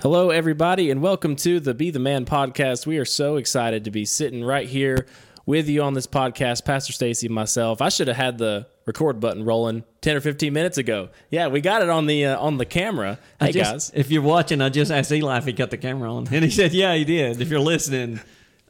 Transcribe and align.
Hello, 0.00 0.30
everybody, 0.30 0.92
and 0.92 1.02
welcome 1.02 1.34
to 1.34 1.58
the 1.58 1.74
Be 1.74 1.90
the 1.90 1.98
Man 1.98 2.24
podcast. 2.24 2.86
We 2.86 2.98
are 2.98 3.04
so 3.04 3.34
excited 3.34 3.82
to 3.82 3.90
be 3.90 4.04
sitting 4.04 4.44
right 4.44 4.68
here 4.68 5.08
with 5.44 5.68
you 5.68 5.82
on 5.82 5.94
this 5.94 6.06
podcast, 6.06 6.64
Pastor 6.64 6.92
Stacey 6.92 7.26
and 7.26 7.34
myself. 7.34 7.82
I 7.82 7.88
should 7.88 8.06
have 8.06 8.16
had 8.16 8.38
the 8.38 8.68
record 8.86 9.18
button 9.18 9.44
rolling 9.44 9.82
10 10.02 10.14
or 10.14 10.20
15 10.20 10.52
minutes 10.52 10.78
ago. 10.78 11.08
Yeah, 11.30 11.48
we 11.48 11.60
got 11.60 11.82
it 11.82 11.88
on 11.88 12.06
the 12.06 12.26
uh, 12.26 12.38
on 12.38 12.58
the 12.58 12.64
camera. 12.64 13.18
Hey, 13.40 13.50
just, 13.50 13.72
guys. 13.72 13.90
If 13.92 14.12
you're 14.12 14.22
watching, 14.22 14.60
I 14.60 14.68
just 14.68 14.92
asked 14.92 15.10
Eli 15.10 15.36
if 15.38 15.46
he 15.46 15.52
cut 15.52 15.72
the 15.72 15.76
camera 15.76 16.14
on, 16.14 16.28
and 16.30 16.44
he 16.44 16.50
said, 16.50 16.72
yeah, 16.72 16.94
he 16.94 17.04
did. 17.04 17.40
If 17.40 17.48
you're 17.48 17.58
listening, 17.58 18.20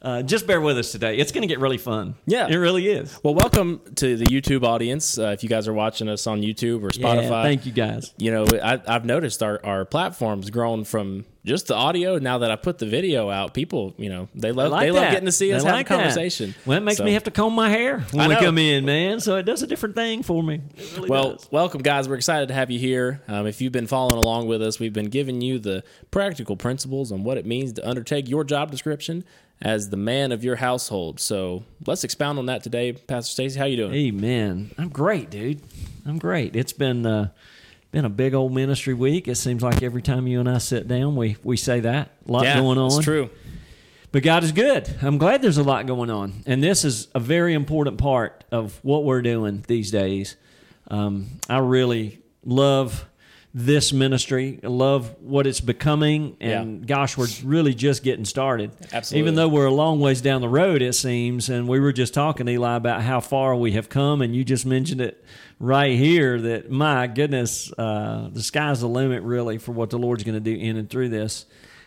uh, 0.01 0.21
just 0.21 0.47
bear 0.47 0.61
with 0.61 0.77
us 0.77 0.91
today. 0.91 1.17
It's 1.17 1.31
going 1.31 1.41
to 1.41 1.47
get 1.47 1.59
really 1.59 1.77
fun. 1.77 2.15
Yeah. 2.25 2.47
It 2.47 2.55
really 2.55 2.87
is. 2.87 3.19
Well, 3.23 3.35
welcome 3.35 3.81
to 3.95 4.15
the 4.15 4.25
YouTube 4.25 4.63
audience. 4.63 5.17
Uh, 5.17 5.27
if 5.31 5.43
you 5.43 5.49
guys 5.49 5.67
are 5.67 5.73
watching 5.73 6.07
us 6.07 6.25
on 6.27 6.41
YouTube 6.41 6.83
or 6.83 6.89
Spotify, 6.89 7.23
Yeah, 7.29 7.43
thank 7.43 7.65
you 7.65 7.71
guys. 7.71 8.13
you 8.17 8.31
know, 8.31 8.45
I, 8.63 8.79
I've 8.87 9.05
noticed 9.05 9.43
our, 9.43 9.59
our 9.65 9.85
platform's 9.85 10.49
grown 10.49 10.83
from 10.85 11.25
just 11.45 11.67
the 11.67 11.75
audio. 11.75 12.17
Now 12.19 12.37
that 12.39 12.51
I 12.51 12.55
put 12.55 12.77
the 12.77 12.85
video 12.85 13.29
out, 13.29 13.53
people, 13.53 13.93
you 13.97 14.09
know, 14.09 14.27
they 14.35 14.51
love 14.51 14.71
like 14.71 14.85
they 14.87 14.91
love 14.91 15.09
getting 15.11 15.25
to 15.25 15.31
see 15.31 15.51
us 15.53 15.63
They 15.63 15.69
have 15.69 15.77
like 15.77 15.85
a 15.87 15.89
that. 15.89 15.95
conversation. 15.97 16.53
Well, 16.65 16.77
it 16.77 16.81
makes 16.81 16.97
So- 16.97 17.03
me 17.05 17.13
have 17.13 17.23
to 17.25 17.31
comb 17.31 17.53
my 17.53 17.69
hair 17.69 17.99
when 18.11 18.29
we 18.29 18.35
come 18.35 18.57
in, 18.57 18.85
man. 18.85 19.19
So 19.19 19.35
it 19.37 19.43
does 19.43 19.63
a 19.63 19.67
different 19.67 19.95
thing 19.95 20.21
for 20.23 20.43
me. 20.43 20.61
Really 20.95 21.09
Well, 21.09 21.31
does. 21.33 21.47
welcome, 21.51 21.81
guys. 21.81 22.07
We're 22.07 22.15
excited 22.15 22.47
to 22.49 22.53
have 22.53 22.69
you 22.71 22.79
here. 22.79 23.21
Um, 23.27 23.47
if 23.47 23.61
you've 23.61 23.71
been 23.73 23.87
following 23.87 24.15
along 24.21 24.47
with 24.47 24.61
us, 24.61 24.79
we've 24.79 24.93
been 24.93 25.09
giving 25.09 25.41
you 25.41 25.59
the 25.59 25.83
practical 26.11 26.55
principles 26.55 27.11
on 27.11 27.23
what 27.23 27.37
it 27.37 27.45
means 27.45 27.73
to 27.73 27.87
undertake 27.89 28.29
your 28.29 28.43
job 28.43 28.69
description 28.71 29.23
as 29.61 29.89
the 29.89 29.97
man 29.97 30.31
of 30.31 30.43
your 30.43 30.55
household. 30.55 31.19
So 31.19 31.63
let's 31.85 32.03
expound 32.03 32.39
on 32.39 32.45
that 32.47 32.63
today, 32.63 32.93
Pastor 32.93 33.31
Stacey. 33.31 33.59
How 33.59 33.65
you 33.65 33.77
doing? 33.77 33.93
Amen. 33.93 34.71
I'm 34.77 34.89
great, 34.89 35.29
dude. 35.29 35.61
I'm 36.05 36.17
great. 36.17 36.55
It's 36.55 36.73
been 36.73 37.05
uh, 37.05 37.29
been 37.91 38.05
a 38.05 38.09
big 38.09 38.33
old 38.33 38.53
ministry 38.53 38.93
week. 38.93 39.27
It 39.27 39.35
seems 39.35 39.61
like 39.61 39.83
every 39.83 40.01
time 40.01 40.27
you 40.27 40.39
and 40.39 40.49
I 40.49 40.59
sit 40.59 40.87
down, 40.87 41.15
we 41.15 41.37
we 41.43 41.57
say 41.57 41.81
that 41.81 42.11
a 42.27 42.31
lot 42.31 42.43
yeah, 42.43 42.59
going 42.59 42.77
on. 42.77 42.87
It's 42.87 43.03
true. 43.03 43.29
But 44.11 44.23
God 44.23 44.43
is 44.43 44.51
good. 44.51 44.89
I'm 45.01 45.19
glad 45.19 45.43
there's 45.43 45.57
a 45.57 45.63
lot 45.63 45.85
going 45.85 46.09
on. 46.09 46.43
And 46.47 46.63
this 46.63 46.83
is 46.83 47.09
a 47.13 47.19
very 47.19 47.53
important 47.53 47.99
part 47.99 48.43
of 48.51 48.79
what 48.81 49.03
we're 49.03 49.21
doing 49.21 49.63
these 49.67 49.91
days. 49.91 50.35
Um, 50.87 51.27
I 51.47 51.59
really 51.59 52.19
love 52.43 53.05
this 53.53 53.91
ministry. 53.91 54.59
I 54.63 54.67
love 54.67 55.15
what 55.19 55.47
it's 55.47 55.59
becoming. 55.59 56.37
And 56.39 56.85
gosh, 56.85 57.17
we're 57.17 57.27
really 57.43 57.73
just 57.73 58.03
getting 58.03 58.25
started. 58.25 58.71
Absolutely. 58.93 59.19
Even 59.19 59.35
though 59.35 59.47
we're 59.47 59.65
a 59.65 59.73
long 59.73 59.99
ways 59.99 60.21
down 60.21 60.41
the 60.41 60.49
road, 60.49 60.81
it 60.81 60.93
seems. 60.93 61.49
And 61.49 61.67
we 61.67 61.79
were 61.79 61.91
just 61.91 62.13
talking, 62.13 62.47
Eli, 62.47 62.75
about 62.75 63.01
how 63.01 63.19
far 63.19 63.55
we 63.55 63.71
have 63.71 63.89
come. 63.89 64.21
And 64.21 64.35
you 64.35 64.43
just 64.43 64.65
mentioned 64.65 65.01
it 65.01 65.23
right 65.59 65.97
here 65.97 66.39
that, 66.39 66.69
my 66.69 67.07
goodness, 67.07 67.73
uh, 67.77 68.29
the 68.31 68.43
sky's 68.43 68.81
the 68.81 68.87
limit, 68.87 69.23
really, 69.23 69.57
for 69.57 69.71
what 69.71 69.89
the 69.89 69.97
Lord's 69.97 70.23
going 70.23 70.35
to 70.35 70.39
do 70.39 70.55
in 70.55 70.77
and 70.77 70.89
through 70.89 71.09
this 71.09 71.45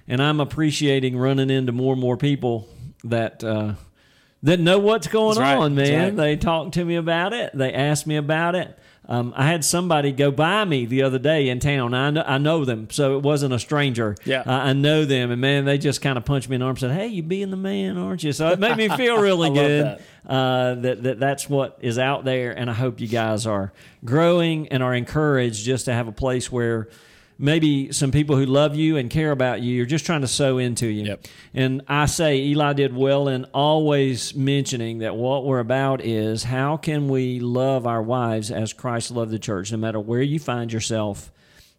and 0.08 0.22
I'm 0.22 0.40
appreciating 0.40 1.16
running 1.16 1.50
into 1.50 1.72
more 1.72 1.92
and 1.92 2.00
more 2.00 2.16
people 2.16 2.68
that 3.04 3.42
uh, 3.44 3.74
that 4.42 4.60
know 4.60 4.78
what's 4.78 5.06
going 5.06 5.38
right. 5.38 5.56
on, 5.56 5.74
man. 5.74 6.02
right. 6.02 6.16
They 6.16 6.36
talk 6.36 6.72
to 6.72 6.84
me 6.84 6.96
about 6.96 7.32
it. 7.32 7.52
They 7.54 7.72
ask 7.72 8.06
me 8.06 8.16
about 8.16 8.54
it. 8.54 8.78
Um, 9.08 9.34
I 9.36 9.46
had 9.48 9.64
somebody 9.64 10.12
go 10.12 10.30
by 10.30 10.64
me 10.64 10.86
the 10.86 11.02
other 11.02 11.18
day 11.18 11.48
in 11.48 11.58
town. 11.58 11.92
I 11.92 12.10
know, 12.10 12.22
I 12.24 12.38
know 12.38 12.64
them, 12.64 12.88
so 12.90 13.16
it 13.16 13.22
wasn't 13.22 13.52
a 13.52 13.58
stranger. 13.58 14.14
Yeah. 14.24 14.42
Uh, 14.46 14.52
I 14.52 14.72
know 14.74 15.04
them, 15.04 15.32
and 15.32 15.40
man, 15.40 15.64
they 15.64 15.76
just 15.76 16.00
kind 16.00 16.16
of 16.16 16.24
punched 16.24 16.48
me 16.48 16.54
in 16.54 16.60
the 16.60 16.66
arm 16.66 16.70
and 16.74 16.78
said, 16.78 16.92
"Hey, 16.92 17.08
you 17.08 17.22
being 17.22 17.50
the 17.50 17.56
man, 17.56 17.98
aren't 17.98 18.22
you?" 18.22 18.32
So 18.32 18.50
it 18.50 18.60
made 18.60 18.76
me 18.76 18.88
feel 18.96 19.18
really 19.18 19.50
good 19.50 19.86
that. 19.86 20.00
uh, 20.32 20.74
that, 20.76 21.02
that 21.02 21.20
that's 21.20 21.50
what 21.50 21.78
is 21.80 21.98
out 21.98 22.24
there, 22.24 22.52
and 22.56 22.70
I 22.70 22.74
hope 22.74 23.00
you 23.00 23.08
guys 23.08 23.44
are 23.44 23.72
growing 24.04 24.68
and 24.68 24.82
are 24.84 24.94
encouraged 24.94 25.64
just 25.64 25.86
to 25.86 25.92
have 25.92 26.06
a 26.06 26.12
place 26.12 26.52
where 26.52 26.88
maybe 27.38 27.92
some 27.92 28.10
people 28.10 28.36
who 28.36 28.46
love 28.46 28.74
you 28.74 28.96
and 28.96 29.10
care 29.10 29.30
about 29.30 29.60
you 29.60 29.82
are 29.82 29.86
just 29.86 30.06
trying 30.06 30.20
to 30.20 30.28
sow 30.28 30.58
into 30.58 30.86
you. 30.86 31.04
Yep. 31.04 31.26
And 31.54 31.82
I 31.88 32.06
say 32.06 32.38
Eli 32.38 32.72
did 32.74 32.94
well 32.94 33.28
in 33.28 33.44
always 33.46 34.34
mentioning 34.34 34.98
that 34.98 35.16
what 35.16 35.44
we're 35.44 35.58
about 35.58 36.04
is 36.04 36.44
how 36.44 36.76
can 36.76 37.08
we 37.08 37.40
love 37.40 37.86
our 37.86 38.02
wives 38.02 38.50
as 38.50 38.72
Christ 38.72 39.10
loved 39.10 39.30
the 39.30 39.38
church, 39.38 39.72
no 39.72 39.78
matter 39.78 40.00
where 40.00 40.22
you 40.22 40.38
find 40.38 40.72
yourself 40.72 41.30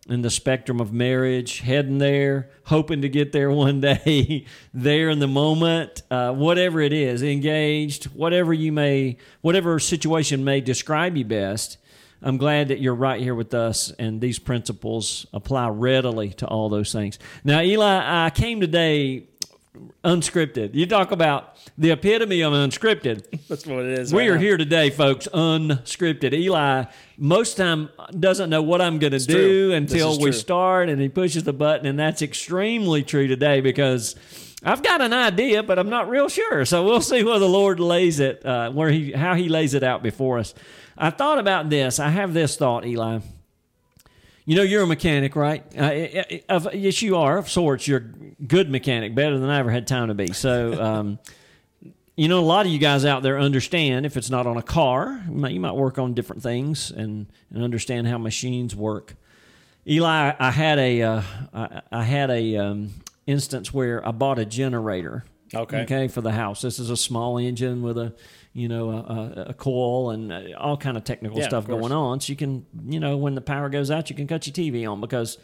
in 0.09 0.22
the 0.22 0.29
spectrum 0.29 0.81
of 0.81 0.91
marriage, 0.91 1.59
heading 1.59 1.97
there, 1.97 2.50
hoping 2.66 3.01
to 3.01 3.09
get 3.09 3.31
there 3.31 3.50
one 3.51 3.81
day, 3.81 4.45
there 4.73 5.09
in 5.09 5.19
the 5.19 5.27
moment, 5.27 6.03
uh, 6.11 6.31
whatever 6.33 6.81
it 6.81 6.94
is, 6.94 7.23
engaged, 7.23 8.06
whatever 8.06 8.53
you 8.53 8.72
may, 8.72 9.17
whatever 9.41 9.79
situation 9.79 10.44
may 10.44 10.61
describe 10.61 11.16
you 11.16 11.25
best. 11.25 11.77
I'm 12.23 12.38
glad 12.38 12.69
that 12.69 12.79
you're 12.79 12.95
right 12.95 13.22
here 13.22 13.35
with 13.35 13.53
us, 13.53 13.91
and 14.00 14.22
these 14.22 14.39
principles 14.39 15.25
apply 15.34 15.67
readily 15.69 16.29
to 16.34 16.47
all 16.47 16.69
those 16.69 16.91
things. 16.91 17.19
Now, 17.44 17.61
Eli, 17.61 18.25
I 18.25 18.29
came 18.29 18.61
today 18.61 19.28
unscripted. 20.03 20.73
You 20.73 20.85
talk 20.85 21.12
about 21.12 21.57
the 21.78 21.91
epitome 21.91 22.41
of 22.41 22.53
unscripted. 22.53 23.25
That's 23.50 23.66
what 23.66 23.79
it 23.79 24.00
is. 24.00 24.13
We 24.13 24.22
right 24.22 24.29
are 24.31 24.35
now. 24.35 24.41
here 24.41 24.57
today, 24.57 24.89
folks, 24.89 25.28
unscripted. 25.33 26.33
Eli, 26.33 26.85
most 27.17 27.57
time 27.57 27.89
doesn't 28.17 28.50
know 28.50 28.62
what 28.62 28.81
I'm 28.81 29.00
going 29.00 29.13
to 29.13 29.19
do 29.19 29.69
true. 29.69 29.73
Until 29.73 30.17
we 30.17 30.31
true. 30.31 30.31
start, 30.31 30.89
and 30.89 31.01
he 31.01 31.09
pushes 31.09 31.44
the 31.44 31.53
button, 31.53 31.85
and 31.85 32.00
that's 32.00 32.22
extremely 32.22 33.03
true 33.03 33.28
today 33.28 33.62
because 33.62 34.16
I've 34.63 34.83
got 34.83 35.01
an 35.01 35.12
idea, 35.12 35.62
but 35.62 35.78
I'm 35.78 35.89
not 35.89 36.07
real 36.07 36.29
sure. 36.29 36.63
So 36.63 36.85
we'll 36.85 37.01
see 37.01 37.23
where 37.23 37.39
the 37.39 37.50
Lord 37.50 37.79
lays 37.79 38.19
it, 38.19 38.45
uh, 38.45 38.72
where 38.72 38.89
he 38.89 39.12
how 39.12 39.35
he 39.35 39.50
lays 39.50 39.73
it 39.73 39.83
out 39.83 40.01
before 40.03 40.39
us. 40.39 40.53
I 40.97 41.09
thought 41.09 41.39
about 41.39 41.69
this. 41.69 41.99
I 41.99 42.09
have 42.09 42.33
this 42.33 42.55
thought, 42.55 42.85
Eli. 42.85 43.19
You 44.45 44.55
know, 44.57 44.61
you're 44.61 44.83
a 44.83 44.87
mechanic, 44.87 45.35
right? 45.35 45.63
Uh, 45.77 46.23
of, 46.49 46.73
yes, 46.75 47.01
you 47.01 47.15
are, 47.15 47.37
of 47.37 47.49
sorts. 47.49 47.87
You're 47.87 47.99
a 47.99 48.43
good 48.43 48.69
mechanic, 48.69 49.15
better 49.15 49.39
than 49.39 49.49
I 49.49 49.59
ever 49.59 49.71
had 49.71 49.87
time 49.87 50.09
to 50.09 50.13
be. 50.13 50.33
So, 50.33 50.81
um, 50.81 51.19
you 52.15 52.27
know, 52.27 52.39
a 52.39 52.41
lot 52.41 52.65
of 52.65 52.71
you 52.71 52.77
guys 52.77 53.05
out 53.05 53.23
there 53.23 53.39
understand 53.39 54.05
if 54.05 54.17
it's 54.17 54.29
not 54.29 54.45
on 54.45 54.57
a 54.57 54.61
car, 54.61 55.23
you 55.27 55.35
might, 55.35 55.53
you 55.53 55.59
might 55.59 55.75
work 55.75 55.97
on 55.97 56.13
different 56.13 56.43
things 56.43 56.91
and, 56.91 57.27
and 57.51 57.63
understand 57.63 58.07
how 58.07 58.17
machines 58.17 58.75
work. 58.75 59.15
Eli, 59.87 60.33
I 60.37 60.51
had 60.51 60.77
a, 60.77 61.01
uh, 61.01 61.21
I, 61.53 61.81
I 61.91 62.03
had 62.03 62.29
a 62.29 62.57
um, 62.57 62.89
instance 63.25 63.73
where 63.73 64.05
I 64.05 64.11
bought 64.11 64.39
a 64.39 64.45
generator. 64.45 65.25
Okay. 65.55 65.81
Okay, 65.81 66.07
for 66.07 66.21
the 66.21 66.31
house. 66.31 66.61
This 66.61 66.79
is 66.79 66.89
a 66.89 66.97
small 66.97 67.37
engine 67.37 67.83
with 67.83 67.97
a, 67.97 68.13
you 68.53 68.67
know, 68.67 68.91
a, 68.91 69.45
a, 69.49 69.53
coil 69.53 70.11
and 70.11 70.31
uh, 70.31 70.41
all 70.59 70.77
kind 70.77 70.95
of 70.95 71.03
technical 71.03 71.39
Yeah, 71.39 71.47
stuff 71.47 71.65
course. 71.65 71.81
going 71.81 71.91
on. 71.91 72.19
So 72.19 72.31
you 72.31 72.37
can, 72.37 72.65
you 72.85 72.99
know, 72.99 73.17
when 73.17 73.33
the 73.33 73.41
power 73.41 73.67
goes 73.67 73.89
out, 73.89 74.09
you 74.09 74.15
can 74.15 74.27
cut 74.27 74.45
your 74.45 74.53
TV 74.53 74.89
on 74.89 75.01
because 75.01 75.39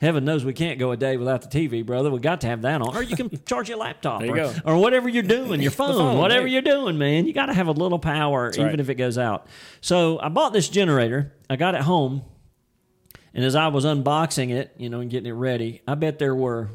heaven 0.00 0.24
knows 0.24 0.44
we 0.44 0.54
can't 0.54 0.78
go 0.78 0.90
a 0.90 0.96
day 0.96 1.16
without 1.18 1.42
the 1.42 1.48
TV, 1.48 1.84
brother. 1.84 2.10
We 2.10 2.20
got 2.20 2.40
to 2.40 2.46
have 2.46 2.62
that 2.62 2.80
on, 2.80 2.96
or 2.96 3.02
you 3.02 3.16
can 3.16 3.30
charge 3.46 3.68
your 3.68 3.78
laptop, 3.78 4.20
There 4.20 4.36
you 4.36 4.52
or, 4.64 4.74
or 4.74 4.76
whatever 4.78 5.08
you're 5.08 5.22
doing, 5.22 5.60
your 5.60 5.70
phone, 5.72 5.94
phone, 5.94 6.18
whatever 6.18 6.46
you're 6.46 6.62
doing, 6.62 6.96
man. 6.96 7.26
You 7.26 7.34
got 7.34 7.46
to 7.46 7.54
have 7.54 7.68
a 7.68 7.72
little 7.72 7.98
power, 7.98 8.50
even 8.50 8.66
right. 8.66 8.80
if 8.80 8.88
it 8.88 8.94
goes 8.94 9.18
out. 9.18 9.46
So 9.82 10.18
I 10.18 10.30
bought 10.30 10.52
this 10.52 10.68
generator. 10.68 11.32
I 11.50 11.56
got 11.56 11.74
it 11.74 11.82
home, 11.82 12.22
and 13.34 13.44
as 13.44 13.54
I 13.54 13.68
was 13.68 13.84
unboxing 13.84 14.50
it, 14.50 14.74
you 14.78 14.88
know, 14.88 15.00
and 15.00 15.10
getting 15.10 15.28
it 15.28 15.34
ready, 15.34 15.82
I 15.86 15.96
bet 15.96 16.18
there 16.18 16.34
were 16.34 16.70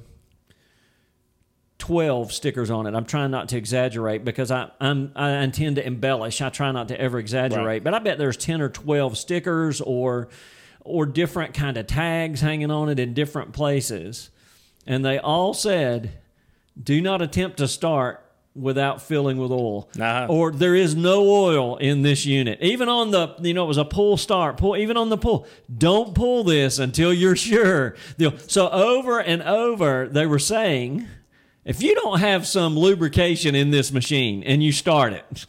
12 1.90 2.32
stickers 2.32 2.70
on 2.70 2.86
it. 2.86 2.94
I'm 2.94 3.04
trying 3.06 3.32
not 3.32 3.50
to 3.50 3.58
exaggerate 3.58 4.24
because 4.24 4.52
I, 4.52 4.70
I'm, 4.80 5.12
I 5.16 5.32
intend 5.38 5.78
to 5.78 5.86
embellish. 5.88 6.40
I 6.40 6.50
try 6.50 6.72
not 6.72 6.90
to 6.90 7.02
ever 7.02 7.18
exaggerate, 7.18 7.66
Right. 7.66 7.84
but 7.84 7.96
I 7.96 8.00
bet 8.00 8.20
there's 8.20 8.38
10 8.38 8.62
or 8.62 8.70
12 8.70 9.18
stickers 9.18 9.82
or, 9.82 10.28
or 10.82 11.08
different 11.08 11.56
kind 11.56 11.78
of 11.78 11.88
tags 11.88 12.42
hanging 12.42 12.70
on 12.70 12.90
it 12.90 13.00
in 13.00 13.16
different 13.16 13.54
places. 13.54 14.30
And 14.86 15.04
they 15.04 15.18
all 15.18 15.56
said, 15.56 16.12
do 16.80 17.02
not 17.02 17.24
attempt 17.24 17.58
to 17.58 17.68
start 17.68 18.24
without 18.54 19.02
filling 19.02 19.38
with 19.38 19.52
oil. 19.52 19.90
Uh-huh. 20.00 20.28
Or 20.30 20.52
there 20.52 20.76
is 20.76 20.96
no 20.96 21.28
oil 21.28 21.78
in 21.78 22.04
this 22.04 22.24
unit. 22.24 22.60
Even 22.62 22.88
on 22.88 23.10
the, 23.10 23.34
you 23.42 23.56
know, 23.56 23.64
it 23.64 23.68
was 23.68 23.78
a 23.78 23.86
pull 23.86 24.16
start, 24.16 24.58
pull, 24.58 24.78
even 24.78 24.96
on 24.96 25.10
the 25.10 25.18
pull. 25.18 25.48
Don't 25.76 26.14
pull 26.14 26.44
this 26.44 26.78
until 26.78 27.12
you're 27.12 27.36
sure. 27.36 27.96
So 28.46 28.70
over 28.70 29.20
and 29.20 29.42
over, 29.42 30.08
they 30.08 30.28
were 30.28 30.38
saying, 30.38 31.08
if 31.70 31.84
you 31.84 31.94
don't 31.94 32.20
have 32.20 32.48
some 32.48 32.76
lubrication 32.76 33.54
in 33.54 33.70
this 33.70 33.92
machine 33.92 34.42
and 34.42 34.64
you 34.64 34.72
start 34.72 35.14
it, 35.14 35.46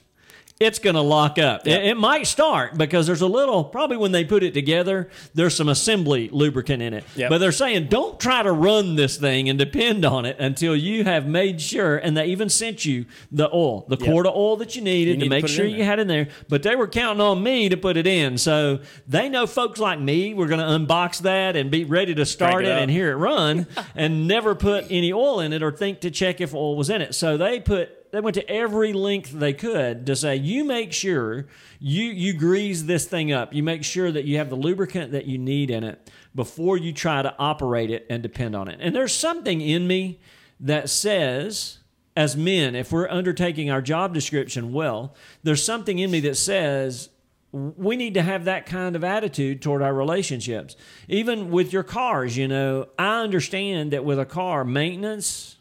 it's 0.61 0.79
going 0.79 0.95
to 0.95 1.01
lock 1.01 1.39
up. 1.39 1.67
It, 1.67 1.85
it 1.87 1.97
might 1.97 2.27
start 2.27 2.77
because 2.77 3.07
there's 3.07 3.23
a 3.23 3.27
little, 3.27 3.65
probably 3.65 3.97
when 3.97 4.13
they 4.13 4.27
put 4.27 4.43
it 4.43 4.53
together, 4.53 5.09
there's 5.33 5.57
some 5.57 5.71
assembly 5.71 6.29
lubricant 6.29 6.83
in 6.83 6.93
it. 6.93 7.05
Yep. 7.17 7.31
But 7.31 7.39
they're 7.39 7.51
saying 7.51 7.89
don't 7.89 8.21
try 8.21 8.43
to 8.43 8.53
run 8.53 8.95
this 8.95 9.17
thing 9.17 9.49
and 9.49 9.59
depend 9.59 10.05
on 10.05 10.27
it 10.27 10.37
until 10.39 10.77
you 10.77 11.05
have 11.05 11.27
made 11.27 11.63
sure. 11.63 11.97
And 11.97 12.15
they 12.15 12.27
even 12.27 12.51
sent 12.51 12.85
you 12.85 13.07
the 13.33 13.49
oil, 13.53 13.87
the 13.89 13.97
quart 13.97 14.27
of 14.27 14.37
oil 14.37 14.57
that 14.59 14.77
you 14.77 14.83
needed 14.83 15.13
You 15.13 15.17
need 15.17 15.25
to 15.25 15.31
make 15.31 15.49
sure 15.49 15.65
you 15.65 15.79
there. 15.79 15.87
had 15.87 15.99
in 15.99 16.09
there. 16.09 16.29
But 16.51 16.63
they 16.63 16.77
were 16.77 16.89
counting 16.89 17.23
on 17.23 17.43
me 17.43 17.71
to 17.71 17.79
put 17.79 17.97
it 17.97 18.07
in. 18.07 18.37
So 18.37 18.81
they 19.09 19.31
know 19.31 19.47
folks 19.47 19.81
like 19.81 19.99
me, 19.99 20.35
we're 20.35 20.49
going 20.49 20.61
to 20.61 20.67
unbox 20.67 21.23
that 21.23 21.57
and 21.57 21.71
be 21.71 21.85
ready 21.85 22.15
to 22.17 22.27
start 22.27 22.65
it, 22.65 22.69
it 22.69 22.83
and 22.83 22.91
hear 22.91 23.11
it 23.11 23.17
run 23.17 23.67
and 23.95 24.29
never 24.29 24.55
put 24.55 24.85
any 24.91 25.11
oil 25.11 25.41
in 25.41 25.55
it 25.55 25.63
or 25.63 25.73
think 25.73 26.01
to 26.01 26.11
check 26.11 26.43
if 26.43 26.55
oil 26.55 26.77
was 26.77 26.91
in 26.91 27.01
it. 27.01 27.15
So 27.15 27.39
they 27.39 27.61
put 27.61 28.00
they 28.13 28.21
went 28.21 28.35
to 28.35 28.51
every 28.51 28.93
length 28.93 29.31
they 29.31 29.53
could 29.53 30.07
to 30.07 30.17
say 30.17 30.37
you 30.37 30.65
make 30.65 30.93
sure 30.93 31.47
you 31.79 32.05
you 32.05 32.33
grease 32.33 32.83
this 32.83 33.07
thing 33.07 33.33
up. 33.33 33.55
You 33.55 33.63
make 33.63 33.85
sure 33.85 34.11
that 34.11 34.25
you 34.25 34.39
have 34.39 34.51
the 34.51 34.57
lubricant 34.57 35.13
that 35.13 35.27
you 35.27 35.39
need 35.39 35.71
in 35.71 35.85
it 35.85 36.11
before 36.35 36.77
you 36.77 36.93
try 36.93 37.23
to 37.23 37.35
operate 37.39 37.91
it 37.91 38.07
and 38.11 38.23
depend 38.23 38.57
on 38.57 38.69
it. 38.69 38.79
And 38.81 38.95
there's 38.95 39.15
something 39.15 39.61
in 39.61 39.87
me 39.87 40.21
that 40.61 40.91
says 40.91 41.79
as 42.17 42.37
men, 42.37 42.75
if 42.75 42.93
we're 42.93 43.09
undertaking 43.09 43.71
our 43.71 43.81
job 43.81 44.13
description 44.13 44.73
well, 44.73 45.15
there's 45.43 45.65
something 45.65 45.99
in 45.99 46.11
me 46.11 46.21
that 46.21 46.37
says 46.37 47.09
we 47.53 47.97
need 47.97 48.15
to 48.15 48.23
have 48.23 48.45
that 48.45 48.67
kind 48.67 48.95
of 48.95 49.03
attitude 49.03 49.61
toward 49.63 49.83
our 49.83 49.95
relationships. 49.95 50.77
Even 51.09 51.51
with 51.51 51.73
your 51.73 51.83
cars, 51.83 52.37
you 52.37 52.47
know, 52.47 52.89
I 52.99 53.23
understand 53.23 53.93
that 53.93 54.05
with 54.05 54.19
a 54.19 54.25
car, 54.25 54.65
maintenance 54.65 55.57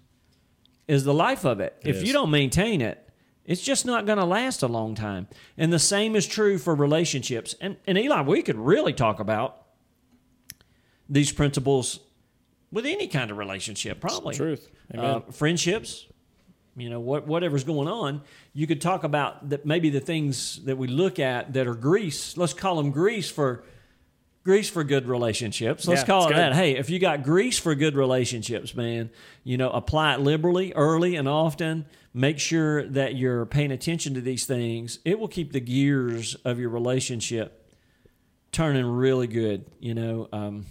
is 0.90 1.04
the 1.04 1.14
life 1.14 1.46
of 1.46 1.60
it. 1.60 1.78
It 1.82 1.90
if 1.92 1.96
is. 1.98 2.04
you 2.04 2.14
don't 2.14 2.32
maintain 2.32 2.82
it, 2.82 3.08
it's 3.46 3.62
just 3.62 3.86
not 3.86 4.08
going 4.08 4.18
to 4.18 4.26
last 4.26 4.64
a 4.64 4.68
long 4.68 4.96
time. 4.96 5.28
And 5.56 5.72
the 5.72 5.80
same 5.80 6.16
is 6.16 6.28
true 6.28 6.58
for 6.58 6.74
relationships. 6.74 7.56
And, 7.62 7.78
and 7.86 7.98
Eli, 7.98 8.22
we 8.22 8.42
could 8.42 8.58
really 8.58 8.92
talk 8.94 9.20
about 9.20 9.66
these 11.08 11.32
principles 11.32 12.00
with 12.72 12.86
any 12.86 13.08
kind 13.08 13.30
of 13.30 13.38
relationship, 13.38 14.02
probably. 14.02 14.36
Truth. 14.36 14.70
Amen. 14.94 15.06
Uh, 15.06 15.20
friendships, 15.32 16.08
you 16.76 16.90
know, 16.90 17.00
what, 17.00 17.28
whatever's 17.28 17.64
going 17.64 17.88
on, 17.88 18.22
you 18.54 18.66
could 18.66 18.82
talk 18.82 19.04
about 19.04 19.50
that 19.50 19.66
maybe 19.66 19.92
the 19.92 20.00
things 20.00 20.64
that 20.66 20.78
we 20.78 20.88
look 20.88 21.20
at 21.20 21.54
that 21.54 21.68
are 21.68 21.76
grease. 21.76 22.36
Let's 22.36 22.54
call 22.54 22.78
them 22.78 22.90
grease 22.90 23.30
for 23.30 23.64
grease 24.44 24.70
for 24.70 24.84
good 24.84 25.08
relationships. 25.08 25.88
Let's 25.88 26.02
Yeah, 26.02 26.06
call 26.08 26.26
it 26.26 26.30
good. 26.30 26.38
that. 26.38 26.54
Hey, 26.56 26.78
if 26.78 26.90
you 26.90 27.00
got 27.00 27.24
grease 27.24 27.60
for 27.60 27.76
good 27.76 27.96
relationships, 27.96 28.76
man, 28.76 29.10
you 29.44 29.58
know, 29.58 29.70
apply 29.72 30.16
it 30.16 30.22
liberally, 30.22 30.74
early 30.74 31.16
and 31.16 31.28
often. 31.28 31.86
Make 32.14 32.40
sure 32.40 32.88
that 32.88 33.16
you're 33.16 33.46
paying 33.46 33.72
attention 33.72 34.16
to 34.16 34.22
these 34.22 34.46
things. 34.48 34.98
It 35.06 35.20
will 35.20 35.28
keep 35.28 35.52
the 35.52 35.60
gears 35.60 36.34
of 36.44 36.60
your 36.60 36.70
relationship 36.70 37.72
turning 38.52 38.86
really 38.86 39.28
good. 39.28 39.66
You 39.80 39.94
know, 39.94 40.28
um, 40.34 40.66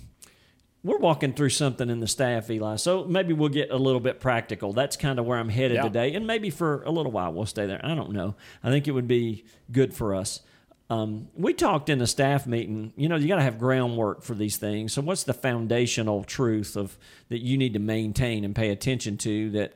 we're 0.82 0.98
walking 0.98 1.32
through 1.32 1.50
something 1.50 1.88
in 1.90 2.00
the 2.00 2.08
staff, 2.08 2.50
Eli. 2.50 2.76
So 2.76 3.04
maybe 3.04 3.34
we'll 3.34 3.48
get 3.50 3.70
a 3.70 3.76
little 3.76 4.00
bit 4.00 4.18
practical. 4.18 4.72
That's 4.72 4.96
kind 4.96 5.18
of 5.20 5.26
where 5.26 5.38
I'm 5.38 5.48
headed 5.48 5.76
Yeah. 5.76 5.82
today, 5.82 6.14
and 6.14 6.26
maybe 6.26 6.50
for 6.50 6.82
a 6.82 6.90
little 6.90 7.12
while 7.12 7.32
we'll 7.32 7.46
stay 7.46 7.66
there. 7.66 7.80
I 7.84 7.94
don't 7.94 8.10
know. 8.12 8.34
I 8.64 8.70
think 8.70 8.88
it 8.88 8.92
would 8.92 9.08
be 9.08 9.44
good 9.70 9.94
for 9.94 10.14
us. 10.16 10.40
Um, 10.90 11.28
we 11.34 11.52
talked 11.52 11.90
in 11.90 11.98
the 11.98 12.06
staff 12.06 12.46
meeting. 12.46 12.92
You 12.96 13.08
know, 13.08 13.16
you 13.16 13.28
got 13.28 13.36
to 13.36 13.42
have 13.42 13.58
groundwork 13.58 14.22
for 14.22 14.34
these 14.34 14.56
things. 14.56 14.92
So, 14.94 15.02
what's 15.02 15.24
the 15.24 15.34
foundational 15.34 16.24
truth 16.24 16.76
of 16.76 16.96
that 17.28 17.40
you 17.40 17.58
need 17.58 17.74
to 17.74 17.78
maintain 17.78 18.44
and 18.44 18.54
pay 18.54 18.70
attention 18.70 19.18
to 19.18 19.50
that 19.50 19.74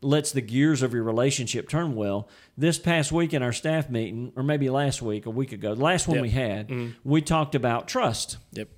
lets 0.00 0.32
the 0.32 0.40
gears 0.40 0.80
of 0.80 0.94
your 0.94 1.02
relationship 1.02 1.68
turn 1.68 1.94
well? 1.94 2.26
This 2.56 2.78
past 2.78 3.12
week 3.12 3.34
in 3.34 3.42
our 3.42 3.52
staff 3.52 3.90
meeting, 3.90 4.32
or 4.34 4.42
maybe 4.42 4.70
last 4.70 5.02
week, 5.02 5.26
a 5.26 5.30
week 5.30 5.52
ago, 5.52 5.74
the 5.74 5.84
last 5.84 6.08
one 6.08 6.16
Yep. 6.16 6.22
we 6.22 6.30
had, 6.30 6.94
we 7.04 7.20
talked 7.20 7.54
about 7.54 7.86
trust 7.86 8.38
yep. 8.52 8.68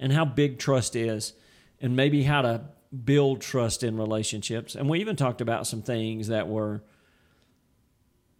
and 0.00 0.12
how 0.12 0.24
big 0.24 0.58
trust 0.58 0.96
is 0.96 1.32
and 1.80 1.94
maybe 1.94 2.24
how 2.24 2.42
to 2.42 2.62
build 3.04 3.40
trust 3.40 3.84
in 3.84 3.96
relationships. 3.96 4.74
And 4.74 4.88
we 4.88 4.98
even 5.00 5.14
talked 5.14 5.40
about 5.40 5.66
some 5.66 5.82
things 5.82 6.28
that 6.28 6.48
were 6.48 6.82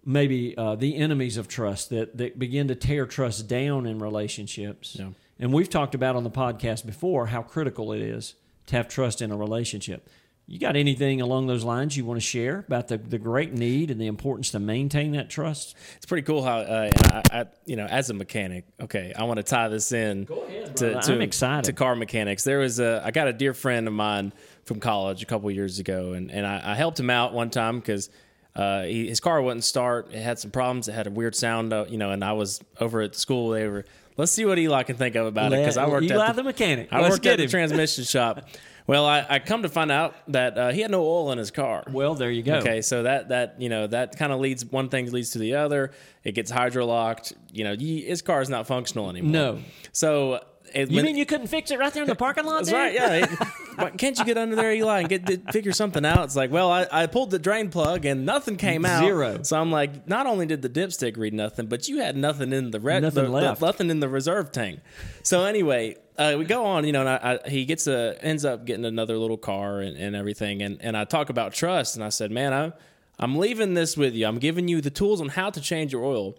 maybe 0.06 0.56
uh, 0.56 0.76
the 0.76 0.96
enemies 0.96 1.36
of 1.36 1.48
trust 1.48 1.90
that, 1.90 2.16
that 2.16 2.38
begin 2.38 2.68
to 2.68 2.74
tear 2.74 3.04
trust 3.06 3.48
down 3.48 3.86
in 3.86 3.98
relationships. 3.98 4.96
Yeah. 4.98 5.08
And 5.38 5.52
we've 5.52 5.68
talked 5.68 5.94
about 5.94 6.16
on 6.16 6.24
the 6.24 6.30
podcast 6.30 6.86
before 6.86 7.26
how 7.26 7.42
critical 7.42 7.92
it 7.92 8.00
is 8.00 8.36
to 8.66 8.76
have 8.76 8.88
trust 8.88 9.20
in 9.20 9.30
a 9.32 9.36
relationship. 9.36 10.08
You 10.48 10.60
got 10.60 10.76
anything 10.76 11.20
along 11.20 11.48
those 11.48 11.64
lines 11.64 11.96
you 11.96 12.04
want 12.04 12.20
to 12.20 12.24
share 12.24 12.60
about 12.68 12.86
the, 12.86 12.98
the 12.98 13.18
great 13.18 13.52
need 13.52 13.90
and 13.90 14.00
the 14.00 14.06
importance 14.06 14.52
to 14.52 14.60
maintain 14.60 15.10
that 15.12 15.28
trust? 15.28 15.74
It's 15.96 16.06
pretty 16.06 16.24
cool 16.24 16.44
how, 16.44 16.58
uh, 16.58 16.90
I, 16.94 17.40
I, 17.40 17.46
you 17.64 17.74
know, 17.74 17.86
as 17.86 18.10
a 18.10 18.14
mechanic, 18.14 18.64
okay, 18.80 19.12
I 19.18 19.24
want 19.24 19.38
to 19.38 19.42
tie 19.42 19.66
this 19.66 19.90
in 19.90 20.28
ahead, 20.30 20.76
to, 20.76 21.00
to, 21.00 21.14
I'm 21.14 21.20
excited. 21.20 21.64
to 21.64 21.72
car 21.72 21.96
mechanics. 21.96 22.44
There 22.44 22.60
was 22.60 22.78
a, 22.78 23.02
I 23.04 23.10
got 23.10 23.26
a 23.26 23.32
dear 23.32 23.54
friend 23.54 23.88
of 23.88 23.92
mine 23.92 24.32
from 24.64 24.78
college 24.78 25.20
a 25.20 25.26
couple 25.26 25.50
years 25.50 25.80
ago, 25.80 26.12
and, 26.12 26.30
and 26.30 26.46
I, 26.46 26.62
I 26.64 26.74
helped 26.76 27.00
him 27.00 27.10
out 27.10 27.32
one 27.32 27.50
time 27.50 27.80
because 27.80 28.08
uh, 28.56 28.82
he, 28.84 29.06
his 29.08 29.20
car 29.20 29.40
wouldn't 29.42 29.64
start. 29.64 30.12
It 30.12 30.22
had 30.22 30.38
some 30.38 30.50
problems. 30.50 30.88
It 30.88 30.92
had 30.92 31.06
a 31.06 31.10
weird 31.10 31.36
sound, 31.36 31.72
uh, 31.72 31.84
you 31.88 31.98
know, 31.98 32.10
and 32.10 32.24
I 32.24 32.32
was 32.32 32.60
over 32.80 33.02
at 33.02 33.12
the 33.12 33.18
school. 33.18 33.50
They 33.50 33.68
were, 33.68 33.84
let's 34.16 34.32
see 34.32 34.44
what 34.46 34.58
Eli 34.58 34.82
can 34.84 34.96
think 34.96 35.14
of 35.14 35.26
about 35.26 35.52
it 35.52 35.58
because 35.58 35.76
I 35.76 35.86
worked 35.86 36.10
Eli 36.10 36.26
at 36.26 36.36
the 36.36 36.42
mechanic. 36.42 36.88
I 36.90 37.00
Let's 37.00 37.14
worked 37.14 37.26
at 37.26 37.38
the 37.38 37.48
transmission 37.48 38.04
shop. 38.04 38.48
Well, 38.86 39.04
I, 39.04 39.26
I 39.28 39.38
come 39.40 39.62
to 39.62 39.68
find 39.68 39.90
out 39.90 40.14
that 40.28 40.56
uh, 40.56 40.70
he 40.70 40.80
had 40.80 40.92
no 40.92 41.02
oil 41.02 41.32
in 41.32 41.38
his 41.38 41.50
car. 41.50 41.82
Well, 41.90 42.14
there 42.14 42.30
you 42.30 42.44
go. 42.44 42.58
Okay, 42.58 42.82
so 42.82 43.02
that 43.02 43.30
that 43.30 43.56
you 43.60 43.68
know 43.68 43.86
that 43.88 44.16
kind 44.16 44.32
of 44.32 44.38
leads 44.38 44.64
one 44.64 44.88
thing 44.88 45.10
leads 45.10 45.30
to 45.30 45.38
the 45.38 45.56
other. 45.56 45.90
It 46.22 46.32
gets 46.32 46.52
hydrolocked. 46.52 47.32
You 47.52 47.64
know, 47.64 47.72
you, 47.72 48.06
his 48.06 48.22
car 48.22 48.40
is 48.40 48.48
not 48.48 48.66
functional 48.68 49.10
anymore. 49.10 49.32
No. 49.32 49.58
So 49.92 50.40
You 50.74 51.02
mean 51.02 51.16
you 51.16 51.26
couldn't 51.26 51.46
fix 51.48 51.70
it 51.70 51.78
right 51.78 51.92
there 51.92 52.02
in 52.02 52.08
the 52.08 52.14
parking 52.26 52.44
lot? 52.44 52.64
that's 52.64 52.72
right? 52.72 52.92
Yeah. 52.94 53.24
It- 53.24 53.98
can't 53.98 54.18
you 54.18 54.24
get 54.24 54.38
under 54.38 54.56
there, 54.56 54.72
Eli, 54.72 55.00
and 55.00 55.08
get 55.08 55.52
figure 55.52 55.72
something 55.72 56.04
out? 56.06 56.24
It's 56.24 56.34
like, 56.36 56.50
well, 56.50 56.70
I, 56.72 56.86
I 56.90 57.06
pulled 57.06 57.30
the 57.30 57.38
drain 57.38 57.68
plug 57.68 58.06
and 58.06 58.24
nothing 58.24 58.56
came 58.56 58.86
out. 58.86 59.02
Zero. 59.04 59.42
So 59.42 59.60
I'm 59.60 59.70
like, 59.70 60.08
not 60.08 60.26
only 60.26 60.46
did 60.46 60.62
the 60.62 60.70
dipstick 60.70 61.18
read 61.18 61.34
nothing, 61.34 61.66
but 61.66 61.86
you 61.86 61.98
had 61.98 62.16
nothing 62.16 62.54
in 62.54 62.70
the 62.70 62.80
red, 62.80 63.02
Nothing 63.02 63.24
the- 63.24 63.30
the- 63.30 63.36
left. 63.36 63.60
nothing 63.60 63.90
in 63.90 64.00
the 64.00 64.08
reserve 64.08 64.50
tank. 64.50 64.80
So 65.22 65.44
anyway, 65.44 65.96
uh, 66.16 66.36
we 66.38 66.46
go 66.46 66.64
on, 66.64 66.86
you 66.86 66.92
know, 66.92 67.00
and 67.00 67.08
I, 67.10 67.38
I, 67.44 67.48
he 67.50 67.66
gets 67.66 67.86
a 67.86 68.16
ends 68.22 68.46
up 68.46 68.64
getting 68.64 68.86
another 68.86 69.18
little 69.18 69.36
car 69.36 69.80
and, 69.80 69.94
and 69.98 70.16
everything, 70.16 70.62
and 70.62 70.78
and 70.80 70.96
I 70.96 71.04
talk 71.04 71.28
about 71.28 71.52
trust, 71.52 71.96
and 71.96 72.02
I 72.04 72.08
said, 72.08 72.30
man, 72.30 72.54
I'm 72.54 72.72
I'm 73.18 73.36
leaving 73.36 73.74
this 73.74 73.94
with 73.96 74.14
you. 74.14 74.26
I'm 74.26 74.38
giving 74.38 74.68
you 74.68 74.80
the 74.80 74.88
tools 74.90 75.20
on 75.20 75.28
how 75.28 75.50
to 75.50 75.60
change 75.60 75.92
your 75.92 76.04
oil. 76.04 76.34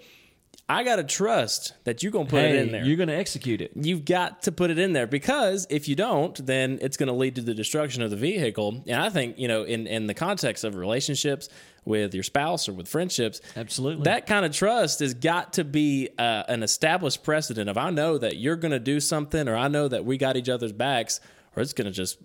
I 0.70 0.84
gotta 0.84 1.04
trust 1.04 1.74
that 1.86 2.04
you're 2.04 2.12
gonna 2.12 2.26
put 2.26 2.42
Hey, 2.42 2.58
it 2.58 2.66
in 2.66 2.72
there 2.72 2.84
you're 2.84 2.98
going 2.98 3.08
to 3.08 3.16
execute 3.16 3.62
it. 3.62 3.72
you've 3.76 4.04
got 4.04 4.44
to 4.44 4.52
put 4.52 4.70
it 4.70 4.78
in 4.78 4.92
there 4.94 5.08
because 5.08 5.66
if 5.70 5.88
you 5.88 5.96
don't, 5.96 6.46
then 6.46 6.78
it's 6.82 6.98
going 6.98 7.08
to 7.08 7.14
lead 7.14 7.36
to 7.36 7.42
the 7.42 7.54
destruction 7.54 8.02
of 8.04 8.10
the 8.10 8.18
vehicle. 8.18 8.84
And 8.86 9.02
I 9.02 9.10
think, 9.10 9.40
you 9.40 9.48
know, 9.48 9.64
in, 9.64 9.88
in 9.88 10.08
the 10.08 10.14
context 10.14 10.64
of 10.66 10.76
relationships 10.76 11.48
with 11.86 12.14
your 12.14 12.24
spouse 12.24 12.68
or 12.68 12.74
with 12.74 12.88
friendships, 12.90 13.40
Absolutely. 13.56 14.04
that 14.04 14.28
kind 14.28 14.46
of 14.46 14.52
trust 14.52 15.00
has 15.00 15.14
got 15.14 15.54
to 15.54 15.64
be 15.64 16.10
uh, 16.20 16.44
an 16.50 16.64
established 16.64 17.24
precedent 17.24 17.70
of 17.70 17.78
I 17.78 17.90
know 17.90 18.18
that 18.18 18.36
you're 18.36 18.58
going 18.58 18.74
to 18.74 18.80
do 18.80 19.00
something 19.00 19.48
or 19.48 19.56
I 19.56 19.70
know 19.70 19.88
that 19.88 20.04
we 20.04 20.18
got 20.18 20.36
each 20.36 20.50
other's 20.50 20.74
backs 20.74 21.22
or 21.56 21.62
it's 21.64 21.72
going 21.74 21.86
to 21.86 21.92
just, 21.92 22.20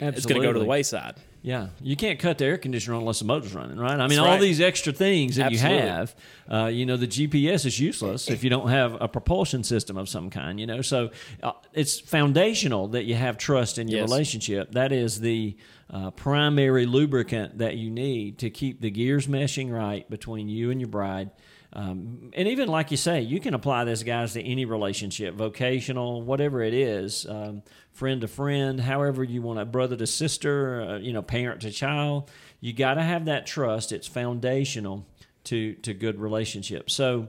it's 0.00 0.24
going 0.24 0.40
to 0.40 0.46
go 0.46 0.52
to 0.54 0.58
the 0.58 0.64
wayside. 0.64 1.16
Yeah, 1.44 1.68
you 1.80 1.96
can't 1.96 2.20
cut 2.20 2.38
the 2.38 2.44
air 2.44 2.56
conditioner 2.56 2.96
unless 2.96 3.18
the 3.18 3.24
motor's 3.24 3.52
running, 3.52 3.76
right? 3.76 3.90
I 3.90 3.96
mean, 3.96 4.10
That's 4.10 4.18
all 4.20 4.26
right. 4.26 4.40
these 4.40 4.60
extra 4.60 4.92
things 4.92 5.34
that 5.36 5.46
Absolutely. 5.52 5.76
you 5.76 5.82
have, 5.88 6.14
uh, 6.48 6.66
you 6.66 6.86
know, 6.86 6.96
the 6.96 7.08
GPS 7.08 7.66
is 7.66 7.80
useless 7.80 8.30
if 8.30 8.44
you 8.44 8.50
don't 8.50 8.68
have 8.68 8.96
a 9.00 9.08
propulsion 9.08 9.64
system 9.64 9.96
of 9.96 10.08
some 10.08 10.30
kind, 10.30 10.60
you 10.60 10.66
know. 10.68 10.82
So 10.82 11.10
uh, 11.42 11.50
it's 11.72 11.98
foundational 11.98 12.86
that 12.88 13.04
you 13.06 13.16
have 13.16 13.38
trust 13.38 13.78
in 13.78 13.88
your 13.88 14.00
Yes. 14.02 14.08
relationship. 14.08 14.70
That 14.72 14.92
is 14.92 15.20
the 15.20 15.56
uh, 15.90 16.12
primary 16.12 16.86
lubricant 16.86 17.58
that 17.58 17.76
you 17.76 17.90
need 17.90 18.38
to 18.38 18.48
keep 18.48 18.80
the 18.80 18.90
gears 18.92 19.26
meshing 19.26 19.72
right 19.72 20.08
between 20.08 20.48
you 20.48 20.70
and 20.70 20.80
your 20.80 20.88
bride. 20.90 21.30
Um, 21.74 22.30
and 22.34 22.48
even 22.48 22.68
like 22.68 22.90
you 22.90 22.96
say, 22.98 23.22
you 23.22 23.40
can 23.40 23.54
apply 23.54 23.84
this, 23.84 24.02
guys, 24.02 24.34
to 24.34 24.42
any 24.42 24.66
relationship, 24.66 25.34
vocational, 25.34 26.22
whatever 26.22 26.62
it 26.62 26.74
is, 26.74 27.26
um, 27.26 27.62
friend 27.92 28.20
to 28.20 28.28
friend, 28.28 28.78
however 28.78 29.24
you 29.24 29.40
want 29.40 29.58
to, 29.58 29.64
brother 29.64 29.96
to 29.96 30.06
sister, 30.06 30.82
uh, 30.82 30.98
you 30.98 31.12
know, 31.12 31.22
parent 31.22 31.62
to 31.62 31.70
child. 31.70 32.30
You 32.60 32.72
got 32.72 32.94
to 32.94 33.02
have 33.02 33.24
that 33.24 33.46
trust. 33.46 33.90
It's 33.90 34.06
foundational 34.06 35.06
to 35.44 35.74
to 35.76 35.94
good 35.94 36.20
relationships. 36.20 36.92
So 36.92 37.28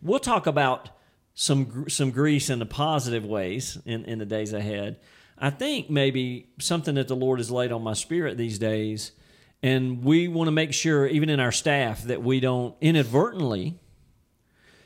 we'll 0.00 0.20
talk 0.20 0.46
about 0.46 0.90
some 1.34 1.88
some 1.88 2.10
grease 2.10 2.48
in 2.48 2.58
the 2.58 2.66
positive 2.66 3.24
ways 3.24 3.78
in, 3.84 4.04
in 4.04 4.18
the 4.18 4.26
days 4.26 4.52
ahead. 4.52 5.00
I 5.38 5.50
think 5.50 5.90
maybe 5.90 6.48
something 6.60 6.94
that 6.94 7.08
the 7.08 7.16
Lord 7.16 7.40
has 7.40 7.50
laid 7.50 7.72
on 7.72 7.82
my 7.82 7.94
spirit 7.94 8.36
these 8.36 8.58
days, 8.58 9.12
and 9.62 10.02
we 10.04 10.28
want 10.28 10.48
to 10.48 10.52
make 10.52 10.72
sure, 10.72 11.06
even 11.06 11.28
in 11.30 11.38
our 11.40 11.52
staff, 11.52 12.02
that 12.04 12.22
we 12.22 12.40
don't 12.40 12.74
inadvertently 12.80 13.74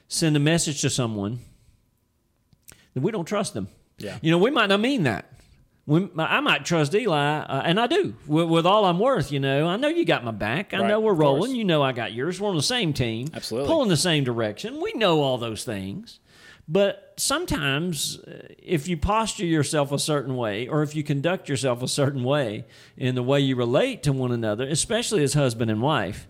send 0.09 0.37
a 0.37 0.41
message 0.41 0.81
to 0.83 0.91
someone 0.91 1.39
that 2.95 3.01
we 3.01 3.11
don't 3.13 3.25
trust 3.27 3.55
them. 3.55 3.69
Yeah. 3.99 4.19
You 4.23 4.31
know, 4.31 4.39
we 4.39 4.51
might 4.51 4.67
not 4.69 4.81
mean 4.81 5.05
that. 5.05 5.33
We, 5.87 6.09
I 6.19 6.41
might 6.41 6.65
trust 6.65 6.95
Eli, 6.95 7.15
uh, 7.39 7.63
and 7.65 7.79
I 7.79 7.87
do 7.87 8.15
with, 8.27 8.49
with 8.49 8.67
all 8.67 8.85
I'm 8.87 8.99
worth. 8.99 9.31
You 9.31 9.39
know, 9.39 9.69
I 9.69 9.77
know 9.77 9.87
you 9.89 10.05
got 10.05 10.25
my 10.25 10.33
back. 10.33 10.75
I 10.75 10.81
Right, 10.81 10.89
know 10.89 10.99
we're 11.01 11.13
rolling. 11.15 11.55
You 11.55 11.65
know, 11.65 11.81
I 11.81 11.93
got 11.93 12.13
yours. 12.13 12.41
We're 12.41 12.49
on 12.49 12.57
the 12.57 12.63
same 12.63 12.93
team, 12.93 13.29
Absolutely. 13.33 13.69
pulling 13.69 13.89
the 13.89 13.97
same 13.97 14.25
direction. 14.25 14.81
We 14.81 14.93
know 14.95 15.21
all 15.23 15.39
those 15.39 15.65
things. 15.65 16.19
But 16.69 17.15
sometimes, 17.17 18.19
uh, 18.19 18.49
if 18.59 18.89
you 18.89 18.97
posture 18.97 19.47
yourself 19.47 19.93
a 19.93 19.99
certain 19.99 20.37
way, 20.37 20.67
or 20.67 20.83
if 20.83 20.97
you 20.97 21.05
conduct 21.05 21.49
yourself 21.49 21.83
a 21.83 21.89
certain 21.89 22.25
way 22.25 22.65
in 22.97 23.15
the 23.15 23.23
way 23.23 23.41
you 23.41 23.55
relate 23.55 24.03
to 24.05 24.13
one 24.13 24.33
another, 24.33 24.67
especially 24.67 25.23
as 25.23 25.35
husband 25.35 25.71
and 25.71 25.81
wife, 25.81 26.27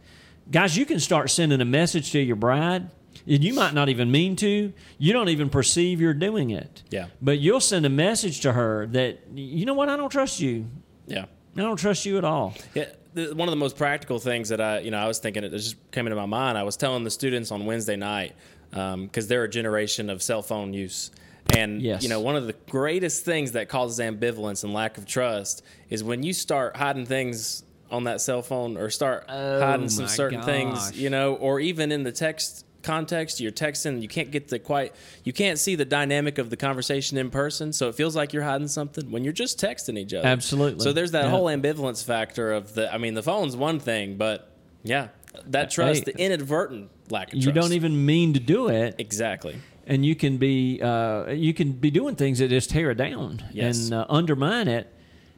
guys, 0.50 0.76
you 0.76 0.84
can 0.84 1.00
start 1.00 1.30
sending 1.30 1.60
a 1.60 1.64
message 1.64 2.12
to 2.12 2.20
your 2.20 2.36
bride, 2.36 2.90
and 3.26 3.42
you 3.42 3.54
might 3.54 3.72
not 3.72 3.88
even 3.88 4.10
mean 4.10 4.36
to. 4.36 4.72
You 4.98 5.12
don't 5.12 5.30
even 5.30 5.48
perceive 5.48 6.00
you're 6.02 6.12
doing 6.12 6.50
it. 6.50 6.82
Yeah. 6.90 7.06
But 7.22 7.38
you'll 7.38 7.60
send 7.60 7.86
a 7.86 7.90
message 7.90 8.40
to 8.40 8.52
her 8.52 8.86
that, 8.88 9.20
you 9.34 9.64
know 9.64 9.74
what, 9.74 9.88
I 9.88 9.96
don't 9.96 10.10
trust 10.10 10.38
you. 10.38 10.66
Yeah. 11.06 11.24
I 11.56 11.60
don't 11.62 11.78
trust 11.78 12.04
you 12.04 12.18
at 12.18 12.24
all. 12.24 12.54
Yeah, 12.74 12.84
one 13.14 13.48
of 13.48 13.52
the 13.52 13.56
most 13.56 13.78
practical 13.78 14.18
things 14.18 14.50
that 14.50 14.60
I, 14.60 14.80
you 14.80 14.90
know, 14.90 14.98
I 14.98 15.08
was 15.08 15.18
thinking 15.18 15.42
it 15.42 15.50
just 15.50 15.76
came 15.90 16.06
into 16.06 16.16
my 16.16 16.26
mind. 16.26 16.58
I 16.58 16.64
was 16.64 16.76
telling 16.76 17.02
the 17.02 17.10
students 17.10 17.50
on 17.50 17.64
Wednesday 17.64 17.96
night 17.96 18.34
Um, 18.76 19.06
because 19.06 19.26
they're 19.28 19.44
a 19.44 19.48
generation 19.48 20.10
of 20.10 20.22
cell 20.22 20.42
phone 20.42 20.72
use, 20.72 21.10
and 21.54 21.80
Yes. 21.80 22.02
you 22.02 22.08
know, 22.08 22.20
one 22.20 22.36
of 22.36 22.46
the 22.46 22.54
greatest 22.70 23.24
things 23.24 23.52
that 23.52 23.68
causes 23.68 23.98
ambivalence 24.04 24.64
and 24.64 24.74
lack 24.74 24.98
of 24.98 25.06
trust 25.06 25.62
is 25.88 26.02
when 26.04 26.22
you 26.22 26.32
start 26.32 26.76
hiding 26.76 27.06
things 27.06 27.62
on 27.90 28.04
that 28.04 28.20
cell 28.20 28.42
phone 28.42 28.76
or 28.76 28.90
start 28.90 29.24
Oh, 29.28 29.60
hiding 29.60 29.88
some 29.88 30.08
certain 30.08 30.38
gosh. 30.40 30.46
things, 30.46 31.00
you 31.00 31.08
know, 31.08 31.34
or 31.36 31.60
even 31.60 31.92
in 31.92 32.02
the 32.02 32.12
text 32.12 32.64
context 32.82 33.40
you're 33.40 33.50
texting 33.50 34.00
you 34.00 34.06
can't 34.06 34.30
get 34.30 34.46
the 34.46 34.60
quite 34.60 34.94
you 35.24 35.32
can't 35.32 35.58
see 35.58 35.74
the 35.74 35.84
dynamic 35.84 36.38
of 36.38 36.50
the 36.50 36.56
conversation 36.56 37.18
in 37.18 37.30
person 37.30 37.72
so 37.72 37.88
it 37.88 37.96
feels 37.96 38.14
like 38.14 38.32
you're 38.32 38.44
hiding 38.44 38.68
something 38.68 39.10
when 39.10 39.24
you're 39.24 39.32
just 39.32 39.58
texting 39.60 39.98
each 39.98 40.14
other 40.14 40.24
Absolutely. 40.28 40.84
so 40.84 40.92
there's 40.92 41.10
that 41.10 41.24
Yeah. 41.24 41.30
whole 41.30 41.46
ambivalence 41.46 42.04
factor 42.04 42.52
of 42.52 42.74
the. 42.74 42.92
I 42.94 42.98
mean, 42.98 43.14
the 43.14 43.24
phone's 43.24 43.56
one 43.56 43.80
thing, 43.80 44.16
but 44.16 44.52
yeah, 44.84 45.08
that 45.46 45.70
trust, 45.72 46.04
Hey, 46.06 46.12
the 46.12 46.20
inadvertent 46.20 46.90
lack 47.10 47.28
of 47.32 47.34
You 47.38 47.50
trust. 47.52 47.54
don't 47.54 47.72
even 47.74 48.04
mean 48.06 48.32
to 48.34 48.40
do 48.40 48.68
it, 48.68 48.94
exactly. 48.98 49.56
and 49.86 50.04
you 50.04 50.14
can 50.14 50.36
be 50.38 50.80
uh, 50.82 51.30
you 51.30 51.54
can 51.54 51.72
be 51.72 51.90
doing 51.90 52.16
things 52.16 52.38
that 52.40 52.48
just 52.48 52.70
tear 52.70 52.90
it 52.90 52.96
down 52.96 53.42
Yes. 53.52 53.84
and 53.86 53.94
uh, 53.94 54.06
undermine 54.08 54.68
it. 54.68 54.92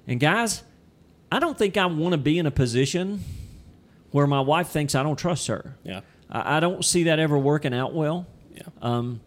And 0.06 0.18
guys, 0.20 0.62
I 1.30 1.38
don't 1.38 1.56
think 1.58 1.76
I 1.76 1.86
want 1.86 2.12
to 2.12 2.18
be 2.18 2.38
in 2.38 2.46
a 2.46 2.50
position 2.50 3.22
where 4.10 4.26
my 4.26 4.40
wife 4.40 4.68
thinks 4.68 4.94
I 4.94 5.02
don't 5.02 5.18
trust 5.18 5.46
her. 5.48 5.76
Yeah, 5.84 6.00
I, 6.30 6.56
I 6.56 6.60
don't 6.60 6.84
see 6.84 7.04
that 7.04 7.18
ever 7.18 7.36
working 7.38 7.74
out 7.74 7.92
well. 7.94 8.26
yeah, 8.54 8.62
Um, 8.80 9.20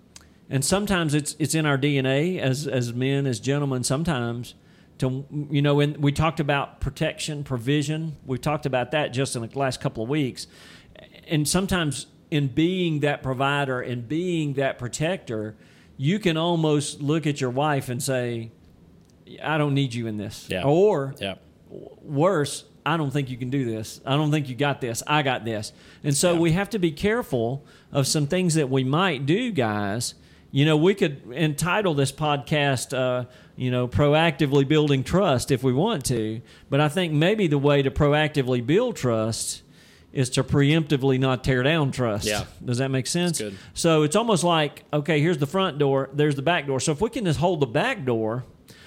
and 0.50 0.66
sometimes 0.66 1.14
it's 1.14 1.36
it's 1.40 1.54
in 1.56 1.66
our 1.66 1.78
DNA 1.78 2.40
as 2.40 2.68
as 2.68 2.94
men, 2.94 3.28
as 3.28 3.40
gentlemen. 3.40 3.84
Sometimes 3.84 4.56
to 4.98 5.26
you 5.50 5.62
know, 5.62 5.76
when 5.76 6.02
we 6.02 6.12
talked 6.12 6.40
about 6.40 6.80
protection, 6.82 7.44
provision, 7.44 8.18
we 8.26 8.38
talked 8.38 8.66
about 8.66 8.92
that 8.92 9.14
just 9.14 9.36
in 9.36 9.42
the 9.44 9.58
last 9.60 9.80
couple 9.82 10.04
of 10.04 10.10
weeks. 10.10 10.48
And 11.28 11.48
sometimes 11.48 12.08
in 12.32 12.48
being 12.48 13.02
that 13.02 13.22
provider 13.22 13.82
and 13.82 14.08
being 14.08 14.54
that 14.54 14.80
protector, 14.80 15.56
you 15.98 16.18
can 16.18 16.38
almost 16.38 17.02
look 17.02 17.28
at 17.28 17.40
your 17.40 17.50
wife 17.52 17.90
and 17.90 18.02
say, 18.02 18.52
"I 19.44 19.58
don't 19.58 19.74
need 19.76 19.94
you 19.94 20.08
in 20.08 20.18
this," 20.18 20.48
Yeah. 20.50 20.64
or 20.64 21.14
yeah, 21.20 21.36
worse, 22.02 22.64
I 22.86 22.98
don't 22.98 23.12
think 23.12 23.30
you 23.30 23.38
can 23.38 23.50
do 23.50 23.66
this. 23.66 24.02
I 24.06 24.16
don't 24.16 24.32
think 24.32 24.50
you 24.50 24.56
got 24.56 24.82
this. 24.82 25.04
I 25.06 25.22
got 25.22 25.46
this. 25.46 25.72
And 26.04 26.16
so 26.16 26.36
we 26.36 26.54
have 26.54 26.70
to 26.72 26.80
be 26.80 26.92
careful 26.92 27.64
of 27.92 28.08
some 28.08 28.26
things 28.28 28.56
that 28.56 28.70
we 28.70 28.84
might 28.84 29.26
do, 29.26 29.52
guys. 29.52 30.16
You 30.52 30.66
know, 30.66 30.76
we 30.76 30.96
could 30.96 31.22
entitle 31.32 31.94
this 31.94 32.12
podcast, 32.12 32.98
uh, 32.98 33.26
you 33.56 33.72
know, 33.72 33.88
proactively 33.88 34.68
building 34.68 35.04
trust 35.04 35.52
if 35.52 35.64
we 35.64 35.72
want 35.74 36.04
to. 36.06 36.42
But 36.70 36.82
I 36.82 36.90
think 36.90 37.14
maybe 37.14 37.48
the 37.48 37.58
way 37.60 37.82
to 37.84 37.92
proactively 37.92 38.66
build 38.66 38.96
trust 38.96 39.62
is 40.14 40.30
to 40.32 40.44
preemptively 40.44 41.20
not 41.20 41.44
tear 41.44 41.64
down 41.64 41.92
trust. 41.92 42.26
Yeah. 42.26 42.46
Does 42.64 42.80
that 42.80 42.90
make 42.92 43.08
sense? 43.08 43.42
So 43.74 44.04
it's 44.04 44.16
almost 44.16 44.44
like, 44.44 44.84
okay, 44.92 45.22
here's 45.22 45.38
the 45.38 45.48
front 45.48 45.78
door, 45.78 46.10
there's 46.14 46.36
the 46.36 46.42
back 46.42 46.68
door. 46.68 46.80
So 46.80 46.92
if 46.92 47.02
we 47.02 47.10
can 47.10 47.26
just 47.26 47.40
hold 47.40 47.60
the 47.60 47.68
back 47.68 48.06
door 48.06 48.44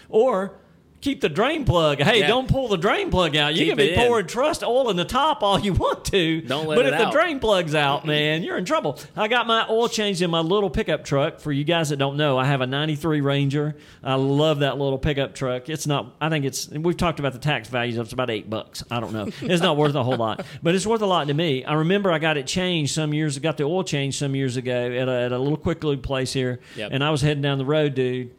or 0.08 0.58
keep 1.04 1.20
the 1.20 1.28
drain 1.28 1.66
plug. 1.66 2.00
Hey, 2.00 2.20
Yeah. 2.20 2.28
don't 2.28 2.48
pull 2.48 2.66
the 2.66 2.78
drain 2.78 3.10
plug 3.10 3.36
out. 3.36 3.54
You 3.54 3.60
Keep 3.66 3.68
can 3.72 3.76
be 3.76 3.90
it 3.90 3.98
in. 3.98 4.06
pouring 4.06 4.26
trust 4.26 4.64
oil 4.64 4.88
in 4.88 4.96
the 4.96 5.04
top 5.04 5.42
all 5.42 5.60
you 5.60 5.74
want 5.74 6.06
to. 6.06 6.40
Don't 6.40 6.66
let 6.66 6.76
but 6.76 6.86
if 6.86 6.94
out. 6.94 7.04
the 7.04 7.10
drain 7.10 7.38
plug's 7.40 7.74
out, 7.74 8.06
man, 8.06 8.42
you're 8.42 8.56
in 8.56 8.64
trouble. 8.64 8.98
I 9.14 9.28
got 9.28 9.46
my 9.46 9.66
oil 9.68 9.86
changed 9.88 10.22
in 10.22 10.30
my 10.30 10.40
little 10.40 10.70
pickup 10.70 11.04
truck. 11.04 11.40
For 11.40 11.52
you 11.52 11.62
guys 11.62 11.90
that 11.90 11.98
don't 11.98 12.16
know, 12.16 12.38
I 12.38 12.46
have 12.46 12.62
a 12.62 12.66
93 12.66 13.20
Ranger. 13.20 13.76
I 14.02 14.14
love 14.14 14.60
that 14.60 14.78
little 14.78 14.98
pickup 14.98 15.34
truck. 15.34 15.68
It's 15.68 15.86
not, 15.86 16.14
I 16.22 16.30
think 16.30 16.46
it's, 16.46 16.70
we've 16.70 16.96
talked 16.96 17.18
about 17.20 17.34
the 17.34 17.38
tax 17.38 17.68
values. 17.68 17.98
It's 17.98 18.14
about 18.14 18.30
eight 18.30 18.48
bucks. 18.48 18.82
I 18.90 18.98
don't 18.98 19.12
know. 19.12 19.28
It's 19.42 19.62
not 19.62 19.76
worth 19.76 19.94
a 19.94 20.02
whole 20.02 20.16
lot, 20.16 20.46
but 20.62 20.74
it's 20.74 20.86
worth 20.86 21.02
a 21.02 21.06
lot 21.06 21.26
to 21.28 21.34
me. 21.34 21.64
I 21.66 21.74
remember 21.74 22.10
I 22.12 22.18
got 22.18 22.38
it 22.38 22.46
changed 22.46 22.94
some 22.94 23.12
years, 23.12 23.38
got 23.38 23.58
the 23.58 23.64
oil 23.64 23.84
changed 23.84 24.18
some 24.18 24.34
years 24.34 24.56
ago 24.56 24.72
at 24.90 25.06
a, 25.08 25.12
at 25.24 25.32
a 25.32 25.38
little 25.38 25.58
quick 25.58 25.84
lube 25.84 26.02
place 26.02 26.32
here. 26.32 26.60
Yep. 26.76 26.90
And 26.94 27.04
I 27.04 27.10
was 27.10 27.20
heading 27.20 27.42
down 27.42 27.58
the 27.58 27.66
road, 27.66 27.94
dude 27.94 28.30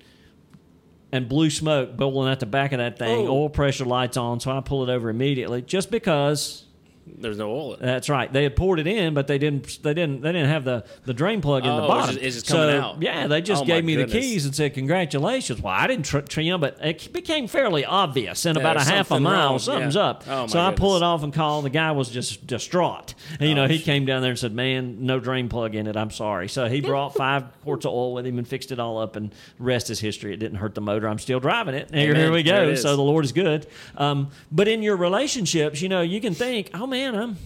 and 1.16 1.30
blue 1.30 1.50
smoke 1.50 1.96
billowing 1.98 2.30
out 2.30 2.40
the 2.40 2.46
back 2.46 2.74
of 2.74 2.80
that 2.80 3.00
thing. 3.00 3.28
Oh. 3.28 3.32
Oil 3.32 3.50
pressure 3.50 3.86
lights 3.86 4.18
on, 4.18 4.40
so 4.40 4.52
I 4.52 4.60
pull 4.62 4.88
it 4.88 4.94
over 4.94 5.10
immediately, 5.10 5.62
just 5.62 5.90
because. 5.90 6.65
There's 7.08 7.38
no 7.38 7.52
oil. 7.52 7.74
in 7.76 7.80
it. 7.80 7.86
That's 7.86 8.10
right. 8.10 8.32
They 8.32 8.44
had 8.44 8.56
poured 8.56 8.80
it 8.80 8.88
in, 8.88 9.14
but 9.14 9.28
they 9.28 9.38
didn't. 9.38 9.82
They 9.84 9.94
didn't. 9.94 10.22
They 10.22 10.32
didn't 10.32 10.50
have 10.50 10.64
the, 10.66 10.86
the 11.06 11.14
drain 11.14 11.40
plug 11.42 11.64
in 11.66 11.70
the 11.70 11.76
Oh, 11.76 11.84
it's 11.84 11.88
bottom. 11.88 12.16
just- 12.16 12.26
it's 12.26 12.36
just 12.38 12.48
coming 12.48 12.70
so, 12.70 12.82
out. 12.82 13.02
Yeah, 13.02 13.28
they 13.28 13.42
just 13.42 13.62
Oh, 13.64 13.66
gave 13.66 13.84
my 13.84 13.88
me 13.88 13.96
the 13.96 14.06
keys 14.08 14.46
and 14.46 14.56
said 14.56 14.74
congratulations. 14.74 15.62
Well, 15.62 15.74
I 15.74 15.88
didn't 15.88 16.06
tr- 16.06 16.20
tr- 16.20 16.42
you 16.42 16.52
know, 16.52 16.58
but 16.58 16.78
it 16.82 17.14
became 17.14 17.48
fairly 17.48 17.86
obvious 17.86 18.46
in 18.46 18.56
Yeah, 18.56 18.62
about 18.62 18.78
a 18.78 18.84
half 18.84 19.12
a 19.12 19.20
mile. 19.20 19.50
wrong. 19.52 19.60
Something's 19.60 19.96
Yeah. 19.96 20.02
up. 20.04 20.24
Oh, 20.28 20.42
my 20.42 20.48
so 20.48 20.60
I 20.60 20.72
pull 20.74 20.96
it 20.98 21.04
off 21.04 21.24
and 21.24 21.34
call. 21.34 21.62
The 21.62 21.70
guy 21.70 21.92
was 21.92 22.10
just 22.10 22.46
distraught. 22.48 23.14
And, 23.40 23.50
you 23.50 23.56
know, 23.56 23.68
he 23.68 23.80
came 23.80 24.06
down 24.06 24.22
there 24.22 24.32
and 24.32 24.40
said, 24.40 24.54
"Man, 24.54 25.06
no 25.06 25.20
drain 25.20 25.48
plug 25.48 25.76
in 25.76 25.88
it. 25.88 25.96
I'm 25.96 26.12
sorry." 26.12 26.48
So 26.50 26.68
he 26.68 26.82
brought 26.82 27.16
five 27.16 27.44
quarts 27.64 27.86
of 27.86 27.92
oil 27.94 28.14
with 28.14 28.26
him 28.26 28.38
and 28.40 28.48
fixed 28.48 28.72
it 28.72 28.80
all 28.80 28.98
up. 28.98 29.16
And 29.16 29.34
rest 29.60 29.90
is 29.90 30.00
history. 30.00 30.34
It 30.34 30.38
didn't 30.38 30.58
hurt 30.58 30.74
the 30.76 30.82
motor. 30.82 31.08
I'm 31.08 31.20
still 31.20 31.40
driving 31.40 31.76
it. 31.76 31.90
And 31.92 32.00
here, 32.02 32.16
here 32.16 32.32
we 32.32 32.42
go. 32.44 32.74
So 32.76 32.96
the 32.96 33.02
Lord 33.04 33.26
is 33.26 33.32
good. 33.32 33.68
Um, 33.98 34.30
but 34.52 34.68
in 34.68 34.82
your 34.82 34.96
relationships, 34.98 35.82
you 35.82 35.90
know, 35.90 36.02
you 36.02 36.20
can 36.20 36.34
think, 36.34 36.72
"Oh 36.74 36.88
man, 36.88 36.95
I'm." 37.04 37.38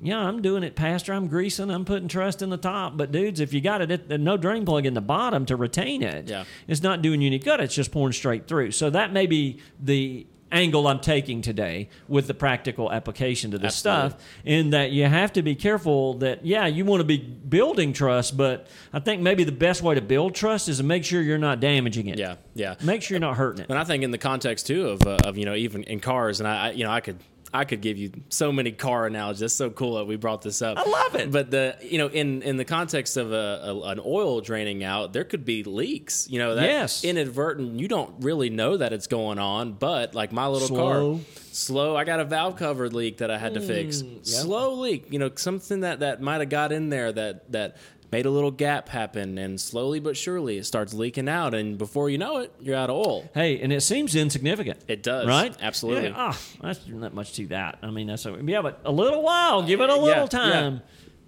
Yeah, 0.00 0.18
I'm 0.20 0.42
doing 0.42 0.62
it, 0.62 0.76
Pastor. 0.76 1.12
I'm 1.12 1.26
greasing. 1.26 1.70
I'm 1.70 1.84
putting 1.84 2.06
trust 2.06 2.40
in 2.40 2.50
the 2.50 2.56
top. 2.56 2.96
But 2.96 3.10
dudes, 3.10 3.40
if 3.40 3.52
you 3.52 3.60
got 3.60 3.80
it, 3.80 3.90
at, 3.90 4.20
no 4.20 4.36
drain 4.36 4.64
plug 4.64 4.86
in 4.86 4.94
the 4.94 5.00
bottom 5.00 5.44
to 5.46 5.56
retain 5.56 6.04
it, 6.04 6.28
Yeah. 6.30 6.44
it's 6.68 6.84
not 6.84 7.02
doing 7.02 7.20
you 7.20 7.26
any 7.26 7.40
good. 7.40 7.58
It's 7.58 7.74
just 7.74 7.90
pouring 7.90 8.12
straight 8.12 8.46
through. 8.46 8.70
So 8.70 8.90
that 8.90 9.12
may 9.12 9.26
be 9.26 9.58
the 9.82 10.24
angle 10.52 10.86
I'm 10.86 11.00
taking 11.00 11.42
today 11.42 11.88
with 12.06 12.26
the 12.28 12.32
practical 12.32 12.92
application 12.92 13.50
to 13.50 13.58
this 13.58 13.84
Absolutely. 13.84 14.10
stuff. 14.10 14.22
In 14.44 14.70
that 14.70 14.92
you 14.92 15.04
have 15.04 15.32
to 15.32 15.42
be 15.42 15.56
careful 15.56 16.14
that 16.18 16.46
yeah, 16.46 16.66
you 16.66 16.84
want 16.84 17.00
to 17.00 17.04
be 17.04 17.18
building 17.18 17.92
trust, 17.92 18.36
but 18.36 18.68
I 18.92 19.00
think 19.00 19.20
maybe 19.20 19.42
the 19.44 19.52
best 19.52 19.82
way 19.82 19.96
to 19.96 20.00
build 20.00 20.34
trust 20.36 20.68
is 20.68 20.76
to 20.78 20.84
make 20.84 21.04
sure 21.04 21.20
you're 21.20 21.38
not 21.38 21.58
damaging 21.60 22.06
it. 22.06 22.18
Yeah, 22.18 22.36
yeah. 22.54 22.76
Make 22.84 23.02
sure 23.02 23.16
you're 23.16 23.20
not 23.20 23.36
hurting 23.36 23.64
it. 23.64 23.66
And 23.68 23.78
I 23.78 23.82
think 23.84 24.04
in 24.04 24.10
the 24.12 24.16
context 24.16 24.68
too 24.68 24.88
of, 24.90 25.02
uh, 25.02 25.18
of 25.24 25.36
you 25.36 25.44
know 25.44 25.54
even 25.56 25.82
in 25.82 25.98
cars, 26.00 26.38
and 26.40 26.48
I, 26.48 26.68
I 26.68 26.70
you 26.70 26.84
know 26.84 26.90
I 26.92 27.00
could 27.00 27.18
I 27.52 27.64
could 27.64 27.80
give 27.80 27.96
you 27.96 28.10
so 28.28 28.52
many 28.52 28.72
car 28.72 29.06
analogies. 29.06 29.40
That's 29.40 29.54
so 29.54 29.70
cool 29.70 29.94
that 29.96 30.04
we 30.06 30.16
brought 30.16 30.42
this 30.42 30.60
up. 30.60 30.76
I 30.78 30.84
love 30.88 31.14
it. 31.14 31.30
But 31.32 31.50
the 31.50 31.76
you 31.80 31.96
know 31.98 32.08
in 32.08 32.42
in 32.42 32.56
the 32.58 32.64
context 32.64 33.16
of 33.16 33.32
a, 33.32 33.60
a 33.64 33.80
an 33.88 34.00
oil 34.04 34.40
draining 34.42 34.84
out, 34.84 35.12
there 35.14 35.24
could 35.24 35.44
be 35.46 35.64
leaks. 35.64 36.28
You 36.30 36.38
know 36.40 36.54
that 36.56 36.64
Yes. 36.64 37.04
inadvertent. 37.04 37.80
You 37.80 37.88
don't 37.88 38.14
really 38.20 38.50
know 38.50 38.76
that 38.76 38.92
it's 38.92 39.06
going 39.06 39.38
on, 39.38 39.72
but 39.72 40.14
like 40.14 40.30
my 40.30 40.46
little 40.46 40.68
Slow. 40.68 41.14
car, 41.16 41.24
slow. 41.52 41.96
I 41.96 42.04
got 42.04 42.20
a 42.20 42.24
valve 42.24 42.56
cover 42.56 42.90
leak 42.90 43.18
that 43.18 43.30
I 43.30 43.38
had 43.38 43.54
to 43.54 43.60
fix. 43.60 44.02
Hmm, 44.02 44.18
slow 44.22 44.74
leak. 44.74 45.06
You 45.10 45.18
know 45.18 45.30
something 45.34 45.80
that 45.80 46.00
that 46.00 46.20
might 46.20 46.40
have 46.40 46.50
got 46.50 46.70
in 46.72 46.90
there 46.90 47.12
that 47.12 47.50
that. 47.52 47.76
Made 48.10 48.24
a 48.24 48.30
little 48.30 48.50
gap 48.50 48.88
happen, 48.88 49.36
and 49.36 49.60
slowly 49.60 50.00
but 50.00 50.16
surely 50.16 50.56
it 50.56 50.64
starts 50.64 50.94
leaking 50.94 51.28
out, 51.28 51.52
and 51.52 51.76
before 51.76 52.08
you 52.08 52.16
know 52.16 52.38
it, 52.38 52.54
you're 52.58 52.74
out 52.76 52.88
of 52.88 52.96
oil. 52.96 53.30
Hey, 53.34 53.60
and 53.60 53.70
it 53.70 53.82
seems 53.82 54.14
insignificant. 54.14 54.80
It 54.88 55.02
does, 55.02 55.26
right? 55.26 55.54
absolutely. 55.60 56.08
Yeah, 56.08 56.14
ah, 56.16 56.38
that's 56.62 56.86
not 56.86 57.12
much 57.12 57.34
to 57.34 57.46
that. 57.48 57.78
I 57.82 57.90
mean, 57.90 58.06
that's 58.06 58.24
a, 58.24 58.38
yeah, 58.42 58.62
but 58.62 58.80
a 58.86 58.92
little 58.92 59.22
while, 59.22 59.62
give 59.62 59.82
it 59.82 59.90
a 59.90 59.94
little 59.94 60.22
yeah. 60.22 60.26
time. 60.26 60.82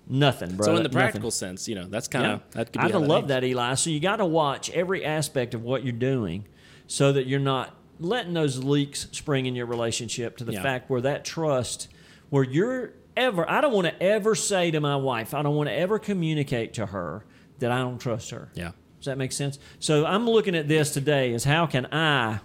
Nothing, 0.09 0.57
bro. 0.57 0.65
So 0.65 0.71
in 0.71 0.77
the 0.79 0.83
nothing. 0.85 0.93
practical 0.95 1.31
sense, 1.31 1.69
you 1.69 1.75
know, 1.75 1.87
that's 1.87 2.09
kind 2.09 2.25
Yeah. 2.25 2.33
of 2.35 2.51
that 2.53 2.73
could 2.73 2.83
be. 2.83 2.93
I 2.95 2.97
love 2.97 3.29
that, 3.29 3.45
Eli. 3.45 3.75
So 3.75 3.91
you 3.91 4.01
got 4.01 4.17
to 4.17 4.27
watch 4.27 4.71
every 4.71 5.05
aspect 5.05 5.53
of 5.55 5.63
what 5.63 5.85
you're 5.85 5.93
doing, 5.93 6.47
so 6.87 7.13
that 7.13 7.27
you're 7.27 7.39
not 7.41 7.77
letting 8.01 8.33
those 8.33 8.65
leaks 8.65 9.07
spring 9.13 9.45
in 9.45 9.55
your 9.55 9.67
relationship 9.67 10.39
to 10.39 10.45
the 10.45 10.55
Yeah. 10.55 10.63
fact 10.63 10.89
where 10.89 11.03
that 11.03 11.25
trust, 11.27 11.89
where 12.31 12.43
you're 12.43 12.95
ever. 13.17 13.49
I 13.51 13.61
don't 13.61 13.73
want 13.73 13.87
to 13.87 14.03
ever 14.03 14.35
say 14.35 14.71
to 14.71 14.81
my 14.81 14.97
wife, 14.97 15.35
I 15.35 15.43
don't 15.43 15.57
want 15.57 15.69
to 15.69 15.75
ever 15.75 15.99
communicate 15.99 16.75
to 16.75 16.87
her 16.87 17.25
that 17.59 17.71
I 17.71 17.79
don't 17.79 17.99
trust 17.99 18.31
her. 18.31 18.51
Yeah. 18.55 18.73
Does 18.99 19.07
that 19.07 19.19
make 19.19 19.33
sense? 19.33 19.59
So 19.79 20.05
I'm 20.07 20.29
looking 20.29 20.55
at 20.55 20.69
this 20.69 20.93
today 20.93 21.33
as 21.35 21.45
how 21.45 21.67
can 21.67 21.87
I 21.93 22.41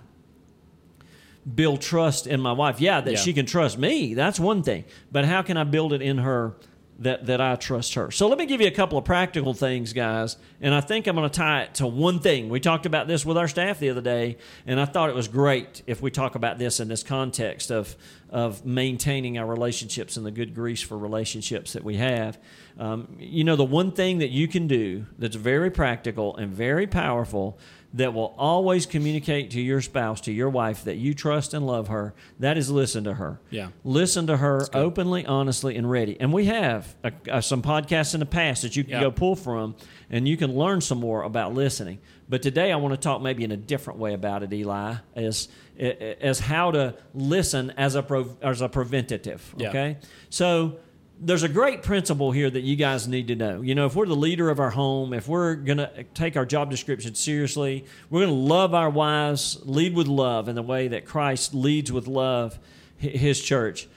build 1.54 1.82
trust 1.82 2.28
in 2.28 2.40
my 2.40 2.52
wife? 2.54 2.80
Yeah, 2.82 3.02
that 3.02 3.12
Yeah. 3.12 3.18
she 3.20 3.34
can 3.34 3.46
trust 3.46 3.78
me. 3.78 4.14
That's 4.14 4.40
one 4.40 4.64
thing. 4.64 4.86
But 5.12 5.26
how 5.26 5.42
can 5.42 5.58
I 5.58 5.64
build 5.64 5.94
it 5.94 6.02
in 6.02 6.20
her 6.20 6.56
that 7.00 7.26
that 7.26 7.42
I 7.42 7.56
trust 7.56 7.96
her? 7.96 8.12
So 8.12 8.28
let 8.28 8.38
me 8.38 8.46
give 8.46 8.62
you 8.62 8.68
a 8.68 8.72
couple 8.72 8.98
of 8.98 9.06
practical 9.06 9.54
things, 9.54 9.94
guys. 9.94 10.38
And 10.62 10.74
I 10.74 10.82
think 10.82 11.08
I'm 11.08 11.16
going 11.16 11.30
to 11.30 11.36
tie 11.36 11.64
it 11.64 11.76
to 11.76 11.88
one 11.88 12.20
thing. 12.20 12.50
We 12.50 12.60
talked 12.60 12.86
about 12.86 13.08
this 13.08 13.26
with 13.26 13.38
our 13.38 13.48
staff 13.48 13.80
the 13.80 13.90
other 13.90 14.02
day, 14.02 14.38
and 14.66 14.80
I 14.80 14.86
thought 14.86 15.10
it 15.10 15.16
was 15.16 15.28
great 15.28 15.82
if 15.88 16.02
we 16.02 16.12
talk 16.12 16.36
about 16.36 16.58
this 16.58 16.80
in 16.80 16.88
this 16.88 17.04
context 17.04 17.72
of 17.72 17.96
of 18.30 18.66
maintaining 18.66 19.38
our 19.38 19.46
relationships 19.46 20.18
and 20.18 20.26
the 20.26 20.32
good 20.32 20.54
grease 20.54 20.82
for 20.82 20.98
relationships 20.98 21.74
that 21.74 21.84
we 21.84 21.96
have. 21.96 22.38
Um, 22.78 23.16
you 23.20 23.44
know, 23.44 23.56
the 23.56 23.64
one 23.64 23.92
thing 23.92 24.18
that 24.18 24.30
you 24.30 24.48
can 24.48 24.68
do 24.68 25.06
that's 25.18 25.36
very 25.36 25.72
practical 25.72 26.36
and 26.36 26.52
very 26.52 26.88
powerful 26.88 27.58
that 27.96 28.14
will 28.14 28.36
always 28.38 28.86
communicate 28.86 29.52
to 29.52 29.62
your 29.62 29.82
spouse, 29.82 30.20
to 30.22 30.32
your 30.32 30.50
wife, 30.50 30.84
that 30.84 30.98
you 30.98 31.14
trust 31.14 31.54
and 31.54 31.66
love 31.66 31.88
her, 31.88 32.14
that 32.40 32.58
is 32.58 32.70
listen 32.70 33.06
to 33.06 33.14
her. 33.14 33.40
Yeah. 33.50 33.70
Listen 33.84 34.28
to 34.28 34.36
her 34.38 34.68
openly, 34.74 35.26
honestly, 35.26 35.78
and 35.78 35.90
ready. 35.90 36.18
And 36.20 36.34
we 36.34 36.46
have 36.46 36.94
uh 37.04 37.12
uh 37.32 37.42
some 37.42 37.62
podcasts 37.62 38.14
in 38.14 38.20
the 38.20 38.26
past 38.26 38.62
that 38.64 38.76
you 38.76 38.84
can 38.84 38.92
Yeah. 38.94 39.00
go 39.02 39.12
pull 39.12 39.36
from 39.38 39.76
and 40.10 40.28
you 40.28 40.36
can 40.38 40.54
learn 40.56 40.82
some 40.82 41.00
more 41.00 41.24
about 41.24 41.54
listening. 41.54 42.00
But 42.28 42.42
today 42.42 42.72
I 42.72 42.76
want 42.76 42.94
to 42.94 43.00
talk 43.00 43.22
maybe 43.22 43.44
in 43.44 43.52
a 43.52 43.58
different 43.58 44.00
way 44.00 44.14
about 44.14 44.44
it, 44.44 44.52
Eli, 44.52 44.96
as, 45.16 45.48
as 45.80 46.40
how 46.40 46.72
to 46.72 46.96
listen 47.14 47.72
as 47.78 47.96
a, 47.96 48.04
pro, 48.04 48.36
as 48.42 48.62
a 48.62 48.68
preventative. 48.70 49.54
Yeah. 49.58 49.70
Okay. 49.70 49.98
So 50.30 50.80
there's 51.20 51.44
a 51.44 51.50
great 51.50 51.82
principle 51.82 52.32
here 52.32 52.50
that 52.50 52.62
you 52.62 52.76
guys 52.76 53.08
need 53.08 53.28
to 53.30 53.36
know. 53.36 53.62
You 53.62 53.74
know, 53.76 53.86
if 53.86 53.96
we're 53.96 54.06
the 54.06 54.16
leader 54.16 54.50
of 54.50 54.60
our 54.60 54.72
home, 54.72 55.14
if 55.14 55.28
we're 55.28 55.56
going 55.56 55.78
to 55.78 56.04
take 56.14 56.36
our 56.36 56.46
job 56.46 56.70
description 56.70 57.16
seriously, 57.16 57.86
we're 58.10 58.22
going 58.26 58.34
to 58.34 58.40
love 58.54 58.74
our 58.74 58.90
wives, 58.90 59.60
lead 59.64 59.96
with 59.96 60.08
love 60.08 60.50
in 60.50 60.56
the 60.56 60.62
way 60.62 60.90
that 60.90 61.06
Christ 61.06 61.54
leads 61.54 61.92
with 61.92 62.08
love 62.08 62.60
his 62.98 63.42
church. 63.42 63.88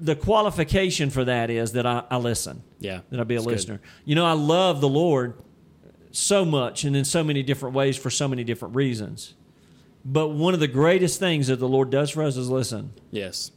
The 0.00 0.16
qualification 0.16 1.10
for 1.10 1.24
that 1.24 1.48
is 1.50 1.72
that 1.72 1.86
I, 1.86 2.02
I 2.10 2.16
listen, 2.18 2.62
Yeah. 2.80 3.00
that 3.10 3.20
I 3.20 3.24
be 3.24 3.34
a 3.34 3.38
That's 3.38 3.46
good. 3.46 3.52
listener. 3.52 3.80
You 4.04 4.16
know, 4.16 4.26
I 4.26 4.32
love 4.32 4.80
the 4.80 4.88
Lord 4.88 5.34
so 6.10 6.44
much 6.44 6.84
and 6.84 6.96
in 6.96 7.04
so 7.04 7.22
many 7.22 7.42
different 7.42 7.74
ways 7.76 7.96
for 7.96 8.10
so 8.10 8.26
many 8.26 8.42
different 8.42 8.74
reasons. 8.74 9.34
But 10.04 10.28
one 10.30 10.54
of 10.54 10.60
the 10.60 10.68
greatest 10.68 11.20
things 11.20 11.46
that 11.48 11.56
the 11.60 11.68
Lord 11.68 11.90
does 11.90 12.10
for 12.10 12.22
us 12.24 12.36
is 12.36 12.48
listen. 12.50 12.92
Yes. 13.10 13.52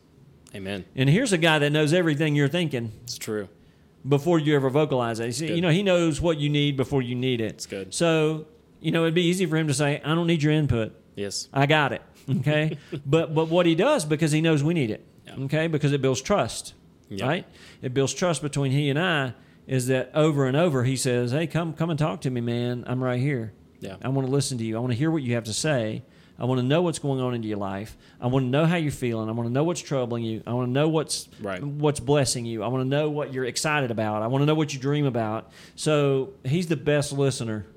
Amen. 0.54 0.86
And 0.96 1.10
here's 1.10 1.32
a 1.34 1.38
guy 1.38 1.60
that 1.60 1.70
knows 1.72 1.94
everything 1.94 2.36
you're 2.36 2.48
thinking 2.50 2.92
It's 3.04 3.18
true. 3.18 3.48
before 4.08 4.40
you 4.40 4.56
ever 4.56 4.70
vocalize 4.70 5.20
it. 5.20 5.28
You 5.28 5.32
see, 5.32 5.54
you 5.56 5.62
know, 5.62 5.70
he 5.70 5.84
knows 5.84 6.20
what 6.20 6.38
you 6.38 6.50
need 6.50 6.76
before 6.78 7.02
you 7.02 7.16
need 7.16 7.40
it. 7.42 7.52
It's 7.54 7.66
good. 7.66 7.94
So, 7.94 8.48
you 8.82 8.92
know, 8.92 9.04
it'd 9.04 9.14
be 9.14 9.24
easy 9.26 9.46
for 9.46 9.56
him 9.58 9.68
to 9.68 9.74
say, 9.74 10.02
"I 10.04 10.14
don't 10.16 10.28
need 10.28 10.44
your 10.44 10.52
input. 10.54 10.94
Yes. 11.16 11.48
I 11.54 11.66
got 11.66 11.92
it." 11.94 12.02
Okay, 12.30 12.78
but 13.06 13.34
but 13.34 13.50
what 13.50 13.66
he 13.66 13.74
does 13.74 14.06
because 14.06 14.32
he 14.32 14.42
knows 14.42 14.64
we 14.64 14.76
need 14.76 14.92
it. 14.92 15.04
Yeah. 15.26 15.36
Okay, 15.46 15.66
because 15.68 15.92
it 15.92 16.02
builds 16.04 16.22
trust. 16.22 16.76
Yeah. 17.10 17.26
Right? 17.28 17.46
It 17.82 17.94
builds 17.96 18.14
trust 18.14 18.42
between 18.44 18.72
he 18.72 18.90
and 18.92 19.00
I. 19.00 19.34
Is 19.68 19.88
that 19.88 20.12
over 20.14 20.46
and 20.46 20.56
over? 20.56 20.84
He 20.84 20.96
says, 20.96 21.32
"Hey, 21.32 21.48
come 21.48 21.74
come 21.74 21.90
and 21.90 21.98
talk 21.98 22.22
to 22.22 22.30
me, 22.30 22.40
man. 22.40 22.84
I'm 22.88 23.04
right 23.04 23.20
here. 23.20 23.54
Yeah. 23.80 23.96
I 24.04 24.10
want 24.10 24.28
to 24.28 24.32
listen 24.32 24.60
to 24.60 24.64
you. 24.64 24.78
I 24.78 24.80
want 24.80 24.92
to 24.94 24.98
hear 24.98 25.10
what 25.10 25.24
you 25.24 25.34
have 25.34 25.46
to 25.46 25.54
say." 25.54 26.04
I 26.42 26.46
want 26.46 26.60
to 26.60 26.66
know 26.66 26.82
what's 26.82 26.98
going 26.98 27.22
on 27.22 27.36
in 27.36 27.44
your 27.44 27.60
life. 27.60 27.96
I 28.20 28.26
want 28.26 28.46
to 28.46 28.50
know 28.50 28.66
how 28.66 28.76
you're 28.76 28.92
feeling. 28.92 29.30
I 29.30 29.32
want 29.32 29.48
to 29.48 29.54
know 29.54 29.64
what's 29.64 29.80
troubling 29.80 30.24
you. 30.24 30.42
I 30.48 30.54
want 30.54 30.70
to 30.70 30.72
know 30.72 30.90
what's 30.90 31.30
Right. 31.40 31.64
what's 31.64 32.00
blessing 32.00 32.46
you. 32.48 32.64
I 32.64 32.68
want 32.68 32.82
to 32.82 32.90
know 32.90 33.12
what 33.12 33.32
you're 33.32 33.46
excited 33.46 33.92
about. 33.92 34.24
I 34.24 34.28
want 34.28 34.42
to 34.42 34.48
know 34.48 34.56
what 34.56 34.74
you 34.74 34.80
dream 34.80 35.06
about. 35.06 35.52
So 35.76 36.32
he's 36.44 36.66
the 36.66 36.76
best 36.76 37.14
listener 37.14 37.68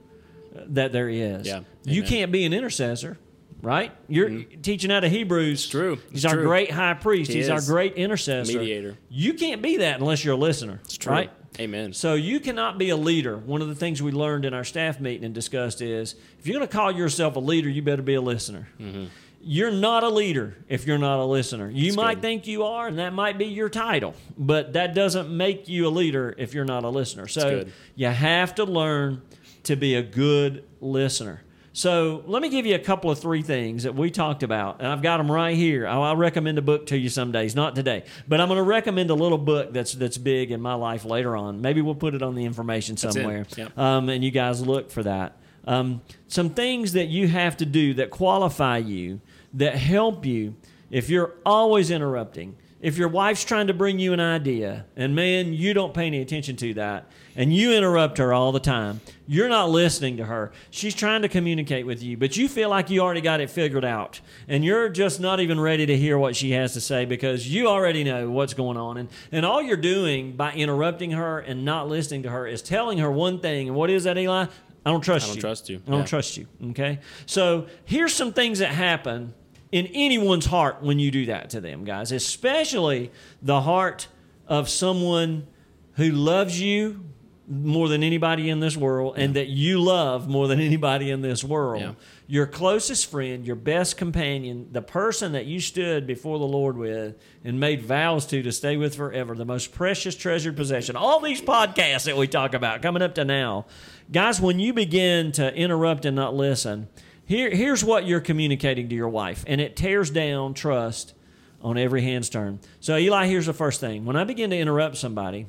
uh, 0.56 0.62
that 0.68 0.92
there 0.92 1.10
is. 1.10 1.46
Yeah. 1.46 1.60
You 1.84 2.02
can't 2.04 2.32
be 2.32 2.46
an 2.46 2.54
intercessor, 2.54 3.18
right? 3.60 3.92
You're 4.08 4.30
mm-hmm. 4.30 4.62
teaching 4.62 4.90
out 4.90 5.04
of 5.04 5.10
Hebrews. 5.10 5.64
It's 5.64 5.68
true. 5.68 5.96
He's 6.10 6.24
It's 6.24 6.32
our 6.32 6.38
true. 6.38 6.44
great 6.44 6.70
high 6.70 6.94
priest. 6.94 7.30
He 7.30 7.36
he's 7.36 7.50
our 7.50 7.60
great 7.60 7.96
intercessor. 7.96 8.58
Mediator. 8.58 8.96
You 9.10 9.34
can't 9.34 9.60
be 9.60 9.76
that 9.78 10.00
unless 10.00 10.24
you're 10.24 10.34
a 10.34 10.38
listener. 10.38 10.80
It's 10.84 10.96
true. 10.96 11.12
Right? 11.12 11.30
Amen. 11.60 11.92
So 11.92 12.14
you 12.14 12.40
cannot 12.40 12.78
be 12.78 12.90
a 12.90 12.96
leader. 12.96 13.36
One 13.36 13.62
of 13.62 13.68
the 13.68 13.76
things 13.76 14.02
we 14.02 14.10
learned 14.10 14.44
in 14.44 14.54
our 14.54 14.64
staff 14.64 14.98
meeting 14.98 15.24
and 15.24 15.34
discussed 15.34 15.80
is 15.80 16.16
if 16.40 16.46
you're 16.46 16.56
going 16.58 16.66
to 16.66 16.72
call 16.72 16.90
yourself 16.90 17.36
a 17.36 17.40
leader, 17.40 17.68
you 17.68 17.80
better 17.80 18.02
be 18.02 18.14
a 18.14 18.20
listener. 18.20 18.68
Mm-hmm. 18.80 19.04
You're 19.40 19.70
not 19.70 20.02
a 20.02 20.08
leader 20.08 20.56
if 20.68 20.86
you're 20.86 20.98
not 20.98 21.20
a 21.20 21.24
listener. 21.24 21.70
You 21.70 21.90
That's 21.90 21.96
might 21.96 22.14
good. 22.14 22.22
think 22.22 22.46
you 22.46 22.64
are, 22.64 22.88
and 22.88 22.98
that 22.98 23.12
might 23.12 23.38
be 23.38 23.44
your 23.44 23.68
title, 23.68 24.14
but 24.38 24.72
that 24.72 24.94
doesn't 24.94 25.30
make 25.30 25.68
you 25.68 25.86
a 25.86 25.90
leader 25.90 26.34
if 26.38 26.54
you're 26.54 26.64
not 26.64 26.82
a 26.82 26.88
listener. 26.88 27.28
So 27.28 27.66
you 27.94 28.08
have 28.08 28.54
to 28.54 28.64
learn 28.64 29.22
to 29.64 29.76
be 29.76 29.94
a 29.94 30.02
good 30.02 30.64
listener. 30.80 31.42
So 31.76 32.22
let 32.28 32.40
me 32.40 32.50
give 32.50 32.66
you 32.66 32.76
a 32.76 32.78
couple 32.78 33.10
of 33.10 33.18
three 33.18 33.42
things 33.42 33.82
that 33.82 33.96
we 33.96 34.08
talked 34.08 34.44
about, 34.44 34.76
and 34.78 34.86
I've 34.86 35.02
got 35.02 35.16
them 35.16 35.28
right 35.30 35.56
here. 35.56 35.88
I'll, 35.88 36.02
I'll 36.04 36.14
recommend 36.16 36.56
a 36.56 36.62
book 36.62 36.86
to 36.86 36.96
you 36.96 37.08
some 37.08 37.32
days, 37.32 37.56
not 37.56 37.74
today, 37.74 38.04
but 38.28 38.40
I'm 38.40 38.46
going 38.46 38.58
to 38.58 38.62
recommend 38.62 39.10
a 39.10 39.14
little 39.14 39.38
book 39.38 39.72
that's 39.72 39.92
that's 39.92 40.16
big 40.16 40.52
in 40.52 40.60
my 40.60 40.74
life 40.74 41.04
later 41.04 41.36
on. 41.36 41.60
Maybe 41.60 41.80
we'll 41.82 41.96
put 41.96 42.14
it 42.14 42.22
on 42.22 42.36
the 42.36 42.44
information 42.44 42.96
somewhere, 42.96 43.44
Yep. 43.56 43.76
um, 43.76 44.08
and 44.08 44.22
you 44.22 44.30
guys 44.30 44.64
look 44.64 44.92
for 44.92 45.02
that. 45.02 45.36
Um, 45.66 46.00
some 46.28 46.50
things 46.50 46.92
that 46.92 47.06
you 47.06 47.26
have 47.26 47.56
to 47.56 47.66
do 47.66 47.94
that 47.94 48.10
qualify 48.10 48.76
you, 48.78 49.20
that 49.54 49.74
help 49.74 50.24
you, 50.24 50.54
if 50.90 51.10
you're 51.10 51.34
always 51.44 51.90
interrupting. 51.90 52.54
If 52.84 52.98
your 52.98 53.08
wife's 53.08 53.46
trying 53.46 53.68
to 53.68 53.72
bring 53.72 53.98
you 53.98 54.12
an 54.12 54.20
idea, 54.20 54.84
and 54.94 55.14
man, 55.14 55.54
you 55.54 55.72
don't 55.72 55.94
pay 55.94 56.06
any 56.06 56.20
attention 56.20 56.54
to 56.56 56.74
that, 56.74 57.06
and 57.34 57.50
you 57.50 57.72
interrupt 57.72 58.18
her 58.18 58.34
all 58.34 58.52
the 58.52 58.60
time, 58.60 59.00
you're 59.26 59.48
not 59.48 59.70
listening 59.70 60.18
to 60.18 60.26
her. 60.26 60.52
She's 60.68 60.94
trying 60.94 61.22
to 61.22 61.28
communicate 61.30 61.86
with 61.86 62.02
you, 62.02 62.18
but 62.18 62.36
you 62.36 62.46
feel 62.46 62.68
like 62.68 62.90
you 62.90 63.00
already 63.00 63.22
got 63.22 63.40
it 63.40 63.48
figured 63.48 63.86
out, 63.86 64.20
and 64.48 64.62
you're 64.62 64.90
just 64.90 65.18
not 65.18 65.40
even 65.40 65.58
ready 65.58 65.86
to 65.86 65.96
hear 65.96 66.18
what 66.18 66.36
she 66.36 66.50
has 66.50 66.74
to 66.74 66.80
say 66.82 67.06
because 67.06 67.48
you 67.48 67.68
already 67.68 68.04
know 68.04 68.28
what's 68.28 68.52
going 68.52 68.76
on. 68.76 68.98
And, 68.98 69.08
and 69.32 69.46
all 69.46 69.62
you're 69.62 69.78
doing 69.78 70.36
by 70.36 70.52
interrupting 70.52 71.12
her 71.12 71.38
and 71.38 71.64
not 71.64 71.88
listening 71.88 72.24
to 72.24 72.28
her 72.28 72.46
is 72.46 72.60
telling 72.60 72.98
her 72.98 73.10
one 73.10 73.40
thing. 73.40 73.68
And 73.68 73.74
what 73.78 73.88
is 73.88 74.04
that, 74.04 74.18
Eli? 74.18 74.44
I 74.84 74.90
don't 74.90 75.00
trust 75.00 75.28
you. 75.28 75.30
I 75.30 75.32
don't 75.32 75.36
you. 75.36 75.40
trust 75.40 75.68
you. 75.70 75.80
I 75.86 75.90
don't 75.90 76.00
Yeah. 76.00 76.04
trust 76.04 76.36
you. 76.36 76.46
Okay. 76.72 76.98
So 77.24 77.66
here's 77.86 78.12
some 78.12 78.34
things 78.34 78.58
that 78.58 78.72
happen 78.72 79.32
in 79.74 79.88
anyone's 79.88 80.46
heart 80.46 80.80
when 80.82 81.00
you 81.00 81.10
do 81.10 81.26
that 81.26 81.50
to 81.50 81.60
them, 81.60 81.82
guys, 81.82 82.12
especially 82.12 83.10
the 83.42 83.60
heart 83.60 84.06
of 84.46 84.68
someone 84.68 85.48
who 85.94 86.12
loves 86.12 86.60
you 86.60 87.04
more 87.48 87.88
than 87.88 88.04
anybody 88.04 88.50
in 88.50 88.60
this 88.60 88.76
world 88.76 89.14
and 89.18 89.34
that 89.34 89.48
you 89.48 89.80
love 89.80 90.28
more 90.28 90.46
than 90.46 90.60
anybody 90.60 91.10
in 91.10 91.22
this 91.22 91.42
world. 91.42 91.82
Yeah. 91.82 91.92
Your 92.28 92.46
closest 92.46 93.10
friend, 93.10 93.44
your 93.44 93.56
best 93.56 93.96
companion, 93.96 94.68
the 94.70 94.80
person 94.80 95.32
that 95.32 95.46
you 95.46 95.58
stood 95.58 96.06
before 96.06 96.38
the 96.38 96.46
Lord 96.46 96.76
with 96.76 97.16
and 97.42 97.58
made 97.58 97.82
vows 97.82 98.26
to 98.26 98.44
to 98.44 98.52
stay 98.52 98.76
with 98.76 98.94
forever, 98.94 99.34
the 99.34 99.44
most 99.44 99.72
precious 99.72 100.14
treasured 100.14 100.54
possession. 100.54 100.94
All 100.94 101.18
these 101.18 101.42
podcasts 101.42 102.04
that 102.04 102.16
we 102.16 102.28
talk 102.28 102.54
about 102.54 102.80
coming 102.80 103.02
up 103.02 103.16
to 103.16 103.24
now. 103.24 103.66
Guys, 104.12 104.40
when 104.40 104.60
you 104.60 104.72
begin 104.72 105.32
to 105.32 105.52
interrupt 105.52 106.04
and 106.04 106.14
not 106.14 106.32
listen, 106.32 106.86
here, 107.26 107.50
here's 107.50 107.82
what 107.84 108.06
you're 108.06 108.20
communicating 108.20 108.88
to 108.88 108.94
your 108.94 109.08
wife, 109.08 109.44
and 109.46 109.60
it 109.60 109.76
tears 109.76 110.10
down 110.10 110.54
trust 110.54 111.14
on 111.62 111.78
every 111.78 112.02
hand's 112.02 112.28
turn. 112.28 112.60
So, 112.80 112.96
Eli, 112.96 113.26
here's 113.26 113.46
the 113.46 113.54
first 113.54 113.80
thing. 113.80 114.04
When 114.04 114.16
I 114.16 114.24
begin 114.24 114.50
to 114.50 114.58
interrupt 114.58 114.96
somebody, 114.98 115.46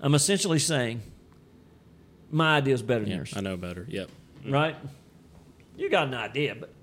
I'm 0.00 0.14
essentially 0.14 0.58
saying, 0.58 1.00
my 2.30 2.56
idea 2.58 2.74
is 2.74 2.82
better 2.82 3.00
than 3.00 3.10
Yeah, 3.10 3.16
yours 3.16 3.32
I 3.36 3.40
know 3.40 3.56
better. 3.56 3.86
Yep. 3.88 4.10
right? 4.48 4.76
You 5.76 5.88
got 5.88 6.08
an 6.08 6.14
idea, 6.14 6.54
but 6.54 6.73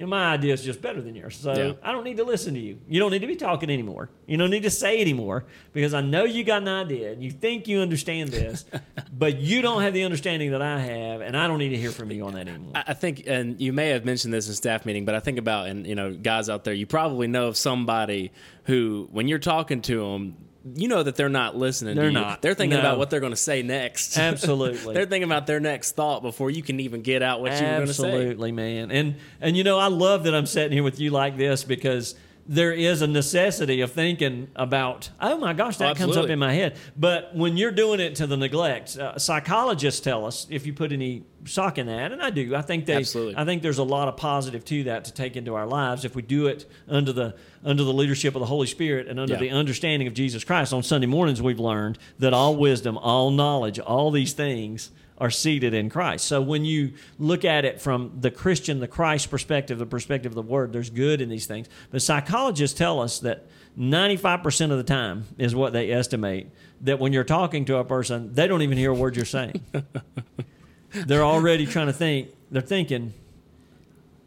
you 0.00 0.06
know, 0.06 0.10
my 0.10 0.32
idea 0.32 0.54
is 0.54 0.64
just 0.64 0.80
better 0.80 1.02
than 1.02 1.14
yours. 1.14 1.36
So 1.36 1.52
Yeah. 1.52 1.72
I 1.82 1.92
don't 1.92 2.04
need 2.04 2.16
to 2.16 2.24
listen 2.24 2.54
to 2.54 2.60
you. 2.60 2.78
You 2.88 2.98
don't 3.00 3.10
need 3.10 3.18
to 3.18 3.26
be 3.26 3.36
talking 3.36 3.68
anymore. 3.68 4.08
You 4.26 4.38
don't 4.38 4.48
need 4.48 4.62
to 4.62 4.70
say 4.70 4.98
anymore 4.98 5.44
because 5.74 5.92
I 5.92 6.00
know 6.00 6.24
you 6.24 6.42
got 6.42 6.62
an 6.62 6.68
idea 6.68 7.12
and 7.12 7.22
you 7.22 7.30
think 7.30 7.68
you 7.68 7.80
understand 7.80 8.30
this, 8.30 8.64
but 9.12 9.36
you 9.40 9.60
don't 9.60 9.82
have 9.82 9.92
the 9.92 10.04
understanding 10.04 10.52
that 10.52 10.62
I 10.62 10.80
have, 10.80 11.20
and 11.20 11.36
I 11.36 11.46
don't 11.46 11.58
need 11.58 11.68
to 11.68 11.76
hear 11.76 11.90
from 11.90 12.10
you 12.10 12.24
on 12.24 12.32
that 12.32 12.48
anymore. 12.48 12.72
I 12.74 12.84
I 12.88 12.94
think, 12.94 13.24
and 13.26 13.60
you 13.60 13.74
may 13.74 13.90
have 13.90 14.06
mentioned 14.06 14.32
this 14.32 14.48
in 14.48 14.54
staff 14.54 14.86
meeting, 14.86 15.04
but 15.04 15.14
I 15.14 15.20
think 15.20 15.36
about, 15.38 15.68
and 15.68 15.86
you 15.86 15.94
know, 15.94 16.14
guys 16.14 16.48
out 16.48 16.64
there, 16.64 16.72
you 16.72 16.86
probably 16.86 17.26
know 17.26 17.48
of 17.48 17.58
somebody 17.58 18.32
who, 18.64 19.06
when 19.12 19.28
you're 19.28 19.38
talking 19.38 19.82
to 19.82 20.00
them, 20.00 20.36
you 20.74 20.88
know 20.88 21.02
that 21.02 21.16
they're 21.16 21.28
not 21.28 21.56
listening. 21.56 21.96
They're 21.96 22.10
not. 22.10 22.42
They're 22.42 22.54
thinking 22.54 22.76
No. 22.76 22.80
about 22.80 22.98
what 22.98 23.08
they're 23.10 23.20
going 23.20 23.32
to 23.32 23.36
say 23.36 23.62
next. 23.62 24.18
Absolutely. 24.18 24.94
they're 24.94 25.06
thinking 25.06 25.24
about 25.28 25.46
their 25.46 25.60
next 25.60 25.92
thought 25.96 26.22
before 26.22 26.50
you 26.50 26.62
can 26.62 26.80
even 26.80 27.02
get 27.02 27.22
out 27.22 27.40
what 27.40 27.52
you 27.52 27.66
were 27.66 27.72
going 27.76 27.86
to 27.86 27.94
say. 27.94 28.08
Absolutely, 28.12 28.52
man. 28.52 28.90
And 28.90 29.16
and 29.40 29.56
you 29.56 29.64
know, 29.64 29.78
I 29.78 29.86
love 29.88 30.24
that 30.24 30.34
I'm 30.34 30.46
sitting 30.46 30.72
here 30.72 30.82
with 30.82 31.00
you 31.00 31.10
like 31.10 31.36
this 31.38 31.64
because 31.64 32.14
there 32.50 32.72
is 32.72 33.00
a 33.00 33.06
necessity 33.06 33.80
of 33.80 33.92
thinking 33.92 34.48
about, 34.56 35.08
oh 35.20 35.38
my 35.38 35.52
gosh, 35.52 35.76
that 35.76 35.96
comes 35.96 36.16
up 36.16 36.28
in 36.28 36.36
my 36.40 36.52
head. 36.52 36.76
But 36.96 37.32
when 37.32 37.56
you're 37.56 37.70
doing 37.70 38.00
it 38.00 38.16
to 38.16 38.26
the 38.26 38.36
neglect, 38.36 38.98
uh, 38.98 39.16
psychologists 39.20 40.00
tell 40.00 40.26
us 40.26 40.48
if 40.50 40.66
you 40.66 40.72
put 40.72 40.90
any 40.90 41.22
sock 41.44 41.78
in 41.78 41.86
that, 41.86 42.10
and 42.10 42.20
I 42.20 42.30
do, 42.30 42.56
I 42.56 42.62
think 42.62 42.86
they, 42.86 42.96
Absolutely. 42.96 43.36
I 43.36 43.44
think 43.44 43.62
there's 43.62 43.78
a 43.78 43.84
lot 43.84 44.08
of 44.08 44.16
positive 44.16 44.64
to 44.64 44.82
that 44.84 45.04
to 45.04 45.14
take 45.14 45.36
into 45.36 45.54
our 45.54 45.64
lives 45.64 46.04
if 46.04 46.16
we 46.16 46.22
do 46.22 46.48
it 46.48 46.68
under 46.88 47.12
the 47.12 47.36
under 47.64 47.84
the 47.84 47.92
leadership 47.92 48.34
of 48.34 48.40
the 48.40 48.46
Holy 48.46 48.66
Spirit 48.66 49.06
and 49.06 49.20
under 49.20 49.34
Yeah. 49.34 49.40
the 49.40 49.50
understanding 49.50 50.08
of 50.08 50.14
Jesus 50.14 50.42
Christ. 50.42 50.72
On 50.72 50.82
Sunday 50.82 51.06
mornings, 51.06 51.40
we've 51.40 51.60
learned 51.60 51.98
that 52.18 52.34
all 52.34 52.56
wisdom, 52.56 52.98
all 52.98 53.30
knowledge, 53.30 53.78
all 53.78 54.10
these 54.10 54.32
things 54.32 54.90
are 55.20 55.30
seated 55.30 55.74
in 55.74 55.90
Christ. 55.90 56.24
So 56.24 56.40
when 56.40 56.64
you 56.64 56.94
look 57.18 57.44
at 57.44 57.64
it 57.66 57.80
from 57.80 58.12
the 58.20 58.30
Christian, 58.30 58.80
the 58.80 58.88
Christ 58.88 59.30
perspective, 59.30 59.78
the 59.78 59.86
perspective 59.86 60.32
of 60.32 60.36
the 60.36 60.42
Word, 60.42 60.72
there's 60.72 60.90
good 60.90 61.20
in 61.20 61.28
these 61.28 61.46
things. 61.46 61.68
But 61.90 62.00
psychologists 62.00 62.76
tell 62.76 63.00
us 63.00 63.18
that 63.20 63.46
95% 63.78 64.70
of 64.70 64.78
the 64.78 64.82
time 64.84 65.24
is 65.38 65.54
what 65.54 65.72
they 65.72 65.92
estimate 65.92 66.48
that 66.80 66.98
when 66.98 67.12
you're 67.12 67.24
talking 67.24 67.66
to 67.66 67.76
a 67.76 67.84
person, 67.84 68.34
they 68.34 68.46
don't 68.46 68.62
even 68.62 68.78
hear 68.78 68.90
a 68.90 68.94
word 68.94 69.14
you're 69.14 69.24
saying. 69.24 69.60
they're 70.92 71.22
already 71.22 71.66
trying 71.66 71.86
to 71.86 71.92
think. 71.92 72.30
They're 72.50 72.62
thinking, 72.62 73.12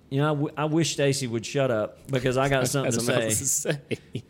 you 0.10 0.22
know, 0.22 0.26
I, 0.26 0.36
w- 0.36 0.54
I 0.56 0.66
wish 0.66 0.94
Stacey 0.94 1.26
would 1.28 1.46
shut 1.46 1.72
up 1.72 2.08
because 2.08 2.38
I 2.38 2.48
got 2.50 2.68
something 2.70 2.92
to 2.92 2.98
That's 2.98 3.08
what 3.08 3.24
I 3.24 3.30
say. 3.30 3.72
to 3.72 3.80
say. 3.86 4.24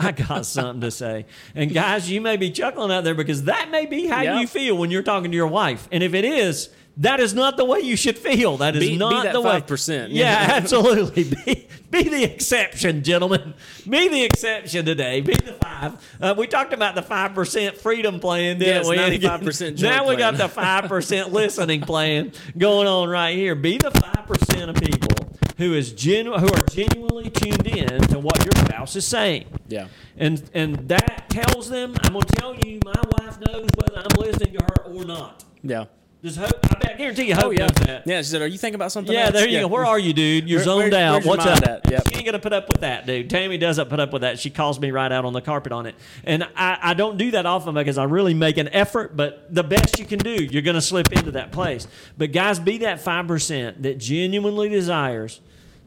I 0.08 0.12
got 0.12 0.46
something 0.46 0.80
to 0.82 0.90
say. 0.90 1.26
And 1.54 1.72
guys, 1.72 2.10
you 2.10 2.20
may 2.20 2.36
be 2.36 2.50
chuckling 2.50 2.90
out 2.90 3.04
there 3.04 3.14
because 3.14 3.44
that 3.44 3.70
may 3.70 3.86
be 3.86 4.06
how 4.06 4.22
Yeah. 4.22 4.40
you 4.40 4.46
feel 4.46 4.76
when 4.76 4.90
you're 4.90 5.02
talking 5.02 5.30
to 5.30 5.36
your 5.36 5.46
wife. 5.46 5.88
And 5.92 6.02
if 6.02 6.14
it 6.14 6.24
is, 6.24 6.70
That 6.96 7.20
is 7.20 7.32
not 7.32 7.56
the 7.56 7.64
way 7.64 7.78
you 7.80 7.96
should 7.96 8.18
feel. 8.18 8.58
That 8.58 8.74
is 8.76 8.80
Be- 8.82 8.88
be 8.90 8.96
not 8.98 9.22
that 9.24 9.32
the 9.32 9.40
way. 9.40 9.60
5%. 9.60 10.08
Yeah, 10.10 10.48
absolutely. 10.50 11.24
Be, 11.46 11.68
be 11.90 12.02
the 12.02 12.24
exception, 12.24 13.02
gentlemen. 13.04 13.54
Be 13.88 14.08
the 14.08 14.22
exception 14.24 14.84
today. 14.84 15.20
Be 15.22 15.32
the 15.34 15.54
five. 15.54 15.92
Uh, 16.20 16.34
we 16.36 16.46
talked 16.46 16.72
about 16.74 16.96
the 16.96 17.02
five 17.02 17.32
percent 17.32 17.78
freedom 17.78 18.20
plan, 18.20 18.58
didn't 18.58 18.84
Yes, 18.86 18.88
we? 18.88 18.96
95% 19.18 19.80
Now 19.80 20.08
we 20.08 20.16
got 20.16 20.36
the 20.36 20.48
five 20.48 20.84
percent 20.88 21.32
listening 21.32 21.80
plan 21.82 22.32
going 22.58 22.86
on 22.88 23.08
right 23.08 23.34
here. 23.36 23.54
Be 23.54 23.78
the 23.78 23.92
five 23.92 24.26
percent 24.26 24.68
of 24.70 24.76
people 24.76 25.19
who 25.60 25.74
is 25.74 25.92
genu- 25.92 26.32
who 26.32 26.46
are 26.48 26.66
genuinely 26.70 27.30
tuned 27.30 27.66
in 27.66 28.00
to 28.08 28.18
what 28.18 28.38
your 28.38 28.64
spouse 28.64 28.96
is 28.96 29.06
saying. 29.06 29.44
Yeah. 29.68 29.86
And 30.16 30.42
and 30.54 30.88
that 30.88 31.28
tells 31.30 31.68
them, 31.70 31.94
I'm 32.02 32.12
going 32.14 32.24
to 32.24 32.32
tell 32.36 32.54
you, 32.56 32.80
my 32.84 33.00
wife 33.18 33.38
knows 33.46 33.68
whether 33.76 33.98
I'm 34.00 34.20
listening 34.20 34.54
to 34.58 34.64
her 34.64 34.82
or 34.92 35.04
not. 35.04 35.44
Yeah. 35.62 35.84
Does 36.22 36.36
Hope? 36.36 36.50
I, 36.64 36.74
bet, 36.78 36.90
I 36.92 36.96
guarantee 36.98 37.28
you, 37.28 37.34
Hope 37.34 37.44
Oh 37.46 37.50
yeah. 37.50 37.60
knows 37.60 37.70
that. 37.86 38.06
Yeah. 38.06 38.18
She 38.18 38.24
said, 38.28 38.42
"Are 38.42 38.46
you 38.46 38.58
thinking 38.58 38.74
about 38.74 38.92
something?" 38.92 39.14
Yeah, 39.14 39.26
else? 39.26 39.32
there 39.32 39.48
you 39.48 39.60
go. 39.60 39.68
Where 39.68 39.86
are 39.86 39.98
you, 39.98 40.12
dude? 40.12 40.46
You're 40.50 40.58
Where- 40.58 40.64
zoned 40.66 40.92
where's- 40.92 41.24
out. 41.24 41.24
What's 41.24 41.46
up? 41.46 41.62
at? 41.66 41.90
Yep. 41.90 42.08
She 42.08 42.16
ain't 42.16 42.26
gonna 42.26 42.38
put 42.38 42.52
up 42.52 42.68
with 42.68 42.82
that, 42.82 43.06
dude. 43.06 43.30
Tammy 43.30 43.56
doesn't 43.56 43.88
put 43.88 44.00
up 44.00 44.12
with 44.12 44.20
that. 44.20 44.38
She 44.38 44.50
calls 44.50 44.78
me 44.78 44.90
right 44.90 45.10
out 45.10 45.24
on 45.24 45.32
the 45.32 45.40
carpet 45.40 45.72
on 45.72 45.86
it, 45.86 45.94
and 46.24 46.44
I, 46.56 46.78
I 46.82 46.94
don't 46.94 47.16
do 47.16 47.30
that 47.30 47.46
often 47.46 47.74
because 47.74 47.96
I 47.96 48.04
really 48.04 48.34
make 48.34 48.58
an 48.58 48.68
effort. 48.68 49.16
But 49.16 49.46
the 49.54 49.62
best 49.64 49.98
you 49.98 50.04
can 50.04 50.18
do, 50.18 50.32
you're 50.44 50.60
gonna 50.60 50.82
slip 50.82 51.10
into 51.10 51.30
that 51.32 51.52
place. 51.52 51.86
But 52.18 52.32
guys, 52.32 52.58
be 52.58 52.76
that 52.78 53.00
five 53.00 53.26
percent 53.26 53.82
that 53.84 53.96
genuinely 53.96 54.68
desires 54.68 55.40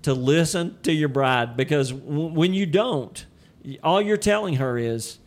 to 0.03 0.13
listen 0.13 0.77
to 0.83 0.91
your 0.93 1.09
bride, 1.09 1.57
because 1.57 1.91
w- 1.91 2.27
when 2.33 2.53
you 2.53 2.65
don't, 2.65 3.25
all 3.83 4.01
you're 4.01 4.17
telling 4.17 4.55
her 4.55 4.77
is 4.77 5.17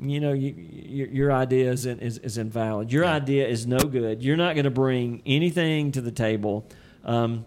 you 0.00 0.20
know, 0.20 0.32
you, 0.32 0.54
your, 0.56 1.08
your 1.08 1.32
idea 1.32 1.72
is, 1.72 1.84
is, 1.84 2.18
is 2.18 2.38
invalid. 2.38 2.92
Your 2.92 3.04
idea 3.04 3.48
is 3.48 3.66
no 3.66 3.80
good. 3.80 4.22
You're 4.22 4.36
not 4.36 4.54
going 4.54 4.64
to 4.64 4.70
bring 4.70 5.22
anything 5.26 5.90
to 5.92 6.00
the 6.00 6.12
table. 6.12 6.64
Um, 7.04 7.44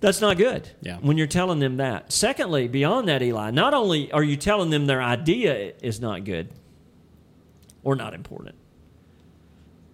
that's 0.00 0.20
not 0.20 0.36
good 0.36 0.68
Yeah. 0.82 0.98
when 0.98 1.16
you're 1.16 1.26
telling 1.26 1.58
them 1.58 1.78
that. 1.78 2.12
Secondly, 2.12 2.68
beyond 2.68 3.08
that, 3.08 3.22
Eli, 3.22 3.50
not 3.52 3.72
only 3.72 4.12
are 4.12 4.22
you 4.22 4.36
telling 4.36 4.68
them 4.68 4.84
their 4.86 5.00
idea 5.00 5.72
is 5.82 5.98
not 5.98 6.24
good 6.24 6.50
or 7.84 7.96
not 7.96 8.12
important. 8.12 8.56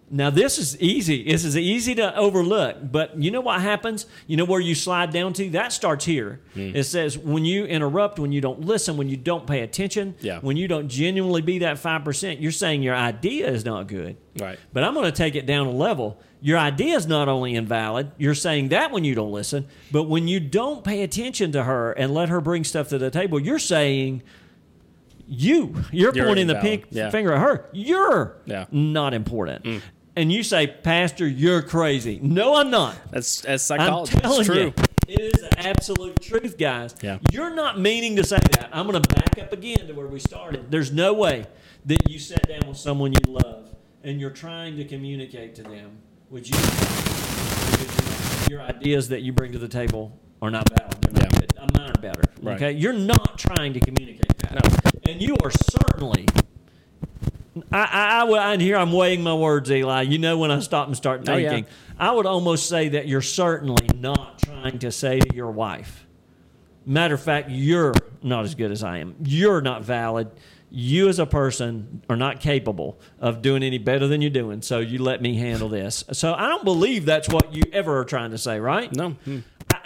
Now 0.09 0.31
this 0.31 0.57
is 0.59 0.81
easy. 0.81 1.25
This 1.25 1.45
is 1.45 1.57
easy 1.57 1.97
to 1.97 2.16
overlook, 2.16 2.77
but 2.92 3.21
you 3.21 3.33
know 3.33 3.40
what 3.40 3.61
happens? 3.61 4.07
You 4.29 4.37
know 4.37 4.45
where 4.45 4.61
you 4.61 4.77
slide 4.77 5.11
down 5.12 5.33
to? 5.33 5.51
That 5.51 5.73
starts 5.73 6.05
here. 6.05 6.40
Hmm. 6.55 6.77
It 6.77 6.85
says 6.85 7.19
when 7.19 7.45
you 7.45 7.64
interrupt, 7.64 8.21
when 8.21 8.31
you 8.31 8.40
don't 8.40 8.61
listen, 8.61 8.97
when 8.97 9.09
you 9.09 9.16
don't 9.16 9.49
pay 9.49 9.62
attention, 9.62 10.14
Yeah. 10.21 10.38
when 10.38 10.57
you 10.57 10.69
don't 10.69 10.87
genuinely 10.88 11.42
be 11.42 11.59
that 11.59 11.79
5%, 11.79 12.40
you're 12.40 12.53
saying 12.53 12.83
your 12.85 12.95
idea 12.95 13.49
is 13.49 13.64
not 13.64 13.88
good. 13.88 14.16
Right. 14.38 14.59
But 14.73 14.85
I'm 14.85 14.95
going 14.95 15.07
to 15.07 15.16
take 15.16 15.35
it 15.35 15.45
down 15.45 15.66
a 15.66 15.73
level. 15.73 16.21
Your 16.40 16.59
idea 16.59 16.95
is 16.97 17.09
not 17.09 17.29
only 17.29 17.57
invalid, 17.57 18.12
you're 18.16 18.35
saying 18.35 18.69
that 18.69 18.92
when 18.92 19.03
you 19.03 19.16
don't 19.16 19.33
listen, 19.33 19.66
but 19.90 20.05
when 20.05 20.29
you 20.29 20.38
don't 20.38 20.85
pay 20.85 21.03
attention 21.03 21.51
to 21.53 21.64
her 21.64 21.90
and 21.92 22.14
let 22.14 22.29
her 22.29 22.40
bring 22.40 22.62
stuff 22.62 22.90
to 22.90 22.99
the 22.99 23.11
table, 23.11 23.40
you're 23.40 23.59
saying 23.59 24.23
you, 25.29 25.75
you're, 25.90 26.14
You're 26.14 26.25
pointing 26.27 26.47
the 26.47 26.55
pink 26.55 26.85
Yeah. 26.90 27.11
finger 27.11 27.33
at 27.33 27.40
her. 27.40 27.66
You're 27.73 28.37
Yeah. 28.47 28.66
not 28.71 29.12
important. 29.12 29.83
And 30.16 30.33
you 30.33 30.42
say, 30.42 30.66
Pastor, 30.66 31.26
you're 31.29 31.61
crazy. 31.62 32.18
No, 32.22 32.55
I'm 32.57 32.70
not. 32.70 32.96
That's 33.11 33.44
as 33.44 33.70
I'm 33.70 34.07
telling 34.07 34.40
It's 34.40 34.46
true. 34.46 34.57
you, 34.57 34.74
it 35.09 35.20
is 35.20 35.42
the 35.42 35.59
absolute 35.59 36.20
truth, 36.22 36.57
guys. 36.57 36.94
Yeah. 37.02 37.18
You're 37.31 37.55
not 37.55 37.79
meaning 37.79 38.16
to 38.16 38.24
say 38.24 38.38
that. 38.52 38.70
I'm 38.72 38.87
going 38.87 39.00
to 39.02 39.09
back 39.14 39.38
up 39.38 39.52
again 39.52 39.87
to 39.87 39.92
where 39.92 40.07
we 40.07 40.18
started. 40.18 40.70
There's 40.70 40.90
no 40.90 41.12
way 41.12 41.44
that 41.85 42.09
you 42.09 42.18
sat 42.18 42.48
down 42.48 42.66
with 42.66 42.79
someone 42.79 43.12
you 43.12 43.20
love 43.33 43.74
and 44.02 44.18
you're 44.18 44.31
trying 44.31 44.76
to 44.79 44.85
communicate 44.85 45.55
to 45.57 45.62
them, 45.62 45.98
would 46.31 46.48
you? 46.48 46.57
Your 48.48 48.62
ideas 48.62 49.09
that 49.11 49.20
you 49.22 49.33
bring 49.33 49.52
to 49.52 49.59
the 49.59 49.68
table 49.68 50.18
are 50.40 50.50
not 50.50 50.66
valid. 50.79 50.92
They're 51.02 51.12
not 51.24 51.33
Yeah. 51.35 51.40
good. 51.40 51.52
Uh, 51.59 51.66
Mine 51.79 51.90
are 51.90 52.00
better. 52.00 52.22
Right. 52.40 52.55
Okay, 52.57 52.72
you're 52.72 52.92
not 52.94 53.38
trying 53.38 53.74
to 53.74 53.81
communicate 53.81 54.38
that, 54.38 54.55
No. 54.55 55.12
and 55.12 55.20
you 55.20 55.37
are 55.44 55.50
certainly. 55.50 56.26
I, 57.73 58.25
I, 58.29 58.53
I, 58.53 58.57
here 58.59 58.77
I'm 58.77 58.92
weighing 58.92 59.23
my 59.23 59.35
words, 59.35 59.71
Eli. 59.71 60.03
You 60.03 60.19
know 60.19 60.38
when 60.38 60.51
I 60.51 60.61
stop 60.61 60.87
and 60.88 60.97
start 60.97 61.29
Oh, 61.29 61.37
yeah. 61.37 61.51
thinking. 61.51 61.73
I 61.99 62.12
would 62.12 62.27
almost 62.27 62.69
say 62.69 62.90
that 62.90 63.09
you're 63.09 63.23
certainly 63.23 63.88
not 63.99 64.38
trying 64.38 64.79
to 64.81 64.92
say 64.92 65.19
to 65.21 65.35
your 65.35 65.51
wife. 65.51 66.07
Matter 66.85 67.14
of 67.14 67.23
fact, 67.23 67.49
you're 67.51 67.95
not 68.23 68.45
as 68.45 68.55
good 68.55 68.71
as 68.71 68.83
I 68.83 68.99
am. 68.99 69.16
You're 69.25 69.61
not 69.61 69.83
valid. 69.85 70.31
You 70.71 71.09
as 71.09 71.19
a 71.19 71.27
person 71.27 72.03
are 72.11 72.16
not 72.16 72.40
capable 72.40 73.01
of 73.21 73.40
doing 73.40 73.62
any 73.62 73.79
better 73.79 74.07
than 74.07 74.21
you're 74.21 74.31
doing. 74.31 74.62
So 74.62 74.81
you 74.81 74.99
let 75.03 75.23
me 75.23 75.37
handle 75.37 75.69
this. 75.69 76.05
So 76.12 76.35
I 76.35 76.49
don't 76.49 76.64
believe 76.64 77.07
that's 77.07 77.29
what 77.29 77.55
you 77.55 77.62
ever 77.73 77.99
are 77.99 78.05
trying 78.05 78.33
to 78.33 78.38
say, 78.38 78.61
right? 78.61 78.95
No. 78.95 79.11
Hmm. 79.11 79.38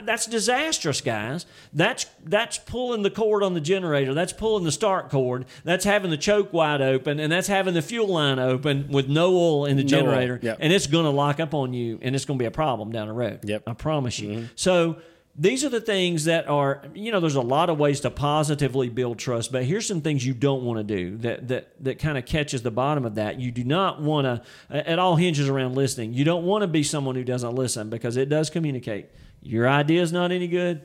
That's 0.04 0.26
disastrous, 0.26 1.00
guys. 1.00 1.46
That's 1.72 2.06
that's 2.24 2.58
pulling 2.58 3.02
the 3.02 3.10
cord 3.10 3.42
on 3.42 3.54
the 3.54 3.60
generator. 3.60 4.14
That's 4.14 4.32
pulling 4.32 4.64
the 4.64 4.72
start 4.72 5.10
cord. 5.10 5.46
That's 5.64 5.84
having 5.84 6.10
the 6.10 6.16
choke 6.16 6.52
wide 6.52 6.80
open, 6.82 7.20
and 7.20 7.30
that's 7.32 7.48
having 7.48 7.74
the 7.74 7.82
fuel 7.82 8.08
line 8.08 8.38
open 8.38 8.88
with 8.88 9.08
no 9.08 9.34
oil 9.36 9.66
in 9.66 9.76
the 9.76 9.82
No 9.84 9.88
generator. 9.88 10.38
yep. 10.42 10.58
And 10.60 10.72
it's 10.72 10.86
going 10.86 11.04
to 11.04 11.10
lock 11.10 11.40
up 11.40 11.54
on 11.54 11.72
you, 11.72 11.98
and 12.02 12.14
it's 12.14 12.24
going 12.24 12.38
to 12.38 12.42
be 12.42 12.46
a 12.46 12.50
problem 12.50 12.92
down 12.92 13.08
the 13.08 13.14
road. 13.14 13.40
Yep. 13.44 13.62
I 13.66 13.74
promise 13.74 14.18
you. 14.18 14.28
Mm-hmm. 14.30 14.44
So 14.56 14.96
these 15.36 15.64
are 15.64 15.68
the 15.68 15.80
things 15.80 16.24
that 16.24 16.48
are, 16.48 16.82
you 16.92 17.12
know, 17.12 17.20
there's 17.20 17.36
a 17.36 17.40
lot 17.40 17.70
of 17.70 17.78
ways 17.78 18.00
to 18.00 18.10
positively 18.10 18.88
build 18.88 19.18
trust, 19.18 19.52
but 19.52 19.64
here's 19.64 19.86
some 19.86 20.00
things 20.00 20.26
you 20.26 20.34
don't 20.34 20.64
want 20.64 20.78
to 20.78 20.84
do 20.96 21.16
that 21.18 21.48
that 21.48 21.68
that 21.84 21.98
kind 21.98 22.18
of 22.18 22.26
catches 22.26 22.62
the 22.62 22.70
bottom 22.70 23.04
of 23.04 23.14
that. 23.14 23.38
You 23.40 23.50
do 23.52 23.64
not 23.64 24.02
want 24.02 24.24
to. 24.26 24.42
It 24.90 24.98
all 24.98 25.16
hinges 25.16 25.48
around 25.48 25.76
listening. 25.76 26.12
You 26.14 26.24
don't 26.24 26.44
want 26.44 26.62
to 26.62 26.66
be 26.68 26.82
someone 26.82 27.14
who 27.14 27.24
doesn't 27.24 27.54
listen 27.54 27.90
because 27.90 28.16
it 28.16 28.28
does 28.28 28.50
communicate. 28.50 29.06
Your 29.42 29.68
idea 29.68 30.03
is 30.03 30.12
not 30.12 30.33
any 30.33 30.48
good, 30.48 30.85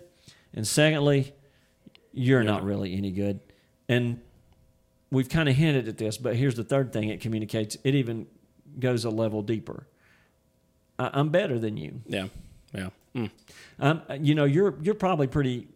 and 0.54 0.66
secondly, 0.66 1.34
you're 2.14 2.44
not 2.44 2.64
really 2.64 2.96
any 2.96 3.12
good. 3.12 3.40
And 3.90 4.22
we've 5.12 5.30
kind 5.30 5.50
of 5.50 5.56
hinted 5.56 5.88
at 5.88 5.98
this, 5.98 6.18
but 6.18 6.36
here's 6.36 6.56
the 6.56 6.64
third 6.64 6.94
thing 6.94 7.10
it 7.10 7.20
communicates. 7.22 7.78
It 7.84 7.96
even 7.96 8.28
goes 8.80 9.06
a 9.06 9.10
level 9.10 9.42
deeper. 9.42 9.88
I, 10.98 11.10
I'm 11.14 11.30
better 11.30 11.60
than 11.60 11.78
you. 11.78 12.02
Yeah. 12.08 12.28
Yeah. 12.74 12.90
Mm. 13.16 13.30
Um, 13.80 14.02
you 14.20 14.36
know, 14.36 14.46
you're 14.46 14.76
you're 14.82 14.96
probably 14.96 15.28
pretty 15.28 15.68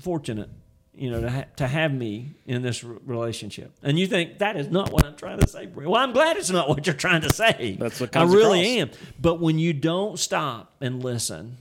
fortunate, 0.00 0.50
you 0.94 1.10
know, 1.10 1.20
to 1.22 1.30
ha- 1.30 1.44
to 1.56 1.66
have 1.66 1.92
me 1.92 2.34
in 2.46 2.60
this 2.62 2.84
r- 2.84 2.92
relationship. 3.06 3.72
And 3.82 3.98
you 3.98 4.06
think 4.06 4.38
that 4.38 4.56
is 4.56 4.68
not 4.68 4.92
what 4.92 5.04
I'm 5.04 5.16
trying 5.16 5.38
to 5.38 5.48
say. 5.48 5.66
Well, 5.66 5.94
I'm 5.96 6.12
glad 6.12 6.36
it's 6.36 6.50
not 6.50 6.68
what 6.68 6.86
you're 6.86 6.94
trying 6.94 7.22
to 7.22 7.32
say. 7.32 7.76
That's 7.78 8.00
what 8.00 8.14
I 8.16 8.24
really 8.24 8.80
across. 8.82 8.98
am. 8.98 9.12
But 9.20 9.40
when 9.40 9.58
you 9.58 9.72
don't 9.72 10.18
stop 10.18 10.74
and 10.80 11.02
listen 11.02 11.56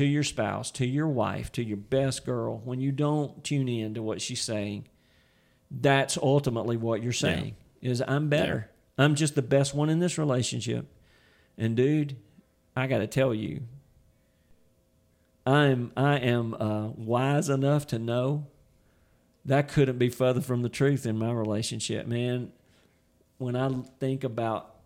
to 0.00 0.06
your 0.06 0.22
spouse, 0.22 0.70
to 0.70 0.86
your 0.86 1.08
wife, 1.08 1.52
to 1.52 1.62
your 1.62 1.76
best 1.76 2.24
girl, 2.24 2.62
when 2.64 2.80
you 2.80 2.90
don't 2.90 3.44
tune 3.44 3.68
in 3.68 3.92
to 3.92 4.02
what 4.02 4.22
she's 4.22 4.40
saying, 4.40 4.88
that's 5.70 6.16
ultimately 6.16 6.78
what 6.78 7.02
you're 7.02 7.12
saying. 7.12 7.54
Is 7.82 8.02
I'm 8.08 8.30
better. 8.30 8.70
I'm 8.96 9.14
just 9.14 9.34
the 9.34 9.42
best 9.42 9.74
one 9.74 9.90
in 9.90 9.98
this 9.98 10.16
relationship. 10.16 10.86
And 11.58 11.76
dude, 11.76 12.16
I 12.74 12.86
got 12.86 13.00
to 13.00 13.06
tell 13.06 13.34
you, 13.34 13.64
I'm 15.44 15.92
I 15.98 16.16
am 16.16 16.54
uh, 16.54 16.86
wise 16.96 17.50
enough 17.50 17.86
to 17.88 17.98
know 17.98 18.46
that 19.44 19.68
couldn't 19.68 19.98
be 19.98 20.08
further 20.08 20.40
from 20.40 20.62
the 20.62 20.70
truth 20.70 21.04
in 21.04 21.18
my 21.18 21.30
relationship, 21.30 22.06
man. 22.06 22.52
When 23.36 23.54
I 23.54 23.68
think 23.98 24.24
about 24.24 24.76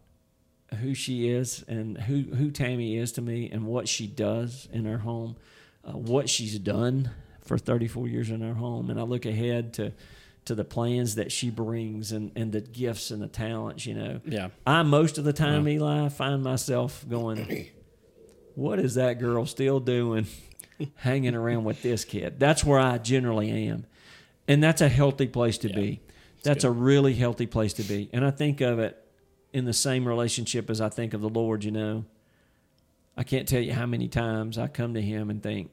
who 0.74 0.94
she 0.94 1.28
is 1.28 1.64
and 1.68 1.98
who 1.98 2.22
who 2.34 2.50
Tammy 2.50 2.96
is 2.96 3.12
to 3.12 3.22
me 3.22 3.50
and 3.50 3.66
what 3.66 3.88
she 3.88 4.06
does 4.06 4.68
in 4.72 4.84
her 4.84 4.98
home, 4.98 5.37
uh, 5.84 5.92
what 5.92 6.28
she's 6.28 6.58
done 6.58 7.10
for 7.42 7.58
34 7.58 8.08
years 8.08 8.30
in 8.30 8.40
her 8.40 8.54
home, 8.54 8.90
and 8.90 8.98
I 8.98 9.02
look 9.02 9.26
ahead 9.26 9.74
to 9.74 9.92
to 10.46 10.54
the 10.54 10.64
plans 10.64 11.14
that 11.14 11.32
she 11.32 11.48
brings 11.48 12.12
and, 12.12 12.30
and 12.37 12.52
the 12.52 12.60
gifts 12.60 13.10
and 13.10 13.22
the 13.22 13.28
talents, 13.28 13.87
you 13.87 13.94
know. 13.94 14.20
Yeah. 14.26 14.48
I 14.66 14.82
most 14.82 15.16
of 15.18 15.24
the 15.24 15.32
time, 15.32 15.66
Eli, 15.66 16.08
find 16.08 16.42
myself 16.42 17.04
going, 17.08 17.68
"What 18.54 18.78
is 18.78 18.94
that 18.94 19.18
girl 19.18 19.46
still 19.46 19.80
doing, 19.80 20.26
hanging 20.96 21.34
around 21.34 21.64
with 21.64 21.82
this 21.82 22.04
kid?" 22.04 22.38
That's 22.38 22.64
where 22.64 22.80
I 22.80 22.98
generally 22.98 23.50
am, 23.50 23.87
and 24.48 24.62
that's 24.62 24.80
a 24.80 24.88
healthy 24.88 25.26
place 25.26 25.58
to 25.58 25.68
be. 25.68 26.00
That's 26.42 26.64
a 26.64 26.70
really 26.70 27.14
healthy 27.14 27.46
place 27.46 27.72
to 27.74 27.82
be, 27.82 28.10
and 28.12 28.24
I 28.24 28.30
think 28.30 28.60
of 28.60 28.78
it 28.78 29.03
in 29.54 29.64
the 29.64 29.72
same 29.72 30.06
relationship 30.06 30.68
as 30.68 30.82
I 30.82 30.90
think 30.90 31.14
of 31.14 31.22
the 31.22 31.28
Lord. 31.30 31.64
You 31.64 31.70
know, 31.70 32.04
I 33.16 33.22
can't 33.22 33.48
tell 33.48 33.60
you 33.60 33.72
how 33.72 33.86
many 33.86 34.08
times 34.08 34.58
I 34.58 34.66
come 34.66 34.92
to 34.92 35.00
Him 35.00 35.30
and 35.30 35.42
think, 35.42 35.70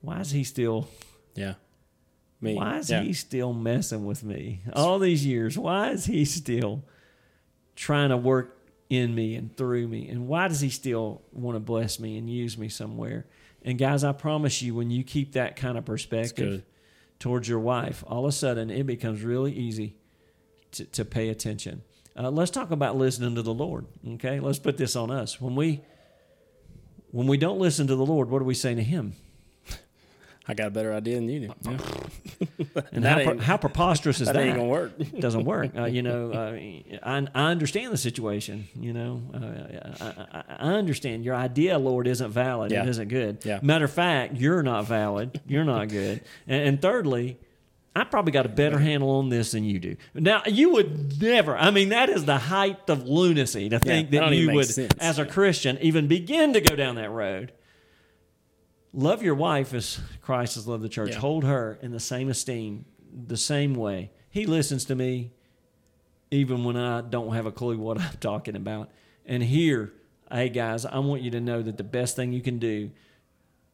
"Why 0.00 0.20
is 0.20 0.30
He 0.30 0.44
still?" 0.44 0.88
Yeah. 1.34 1.54
Me. 2.40 2.54
Why 2.56 2.78
is 2.78 2.90
yeah. 2.90 3.02
he 3.02 3.12
still 3.12 3.52
messing 3.52 4.04
with 4.04 4.24
me 4.24 4.62
all 4.72 4.98
these 4.98 5.24
years? 5.24 5.56
Why 5.56 5.90
is 5.90 6.06
he 6.06 6.24
still 6.24 6.82
trying 7.76 8.08
to 8.08 8.16
work 8.16 8.58
in 8.90 9.14
me 9.14 9.36
and 9.36 9.56
through 9.56 9.86
me? 9.86 10.08
And 10.08 10.26
why 10.26 10.48
does 10.48 10.60
he 10.60 10.68
still 10.68 11.22
want 11.30 11.54
to 11.54 11.60
bless 11.60 12.00
me 12.00 12.18
and 12.18 12.28
use 12.28 12.58
me 12.58 12.68
somewhere? 12.68 13.26
And 13.64 13.78
guys, 13.78 14.02
I 14.02 14.10
promise 14.10 14.60
you, 14.60 14.74
when 14.74 14.90
you 14.90 15.04
keep 15.04 15.34
that 15.34 15.54
kind 15.54 15.78
of 15.78 15.84
perspective 15.84 16.64
towards 17.20 17.48
your 17.48 17.60
wife, 17.60 18.02
all 18.08 18.24
of 18.24 18.30
a 18.30 18.32
sudden 18.32 18.70
it 18.70 18.86
becomes 18.86 19.22
really 19.22 19.52
easy 19.52 19.94
to, 20.72 20.84
to 20.86 21.04
pay 21.04 21.28
attention. 21.28 21.82
Uh, 22.16 22.30
let's 22.30 22.50
talk 22.50 22.70
about 22.70 22.96
listening 22.96 23.34
to 23.34 23.42
the 23.42 23.54
Lord. 23.54 23.86
Okay, 24.14 24.40
let's 24.40 24.58
put 24.58 24.76
this 24.76 24.96
on 24.96 25.10
us. 25.10 25.40
When 25.40 25.54
we 25.54 25.80
when 27.10 27.26
we 27.26 27.36
don't 27.36 27.58
listen 27.58 27.86
to 27.86 27.96
the 27.96 28.04
Lord, 28.04 28.30
what 28.30 28.42
are 28.42 28.44
we 28.44 28.54
saying 28.54 28.76
to 28.76 28.82
Him? 28.82 29.14
I 30.48 30.54
got 30.54 30.68
a 30.68 30.70
better 30.70 30.92
idea 30.92 31.16
than 31.16 31.28
you 31.28 31.48
do. 31.48 31.54
Yeah. 31.62 31.78
And 32.92 33.04
how, 33.04 33.38
how 33.38 33.56
preposterous 33.56 34.20
is 34.20 34.28
that 34.28 34.34
that? 34.34 34.42
ain't 34.42 34.56
gonna 34.56 34.68
work. 34.68 34.92
It 34.98 35.20
doesn't 35.20 35.44
work. 35.44 35.76
Uh, 35.76 35.84
you 35.84 36.02
know, 36.02 36.32
uh, 36.32 37.06
I, 37.06 37.26
I 37.34 37.50
understand 37.50 37.92
the 37.92 37.98
situation. 37.98 38.66
You 38.74 38.92
know, 38.92 39.22
uh, 39.34 40.04
I, 40.04 40.38
I, 40.38 40.44
I 40.58 40.72
understand 40.74 41.24
your 41.24 41.34
idea, 41.34 41.78
Lord, 41.78 42.06
isn't 42.06 42.30
valid. 42.30 42.70
Yeah. 42.70 42.82
It 42.82 42.88
isn't 42.90 43.08
good. 43.08 43.44
Yeah. 43.44 43.60
Matter 43.62 43.84
of 43.86 43.92
fact, 43.92 44.36
you're 44.36 44.62
not 44.62 44.86
valid. 44.86 45.40
You're 45.46 45.64
not 45.64 45.88
good. 45.88 46.22
And, 46.46 46.68
and 46.68 46.82
thirdly, 46.82 47.38
I 47.94 48.04
probably 48.04 48.32
got 48.32 48.46
a 48.46 48.48
better 48.48 48.78
handle 48.78 49.10
on 49.10 49.28
this 49.28 49.52
than 49.52 49.64
you 49.64 49.78
do. 49.78 49.96
Now, 50.14 50.42
you 50.46 50.70
would 50.72 51.20
never. 51.20 51.56
I 51.56 51.70
mean, 51.70 51.90
that 51.90 52.08
is 52.08 52.24
the 52.24 52.38
height 52.38 52.88
of 52.88 53.06
lunacy 53.06 53.68
to 53.68 53.78
think 53.78 54.10
that 54.10 54.20
that 54.20 54.34
you 54.34 54.52
would, 54.52 54.66
sense. 54.66 54.94
as 54.98 55.18
a 55.18 55.26
Christian, 55.26 55.78
even 55.82 56.08
begin 56.08 56.54
to 56.54 56.60
go 56.60 56.74
down 56.74 56.94
that 56.94 57.10
road. 57.10 57.52
Love 58.94 59.22
your 59.22 59.34
wife 59.34 59.74
as 59.74 60.00
Christ 60.22 60.54
has 60.54 60.66
loved 60.66 60.82
the 60.82 60.88
church. 60.88 61.10
Yeah. 61.10 61.18
Hold 61.18 61.44
her 61.44 61.78
in 61.82 61.92
the 61.92 62.00
same 62.00 62.30
esteem, 62.30 62.86
the 63.12 63.36
same 63.36 63.74
way. 63.74 64.10
He 64.30 64.46
listens 64.46 64.86
to 64.86 64.94
me 64.94 65.32
even 66.30 66.64
when 66.64 66.78
I 66.78 67.02
don't 67.02 67.34
have 67.34 67.46
a 67.46 67.52
clue 67.52 67.78
what 67.78 68.00
I'm 68.00 68.16
talking 68.20 68.56
about. 68.56 68.90
And 69.26 69.42
here, 69.42 69.92
hey 70.30 70.48
guys, 70.48 70.84
I 70.84 70.98
want 70.98 71.22
you 71.22 71.30
to 71.32 71.40
know 71.40 71.62
that 71.62 71.76
the 71.76 71.84
best 71.84 72.16
thing 72.16 72.32
you 72.32 72.40
can 72.40 72.58
do 72.58 72.90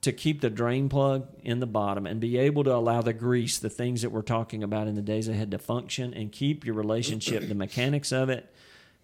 to 0.00 0.12
keep 0.12 0.40
the 0.40 0.50
drain 0.50 0.88
plug 0.88 1.26
in 1.42 1.58
the 1.60 1.66
bottom 1.66 2.06
and 2.06 2.20
be 2.20 2.38
able 2.38 2.62
to 2.64 2.72
allow 2.74 3.02
the 3.02 3.12
grease, 3.12 3.58
the 3.58 3.68
things 3.70 4.02
that 4.02 4.10
we're 4.10 4.22
talking 4.22 4.62
about 4.62 4.86
in 4.86 4.94
the 4.94 5.02
days 5.02 5.26
ahead 5.28 5.50
to 5.50 5.58
function 5.58 6.14
and 6.14 6.30
keep 6.30 6.64
your 6.64 6.74
relationship, 6.76 7.46
the 7.48 7.54
mechanics 7.54 8.12
of 8.12 8.30
it, 8.30 8.52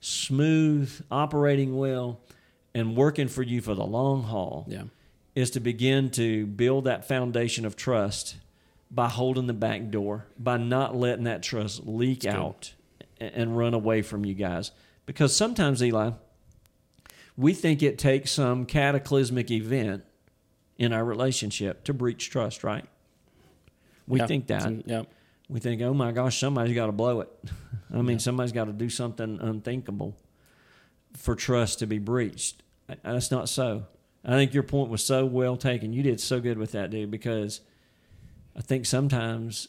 smooth, 0.01 0.91
operating 1.11 1.77
well, 1.77 2.21
and 2.75 2.97
working 2.97 3.27
for 3.29 3.43
you 3.43 3.61
for 3.61 3.75
the 3.75 3.85
long 3.85 4.23
haul 4.25 4.67
Yeah. 4.69 4.85
is 5.35 5.51
to 5.51 5.61
begin 5.61 6.11
to 6.11 6.47
build 6.47 6.85
that 6.85 7.07
foundation 7.09 7.65
of 7.65 7.75
trust 7.77 8.37
by 8.91 9.09
holding 9.09 9.47
the 9.49 9.53
back 9.53 9.91
door, 9.91 10.27
by 10.39 10.57
not 10.59 10.95
letting 10.95 11.25
that 11.25 11.43
trust 11.43 11.87
leak 11.87 12.25
out 12.25 12.73
a- 13.21 13.37
and 13.37 13.57
run 13.57 13.75
away 13.75 14.03
from 14.03 14.25
you 14.25 14.35
guys. 14.35 14.71
Because 15.07 15.35
sometimes, 15.35 15.83
Eli, 15.83 16.13
we 17.37 17.53
think 17.53 17.83
it 17.83 17.99
takes 17.99 18.31
some 18.31 18.65
cataclysmic 18.65 19.51
event 19.51 20.05
in 20.79 20.93
our 20.93 21.05
relationship 21.05 21.85
to 21.85 21.95
breach 21.95 22.31
trust, 22.31 22.65
right? 22.65 22.85
We 24.07 24.19
Yeah. 24.19 24.27
think 24.27 24.47
that. 24.49 24.87
Yeah. 24.87 25.03
We 25.49 25.61
think, 25.61 25.83
oh 25.83 25.95
my 25.95 26.13
gosh, 26.13 26.39
somebody's 26.41 26.75
got 26.75 26.87
to 26.87 26.93
blow 26.93 27.21
it. 27.21 27.29
I 27.95 28.03
mean, 28.03 28.19
somebody's 28.19 28.53
got 28.53 28.65
to 28.65 28.73
do 28.73 28.89
something 28.89 29.39
unthinkable 29.41 30.17
for 31.17 31.35
trust 31.37 31.79
to 31.81 31.87
be 31.87 31.99
breached. 31.99 32.63
That's 33.03 33.31
not 33.31 33.49
so. 33.49 33.87
I 34.25 34.31
think 34.33 34.55
your 34.55 34.63
point 34.63 34.91
was 34.91 35.05
so 35.05 35.27
well 35.27 35.57
taken. 35.57 35.93
You 35.93 36.03
did 36.03 36.19
so 36.21 36.41
good 36.41 36.59
with 36.59 36.73
that, 36.73 36.91
dude, 36.91 37.11
because 37.11 37.61
I 38.57 38.63
think 38.63 38.87
sometimes 38.87 39.69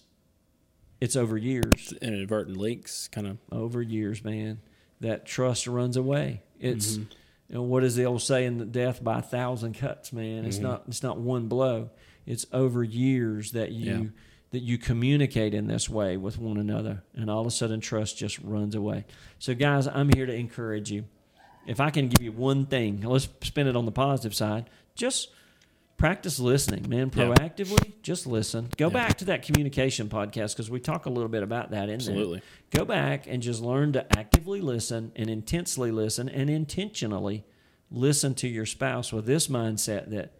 it's 1.02 1.16
over 1.18 1.38
years, 1.38 1.94
Inadvertent 2.02 2.56
leaks, 2.58 3.08
kind 3.10 3.28
of. 3.28 3.38
over 3.52 3.82
years, 3.82 4.24
man, 4.24 4.60
that 5.02 5.26
trust 5.26 5.68
runs 5.68 5.98
away. 5.98 6.42
It's 6.60 6.96
you 6.98 7.08
know, 7.50 7.62
what 7.62 7.84
is 7.84 7.96
the 7.96 8.06
old 8.06 8.22
saying 8.22 8.72
death 8.72 9.04
by 9.04 9.20
a 9.20 9.22
thousand 9.22 9.74
cuts, 9.74 10.12
man. 10.12 10.46
It's 10.46 10.58
mm-hmm. 10.58 10.66
not 10.66 10.84
it's 10.88 11.04
not 11.04 11.20
one 11.20 11.48
blow. 11.48 11.92
It's 12.26 12.46
over 12.52 12.84
years 12.84 13.52
that 13.52 13.72
you 13.72 13.92
Yeah. 13.92 14.10
that 14.52 14.62
you 14.62 14.78
communicate 14.78 15.54
in 15.54 15.68
this 15.68 15.88
way 15.90 16.18
with 16.18 16.40
one 16.40 16.58
another, 16.58 17.04
and 17.14 17.30
all 17.30 17.42
of 17.42 17.48
a 17.48 17.52
sudden 17.52 17.82
trust 17.82 18.18
just 18.18 18.40
runs 18.40 18.74
away. 18.74 19.06
So, 19.38 19.54
guys, 19.54 19.88
I'm 19.88 20.10
here 20.10 20.26
to 20.26 20.34
encourage 20.34 20.92
you. 20.92 21.06
If 21.68 21.80
I 21.80 21.90
can 21.90 22.10
give 22.10 22.24
you 22.24 22.32
one 22.32 22.66
thing, 22.66 23.02
let's 23.02 23.28
spin 23.42 23.68
it 23.68 23.76
on 23.76 23.86
the 23.86 23.92
positive 23.92 24.36
side. 24.36 24.70
Just 24.96 25.30
practice 25.98 26.40
listening, 26.40 26.90
man. 26.90 27.12
Yeah. 27.16 27.26
Proactively, 27.28 27.94
just 28.02 28.28
listen. 28.28 28.70
Go 28.78 28.88
Yeah. 28.88 28.94
back 28.94 29.18
to 29.20 29.26
that 29.26 29.44
communication 29.44 30.10
podcast 30.10 30.54
because 30.54 30.70
we 30.70 30.80
talk 30.80 31.06
a 31.06 31.10
little 31.10 31.30
bit 31.30 31.44
about 31.44 31.72
that 31.72 31.90
in 31.90 31.96
Absolutely. 31.96 32.42
there. 32.72 32.82
Go 32.82 32.86
back 32.86 33.28
and 33.28 33.42
just 33.42 33.62
learn 33.62 33.94
to 33.94 34.18
actively 34.18 34.62
listen 34.62 35.12
and 35.16 35.30
intensely 35.30 35.92
listen 35.92 36.28
and 36.30 36.50
intentionally 36.50 37.44
listen 37.92 38.34
to 38.36 38.48
your 38.48 38.66
spouse 38.66 39.14
with 39.14 39.26
this 39.26 39.48
mindset 39.48 40.10
that 40.10 40.34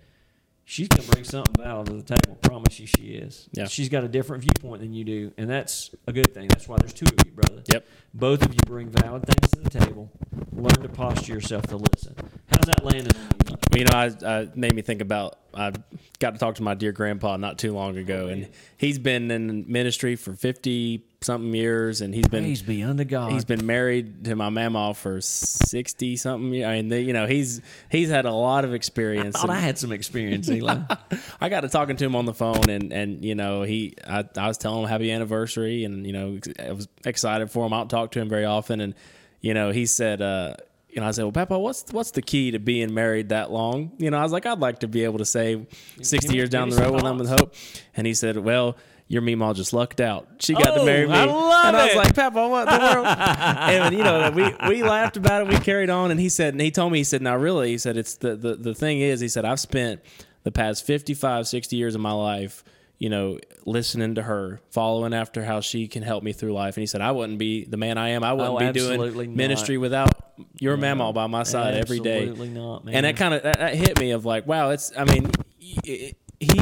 she's 0.66 0.88
going 0.88 1.04
to 1.06 1.12
bring 1.12 1.24
something 1.24 1.54
valid 1.64 1.88
to 1.88 1.94
the 1.94 2.04
table. 2.04 2.36
Promise 2.42 2.80
you 2.80 2.88
she 2.88 3.04
is. 3.14 3.48
Yeah. 3.54 3.68
She's 3.68 3.88
got 3.88 4.04
a 4.04 4.08
different 4.08 4.44
viewpoint 4.44 4.82
than 4.82 4.94
you 4.94 5.04
do, 5.04 5.32
and 5.38 5.50
that's 5.50 5.92
a 6.08 6.12
good 6.12 6.34
thing. 6.34 6.48
That's 6.48 6.68
why 6.68 6.78
there's 6.80 6.94
two 6.94 7.06
of 7.06 7.14
you, 7.26 7.32
brother. 7.32 7.62
Yep. 7.72 7.86
Both 8.14 8.44
of 8.44 8.52
you 8.54 8.60
bring 8.66 8.90
valid 8.90 9.24
things 9.26 9.52
to 9.52 9.62
the 9.62 9.70
table. 9.86 10.12
Learn 10.52 10.82
to 10.82 10.90
posture 10.90 11.34
yourself 11.34 11.68
to 11.68 11.78
listen. 11.78 12.16
How's 12.56 12.66
that 12.68 12.84
landing 12.84 13.12
you? 13.16 13.22
Mike? 13.52 13.60
Well, 13.72 13.80
you 13.80 13.86
know, 13.86 13.98
I, 14.28 14.40
I 14.42 14.48
made 14.56 14.74
me 14.76 14.82
think 14.82 15.02
about. 15.02 15.38
I 15.54 15.72
got 16.20 16.32
to 16.32 16.38
talk 16.38 16.56
to 16.56 16.64
my 16.64 16.74
dear 16.74 16.92
grandpa 16.92 17.38
not 17.38 17.58
too 17.58 17.74
long 17.74 17.98
ago, 17.98 18.28
and 18.28 18.50
he's 18.78 19.00
been 19.00 19.32
in 19.32 19.66
ministry 19.72 20.16
for 20.16 20.34
fifty 20.34 21.06
something 21.22 21.54
years, 21.54 22.02
and 22.02 22.14
he's 22.14 22.28
been 22.28 22.44
Praise 22.44 22.62
be 22.62 22.84
unto 22.84 23.06
God. 23.06 23.32
he's 23.32 23.46
been 23.46 23.66
married 23.66 24.26
to 24.26 24.36
my 24.36 24.50
mama 24.50 24.94
for 24.94 25.22
sixty 25.22 26.16
something. 26.18 26.54
years. 26.54 26.68
I 26.68 26.76
mean, 26.76 26.90
they, 26.90 27.02
you 27.02 27.14
know, 27.14 27.26
he's 27.26 27.62
he's 27.90 28.10
had 28.10 28.26
a 28.26 28.34
lot 28.34 28.66
of 28.66 28.74
experience. 28.74 29.36
thought 29.36 29.50
and- 29.50 29.58
I 29.58 29.62
had 29.62 29.78
some 29.78 29.92
experience, 29.92 30.50
Eli. 30.50 30.80
I 31.42 31.50
got 31.50 31.62
to 31.62 31.70
talking 31.70 31.96
to 31.98 32.06
him 32.06 32.16
on 32.16 32.26
the 32.26 32.34
phone, 32.34 32.70
and 32.70 32.92
and 32.92 33.24
you 33.24 33.36
know 33.36 33.64
he, 33.64 33.96
I, 34.06 34.26
I 34.38 34.48
was 34.48 34.58
telling 34.58 34.84
him 34.84 34.90
happy 34.90 35.12
anniversary, 35.12 35.86
and 35.86 36.06
you 36.06 36.14
know 36.14 36.40
I 36.60 36.72
was 36.74 36.88
excited 37.06 37.50
for 37.52 37.66
him. 37.66 37.74
I 37.74 37.78
don't 37.78 37.90
talk 37.90 38.12
to 38.12 38.20
him 38.22 38.30
very 38.30 38.46
often, 38.46 38.82
and 38.82 38.94
you 39.42 39.54
know 39.54 39.72
he 39.72 39.86
said, 39.86 40.22
uh, 40.22 40.56
you 40.96 41.02
know 41.02 41.08
I 41.08 41.12
said, 41.12 41.24
well, 41.24 41.32
Papa, 41.34 41.60
what's 41.60 41.84
what's 41.92 42.12
the 42.12 42.22
key 42.24 42.52
to 42.52 42.60
being 42.60 42.94
married 42.94 43.30
that 43.30 43.52
long? 43.52 43.92
You 43.98 44.10
know, 44.10 44.18
I 44.18 44.24
was 44.24 44.32
like, 44.32 44.46
I'd 44.48 44.60
like 44.60 44.80
to 44.80 44.88
be 44.88 45.04
able 45.04 45.20
to 45.20 45.26
say 45.26 45.68
sixty 46.02 46.36
years 46.36 46.50
down 46.50 46.70
the 46.70 46.78
road 46.82 46.94
when 46.94 47.06
I'm 47.06 47.18
with 47.18 47.30
hope, 47.30 47.54
and 47.96 48.08
he 48.08 48.14
said, 48.16 48.38
well. 48.38 48.76
Your 49.08 49.22
Meemaw 49.22 49.54
just 49.56 49.72
lucked 49.72 50.02
out. 50.02 50.28
She 50.40 50.56
got 50.56 50.70
Oh, 50.70 50.80
to 50.80 50.84
marry 50.84 51.06
me, 51.06 51.14
I 51.14 51.26
love 51.26 51.66
and 51.68 51.78
I 51.78 51.86
was 51.86 51.96
like, 51.96 52.16
"Papa, 52.16 52.48
what 52.48 52.68
in 52.68 52.74
the 52.74 52.86
world?" 52.92 53.06
and 53.08 53.96
you 53.96 54.04
know, 54.04 54.32
we 54.32 54.68
we 54.68 54.82
laughed 54.82 55.16
about 55.16 55.44
it. 55.44 55.48
We 55.48 55.60
carried 55.60 55.92
on, 55.92 56.10
and 56.10 56.20
he 56.20 56.28
said, 56.28 56.56
and 56.56 56.62
he 56.62 56.72
told 56.72 56.92
me, 56.92 56.98
he 56.98 57.04
said, 57.04 57.22
"Now, 57.22 57.36
really," 57.38 57.70
he 57.70 57.78
said, 57.78 57.98
"It's 57.98 58.16
the 58.16 58.36
the 58.36 58.56
the 58.56 58.74
thing 58.74 59.02
is," 59.02 59.20
he 59.20 59.28
said, 59.28 59.46
"I've 59.46 59.60
spent 59.60 60.02
the 60.42 60.52
past 60.52 60.88
55, 60.88 61.48
60 61.48 61.76
years 61.76 61.94
of 61.94 62.02
my 62.02 62.14
life, 62.14 62.64
you 62.98 63.10
know, 63.10 63.38
listening 63.66 64.16
to 64.16 64.22
her, 64.24 64.62
following 64.72 65.14
after 65.14 65.44
how 65.44 65.60
she 65.60 65.88
can 65.88 66.02
help 66.04 66.24
me 66.24 66.32
through 66.34 66.54
life." 66.54 66.76
And 66.78 66.82
he 66.82 66.88
said, 66.88 67.02
"I 67.02 67.12
wouldn't 67.12 67.40
be 67.40 67.66
the 67.66 67.78
man 67.78 67.98
I 67.98 68.10
am. 68.10 68.24
I 68.24 68.34
wouldn't 68.34 68.56
Oh, 68.56 68.60
be 68.60 68.80
doing 68.80 69.36
ministry 69.36 69.78
without 69.78 70.12
your 70.60 70.78
mamaw 70.78 71.14
by 71.14 71.28
my 71.28 71.44
side 71.44 71.76
every 71.76 72.00
day." 72.00 72.22
Absolutely 72.30 72.50
not, 72.50 72.86
man. 72.86 72.96
And 72.96 73.06
that 73.06 73.18
kind 73.18 73.34
of 73.34 73.44
that, 73.44 73.60
that 73.60 73.76
hit 73.76 74.00
me 74.00 74.12
of 74.12 74.26
like, 74.26 74.48
wow, 74.48 74.70
it's. 74.72 74.92
I 74.98 75.04
mean, 75.06 75.30
he 75.60 76.16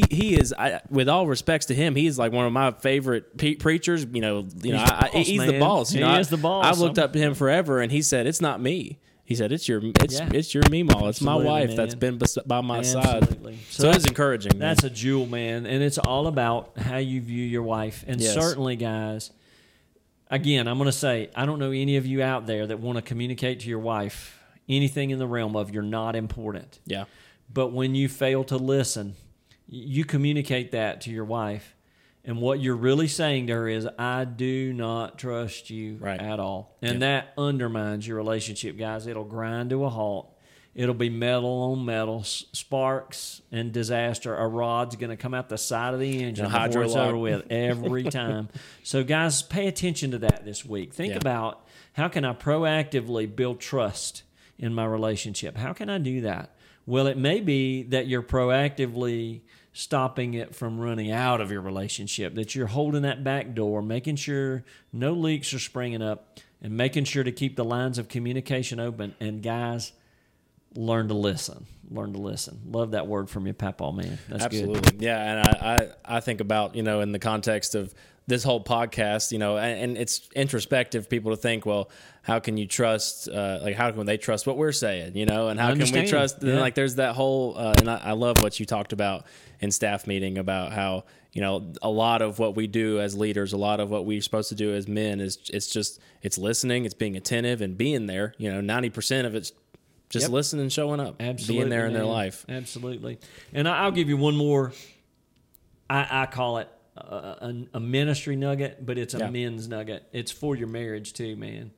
he 0.09 0.35
is. 0.35 0.53
I, 0.57 0.81
with 0.89 1.09
all 1.09 1.27
respects 1.27 1.65
to 1.67 1.75
him, 1.75 1.95
he 1.95 2.07
is 2.07 2.17
like 2.19 2.31
one 2.31 2.45
of 2.45 2.53
my 2.53 2.71
favorite 2.71 3.37
pe- 3.37 3.55
preachers. 3.55 4.05
You 4.11 4.21
know, 4.21 4.47
you 4.61 4.73
know, 4.73 4.79
He's 4.79 4.87
the 4.87 4.93
I, 4.93 4.97
I, 4.97 5.09
boss, 5.11 5.27
he's 5.27 5.45
the 5.45 5.59
boss. 5.59 5.93
You 5.93 5.99
He 5.99 6.05
know, 6.05 6.11
I- 6.13 6.19
is 6.19 6.29
the 6.29 6.37
boss. 6.37 6.65
I've 6.65 6.79
looked 6.79 6.99
up 6.99 7.13
to 7.13 7.19
him 7.19 7.33
forever, 7.33 7.79
and 7.81 7.91
he 7.91 8.01
said, 8.01 8.27
"It's 8.27 8.41
not 8.41 8.61
me." 8.61 8.99
He 9.33 9.37
said, 9.37 9.51
"It's 9.51 9.67
your, 9.67 9.81
it's 10.01 10.19
Yeah. 10.19 10.29
it's 10.33 10.53
your 10.53 10.63
Meemaw. 10.63 11.09
It's 11.09 11.21
my 11.21 11.33
Absolutely, 11.33 11.45
wife 11.67 11.75
that's 11.75 11.95
been 11.95 12.17
bes- 12.19 12.37
by 12.45 12.61
my 12.61 12.81
side." 12.83 13.23
Absolutely. 13.23 13.57
So, 13.69 13.89
it's 13.89 14.05
encouraging. 14.05 14.57
man. 14.57 14.59
That's 14.59 14.83
a 14.83 14.89
jewel, 14.89 15.25
man, 15.25 15.65
and 15.65 15.81
it's 15.83 15.97
all 15.97 16.27
about 16.27 16.77
how 16.77 16.97
you 16.97 17.19
view 17.21 17.43
your 17.43 17.63
wife. 17.63 18.03
And 18.07 18.21
Yes. 18.21 18.33
certainly, 18.33 18.75
guys, 18.75 19.31
again, 20.29 20.67
I'm 20.67 20.77
going 20.77 20.85
to 20.85 20.91
say, 20.91 21.29
I 21.35 21.45
don't 21.45 21.59
know 21.59 21.71
any 21.71 21.97
of 21.97 22.05
you 22.05 22.21
out 22.21 22.45
there 22.47 22.67
that 22.67 22.79
want 22.79 22.97
to 22.97 23.01
communicate 23.01 23.59
to 23.61 23.69
your 23.69 23.79
wife 23.79 24.39
anything 24.69 25.09
in 25.09 25.19
the 25.19 25.27
realm 25.27 25.55
of 25.55 25.71
you're 25.73 25.83
not 25.83 26.15
important. 26.15 26.79
yeah, 26.85 27.05
But 27.53 27.69
when 27.73 27.95
you 27.95 28.07
fail 28.07 28.43
to 28.45 28.57
listen, 28.57 29.15
you 29.67 30.05
communicate 30.05 30.71
that 30.71 31.01
to 31.01 31.09
your 31.11 31.25
wife. 31.25 31.72
And 32.25 32.37
what 32.39 32.61
you're 32.61 32.75
really 32.77 33.07
saying 33.09 33.47
to 33.47 33.53
her 33.53 33.67
is, 33.67 33.87
I 33.99 34.23
do 34.23 34.71
not 34.71 35.17
trust 35.19 35.69
you 35.69 35.97
Right. 35.99 36.19
at 36.19 36.39
all. 36.39 36.77
And 36.81 37.01
that 37.01 37.33
undermines 37.37 38.07
your 38.07 38.15
relationship, 38.17 38.77
guys. 38.77 39.07
It'll 39.07 39.25
grind 39.25 39.71
to 39.71 39.83
a 39.83 39.89
halt. 39.89 40.29
It'll 40.73 40.95
be 40.95 41.09
metal 41.09 41.51
on 41.73 41.85
metal, 41.85 42.23
sparks 42.23 43.41
and 43.51 43.71
disaster. 43.71 44.33
A 44.35 44.47
rod's 44.47 44.95
going 44.95 45.09
to 45.11 45.17
come 45.17 45.33
out 45.33 45.49
the 45.49 45.57
side 45.57 45.93
of 45.93 45.99
the 45.99 46.23
engine 46.23 46.45
A 46.45 46.67
before 46.67 46.83
it's 46.83 46.95
over 46.95 47.17
with 47.17 47.45
every 47.51 48.03
time. 48.05 48.49
so, 48.83 49.03
guys, 49.03 49.43
pay 49.43 49.67
attention 49.67 50.11
to 50.11 50.17
that 50.19 50.45
this 50.45 50.65
week. 50.65 50.93
Think 50.93 51.11
Yeah. 51.11 51.17
about 51.17 51.67
how 51.91 52.07
can 52.07 52.25
I 52.25 52.33
proactively 52.33 53.33
build 53.35 53.59
trust 53.59 54.23
in 54.57 54.73
my 54.73 54.85
relationship? 54.85 55.57
How 55.57 55.73
can 55.73 55.89
I 55.89 55.97
do 55.99 56.21
that? 56.21 56.55
Well, 56.87 57.05
it 57.07 57.17
may 57.17 57.39
be 57.41 57.83
that 57.83 58.07
you're 58.07 58.23
proactively 58.23 59.41
stopping 59.73 60.35
it 60.35 60.55
from 60.55 60.79
running 60.79 61.11
out 61.11 61.41
of 61.41 61.51
your 61.51 61.61
relationship, 61.61 62.35
that 62.35 62.55
you're 62.55 62.67
holding 62.67 63.01
that 63.01 63.23
back 63.23 63.53
door, 63.53 63.81
making 63.81 64.15
sure 64.15 64.63
no 64.93 65.13
leaks 65.13 65.53
are 65.53 65.59
springing 65.59 66.01
up, 66.01 66.39
and 66.61 66.77
making 66.77 67.03
sure 67.03 67.23
to 67.23 67.31
keep 67.31 67.55
the 67.55 67.65
lines 67.65 67.97
of 67.97 68.07
communication 68.07 68.79
open. 68.79 69.15
And 69.19 69.41
guys, 69.41 69.91
learn 70.75 71.07
to 71.09 71.13
listen. 71.13 71.65
Learn 71.89 72.13
to 72.13 72.19
listen. 72.19 72.61
Love 72.69 72.91
that 72.91 73.07
word 73.07 73.29
from 73.29 73.45
you, 73.45 73.53
Papaw 73.53 73.91
man. 73.91 74.17
That's 74.29 74.45
Absolutely. 74.45 74.79
good. 74.79 75.01
Yeah, 75.01 75.19
and 75.19 75.39
I, 75.47 75.77
I 76.05 76.17
I 76.17 76.19
think 76.21 76.39
about 76.39 76.75
you 76.75 76.83
know 76.83 77.01
in 77.01 77.11
the 77.11 77.19
context 77.19 77.75
of 77.75 77.93
this 78.27 78.43
whole 78.43 78.63
podcast, 78.63 79.31
you 79.31 79.37
know, 79.37 79.57
and, 79.57 79.79
and 79.81 79.97
it's 79.97 80.29
introspective. 80.35 81.09
People 81.09 81.31
to 81.31 81.37
think, 81.37 81.65
well, 81.65 81.89
how 82.21 82.39
can 82.39 82.55
you 82.57 82.65
trust? 82.65 83.27
Uh, 83.27 83.59
like, 83.61 83.75
how 83.75 83.91
can 83.91 84.05
they 84.05 84.17
trust 84.17 84.47
what 84.47 84.55
we're 84.57 84.71
saying? 84.71 85.15
You 85.17 85.25
know, 85.25 85.49
and 85.49 85.59
how 85.59 85.75
can 85.75 85.91
we 85.91 86.07
trust? 86.07 86.41
And 86.41 86.59
like, 86.59 86.75
there's 86.75 86.95
that 86.95 87.15
whole, 87.15 87.57
uh, 87.57 87.73
and 87.79 87.89
I, 87.89 87.97
I 87.97 88.11
love 88.13 88.37
what 88.41 88.59
you 88.59 88.65
talked 88.65 88.93
about 88.93 89.25
in 89.59 89.71
staff 89.71 90.07
meeting 90.07 90.37
about 90.37 90.71
how 90.73 91.03
you 91.33 91.41
know 91.41 91.73
a 91.81 91.89
lot 91.89 92.21
of 92.21 92.37
what 92.39 92.55
we 92.55 92.67
do 92.67 92.99
as 92.99 93.17
leaders, 93.17 93.53
a 93.53 93.57
lot 93.57 93.79
of 93.79 93.89
what 93.89 94.05
we're 94.05 94.21
supposed 94.21 94.49
to 94.49 94.55
do 94.55 94.73
as 94.73 94.87
men 94.87 95.19
is 95.19 95.39
it's 95.51 95.67
just 95.67 95.99
it's 96.21 96.37
listening, 96.37 96.85
it's 96.85 96.93
being 96.93 97.17
attentive, 97.17 97.61
and 97.61 97.77
being 97.77 98.05
there. 98.05 98.33
You 98.37 98.51
know, 98.51 98.61
ninety 98.61 98.89
percent 98.89 99.27
of 99.27 99.35
it's 99.35 99.51
just 100.09 100.25
Yep. 100.25 100.31
listening 100.31 100.61
and 100.61 100.71
showing 100.71 100.99
up, 100.99 101.15
Absolutely, 101.19 101.55
being 101.63 101.69
there 101.69 101.87
in 101.87 101.93
their 101.93 102.05
life. 102.05 102.45
Absolutely. 102.47 103.17
And 103.51 103.67
I- 103.67 103.79
I'll 103.79 103.91
give 103.91 104.09
you 104.09 104.15
one 104.17 104.35
more. 104.35 104.71
I, 105.89 106.21
I 106.21 106.25
call 106.27 106.59
it 106.59 106.69
a, 106.95 107.53
a, 107.73 107.79
ministry 107.79 108.35
nugget, 108.35 108.85
but 108.85 108.97
it's 108.97 109.13
a 109.13 109.19
Yeah. 109.19 109.29
men's 109.29 109.67
nugget. 109.67 110.07
It's 110.11 110.31
for 110.31 110.55
your 110.55 110.67
marriage 110.67 111.13
too, 111.13 111.35
man. 111.35 111.71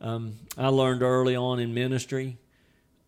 Um, 0.00 0.34
I 0.58 0.68
learned 0.68 1.02
early 1.02 1.36
on 1.36 1.58
in 1.60 1.72
ministry 1.72 2.38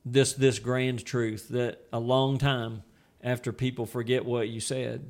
this 0.05 0.33
this 0.33 0.59
grand 0.59 1.05
truth 1.05 1.49
that 1.49 1.81
a 1.93 1.99
long 1.99 2.39
time 2.39 2.83
after 3.23 3.53
people 3.53 3.85
forget 3.85 4.25
what 4.25 4.49
you 4.49 4.61
said, 4.61 5.05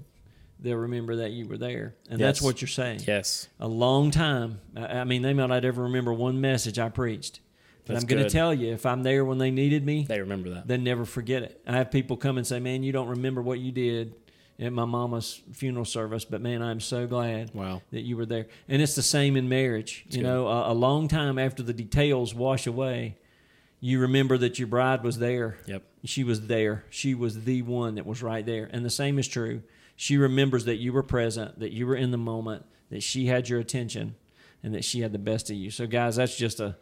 they'll 0.59 0.77
remember 0.77 1.17
that 1.17 1.31
you 1.31 1.47
were 1.47 1.59
there, 1.59 1.95
and 2.11 2.19
that's 2.19 2.43
what 2.43 2.61
you're 2.61 2.69
saying. 2.69 3.01
Yes. 3.07 3.49
A 3.61 3.69
long 3.69 4.11
time. 4.11 4.61
I 4.75 5.05
mean, 5.05 5.23
they 5.23 5.35
might 5.35 5.47
not 5.47 5.65
ever 5.65 5.85
remember 5.85 6.13
one 6.13 6.41
message 6.41 6.79
I 6.79 6.89
preached, 6.89 7.41
but 7.85 7.93
That's 7.93 8.05
I'm 8.05 8.09
going 8.09 8.25
to 8.25 8.31
tell 8.31 8.53
you 8.53 8.73
if 8.73 8.87
I'm 8.87 9.03
there 9.03 9.25
when 9.25 9.39
they 9.39 9.51
needed 9.53 9.85
me, 9.85 10.05
They 10.09 10.19
remember 10.21 10.51
that. 10.51 10.67
then 10.67 10.83
never 10.83 11.05
forget 11.05 11.43
it. 11.43 11.61
I 11.67 11.77
have 11.77 11.91
people 11.93 12.17
come 12.17 12.39
and 12.39 12.47
say, 12.47 12.59
"Man, 12.59 12.83
you 12.83 12.91
don't 12.91 13.09
remember 13.09 13.41
what 13.43 13.61
you 13.61 13.71
did 13.71 14.15
at 14.61 14.73
my 14.73 14.85
mama's 14.85 15.41
funeral 15.53 15.85
service, 15.85 16.25
but 16.25 16.41
man, 16.41 16.63
I'm 16.63 16.81
so 16.81 17.07
glad 17.07 17.55
Wow. 17.55 17.83
that 17.93 18.01
you 18.03 18.17
were 18.17 18.27
there." 18.27 18.47
And 18.69 18.83
it's 18.83 18.95
the 18.95 19.03
same 19.03 19.37
in 19.37 19.49
marriage. 19.49 20.05
you 20.11 20.19
good. 20.19 20.23
know, 20.25 20.49
a, 20.49 20.73
a 20.73 20.75
long 20.75 21.09
time 21.09 21.39
after 21.39 21.63
the 21.63 21.73
details 21.73 22.35
wash 22.35 22.67
away, 22.67 23.17
you 23.81 24.01
remember 24.01 24.37
that 24.39 24.59
your 24.59 24.69
bride 24.69 25.03
was 25.05 25.19
there. 25.19 25.59
Yep. 25.67 25.83
She 26.05 26.25
was 26.25 26.47
there. 26.49 26.85
She 26.91 27.15
was 27.15 27.45
the 27.45 27.63
one 27.63 27.95
that 27.97 28.07
was 28.07 28.23
right 28.23 28.45
there. 28.45 28.69
And 28.73 28.85
the 28.85 28.91
same 28.91 29.19
is 29.19 29.29
true. 29.29 29.63
She 29.97 30.17
remembers 30.17 30.65
that 30.67 30.77
you 30.77 30.93
were 30.93 31.03
present, 31.03 31.59
that 31.61 31.73
you 31.73 31.87
were 31.87 31.97
in 31.97 32.11
the 32.13 32.19
moment, 32.19 32.65
that 32.91 33.03
she 33.03 33.27
had 33.27 33.49
your 33.49 33.59
attention, 33.61 34.15
and 34.63 34.75
that 34.75 34.85
she 34.85 35.01
had 35.01 35.13
the 35.13 35.19
best 35.19 35.51
of 35.51 35.57
you. 35.57 35.71
So, 35.71 35.87
guys, 35.87 36.17
that's 36.17 36.37
just 36.37 36.61
a 36.61 36.77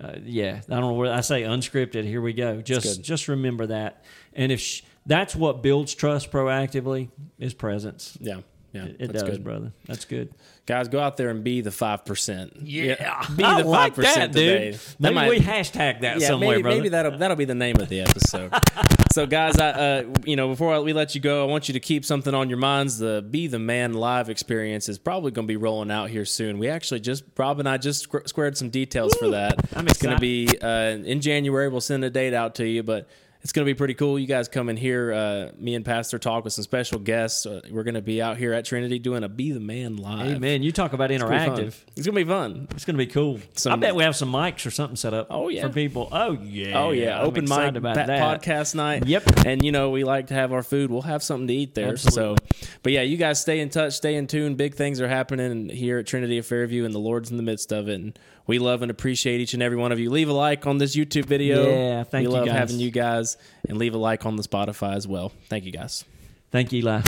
uh, 0.00 0.16
yeah. 0.24 0.60
I 0.66 0.72
don't 0.72 0.80
know 0.82 0.92
where 0.92 1.12
I 1.12 1.22
say 1.22 1.42
unscripted. 1.42 2.04
Here 2.04 2.20
we 2.20 2.32
go. 2.34 2.60
Just 2.60 3.02
just 3.02 3.28
remember 3.28 3.66
that. 3.66 4.04
And 4.34 4.52
if 4.52 4.60
sh- 4.60 4.82
that's 5.06 5.34
what 5.36 5.62
builds 5.62 5.94
trust 5.94 6.30
proactively 6.30 7.08
is 7.38 7.54
presence. 7.54 8.16
Yeah. 8.20 8.40
Yeah. 8.72 8.84
It, 8.86 8.96
it 8.98 9.12
that's 9.12 9.22
does, 9.22 9.30
good. 9.38 9.44
brother. 9.44 9.72
That's 9.86 10.04
good. 10.04 10.34
Guys, 10.66 10.88
go 10.88 11.00
out 11.00 11.16
there 11.16 11.30
and 11.30 11.42
be 11.42 11.62
the 11.62 11.70
5%. 11.70 12.58
Yeah. 12.62 13.24
Be 13.34 13.42
I 13.44 13.62
the 13.62 13.68
5% 13.68 13.70
like 13.70 13.94
that, 13.94 14.32
today. 14.32 14.72
dude. 14.72 14.74
That 14.74 15.00
Maybe 15.00 15.14
might- 15.14 15.30
we 15.30 15.38
hashtag 15.38 16.00
that 16.00 16.20
yeah, 16.20 16.26
somewhere, 16.26 16.50
maybe, 16.56 16.62
brother. 16.62 16.76
maybe 16.76 16.88
that'll 16.90 17.18
that'll 17.18 17.36
be 17.36 17.44
the 17.46 17.54
name 17.54 17.76
of 17.80 17.88
the 17.88 18.00
episode. 18.02 18.52
so, 19.12 19.26
guys, 19.26 19.58
I, 19.58 19.70
uh, 19.70 20.04
you 20.26 20.36
know, 20.36 20.48
before 20.48 20.78
we 20.82 20.92
let 20.92 21.14
you 21.14 21.22
go, 21.22 21.42
I 21.42 21.46
want 21.50 21.68
you 21.68 21.72
to 21.74 21.80
keep 21.80 22.04
something 22.04 22.34
on 22.34 22.50
your 22.50 22.58
minds. 22.58 22.98
The 22.98 23.24
Be 23.30 23.46
the 23.46 23.60
Man 23.60 23.94
live 23.94 24.28
experience 24.28 24.90
is 24.90 24.98
probably 24.98 25.30
going 25.30 25.46
to 25.46 25.50
be 25.50 25.56
rolling 25.56 25.90
out 25.90 26.10
here 26.10 26.24
soon. 26.26 26.58
We 26.58 26.68
actually 26.68 27.00
just 27.00 27.24
Rob 27.38 27.60
and 27.60 27.68
I 27.68 27.78
just 27.78 28.10
squ- 28.10 28.28
squared 28.28 28.58
some 28.58 28.68
details 28.68 29.14
for 29.14 29.28
that. 29.28 29.54
I'm 29.74 29.86
it's 29.86 30.02
going 30.02 30.16
to 30.16 30.20
be 30.20 30.48
uh, 30.60 30.68
in 30.98 31.20
January. 31.22 31.68
We'll 31.68 31.80
send 31.80 32.04
a 32.04 32.10
date 32.10 32.34
out 32.34 32.56
to 32.56 32.68
you, 32.68 32.82
but. 32.82 33.08
It's 33.46 33.52
going 33.52 33.64
to 33.64 33.72
be 33.72 33.76
pretty 33.78 33.94
cool. 33.94 34.18
You 34.18 34.26
guys 34.26 34.48
come 34.48 34.68
and 34.68 34.76
hear 34.76 35.12
uh, 35.12 35.50
me 35.56 35.76
and 35.76 35.84
Pastor 35.84 36.18
talk 36.18 36.42
with 36.42 36.52
some 36.52 36.64
special 36.64 36.98
guests. 36.98 37.46
Uh, 37.46 37.60
we're 37.70 37.84
going 37.84 37.94
to 37.94 38.02
be 38.02 38.20
out 38.20 38.38
here 38.38 38.52
at 38.52 38.64
Trinity 38.64 38.98
doing 38.98 39.22
a 39.22 39.28
Be 39.28 39.52
the 39.52 39.60
Man 39.60 39.98
live. 39.98 40.38
Amen. 40.38 40.64
You 40.64 40.72
talk 40.72 40.94
about 40.94 41.12
It's 41.12 41.22
gonna 41.22 41.38
be 41.38 41.46
fun. 41.46 41.56
interactive. 41.56 41.76
It's 41.96 42.06
going 42.08 42.16
to 42.16 42.24
be 42.24 42.28
fun. 42.28 42.66
It's 42.72 42.84
going 42.84 42.98
to 42.98 42.98
be 42.98 43.06
cool. 43.06 43.38
I 43.68 43.76
bet 43.76 43.94
we 43.94 44.02
have 44.02 44.16
some 44.16 44.32
mics 44.32 44.66
or 44.66 44.72
something 44.72 44.96
set 44.96 45.14
up. 45.14 45.28
Oh, 45.30 45.48
yeah. 45.48 45.62
for 45.62 45.68
people. 45.72 46.08
Oh 46.10 46.32
yeah. 46.32 46.76
Oh 46.76 46.90
yeah, 46.90 47.20
I'm 47.20 47.26
open 47.26 47.44
mic 47.44 47.76
about 47.76 47.94
pa- 47.94 48.06
that. 48.06 48.42
podcast 48.42 48.74
night. 48.74 49.06
Yep. 49.06 49.46
And 49.46 49.64
you 49.64 49.70
know 49.70 49.90
we 49.90 50.02
like 50.02 50.26
to 50.26 50.34
have 50.34 50.52
our 50.52 50.64
food. 50.64 50.90
We'll 50.90 51.02
have 51.02 51.22
something 51.22 51.46
to 51.46 51.54
eat 51.54 51.76
there. 51.76 51.90
Absolutely. 51.90 52.36
So, 52.50 52.76
but 52.82 52.90
yeah, 52.90 53.02
you 53.02 53.16
guys 53.16 53.40
stay 53.40 53.60
in 53.60 53.68
touch, 53.68 53.92
stay 53.92 54.16
in 54.16 54.26
tune. 54.26 54.56
Big 54.56 54.74
things 54.74 55.00
are 55.00 55.06
happening 55.06 55.68
here 55.68 55.98
at 56.00 56.06
Trinity 56.08 56.38
of 56.38 56.46
Fairview, 56.46 56.84
and 56.84 56.92
the 56.92 56.98
Lord's 56.98 57.30
in 57.30 57.36
the 57.36 57.44
midst 57.44 57.70
of 57.70 57.88
it. 57.88 57.94
And 57.94 58.18
we 58.46 58.58
love 58.58 58.82
and 58.82 58.90
appreciate 58.90 59.40
each 59.40 59.54
and 59.54 59.62
every 59.62 59.76
one 59.78 59.92
of 59.92 59.98
you. 59.98 60.10
Leave 60.10 60.28
a 60.28 60.32
like 60.32 60.66
on 60.66 60.78
this 60.78 60.94
YouTube 60.96 61.24
video. 61.26 61.68
Yeah, 61.68 62.04
thank 62.04 62.26
we 62.26 62.32
you, 62.32 62.38
love 62.38 62.46
guys. 62.46 62.56
having 62.56 62.78
you 62.80 62.90
guys, 62.90 63.36
and 63.68 63.78
leave 63.78 63.94
a 63.94 63.98
like 63.98 64.24
on 64.26 64.36
the 64.36 64.42
Spotify 64.42 64.94
as 64.94 65.06
well. 65.06 65.32
Thank 65.48 65.64
you 65.64 65.72
guys. 65.72 66.04
Thank 66.50 66.72
you, 66.72 66.78
Eli. 66.80 67.02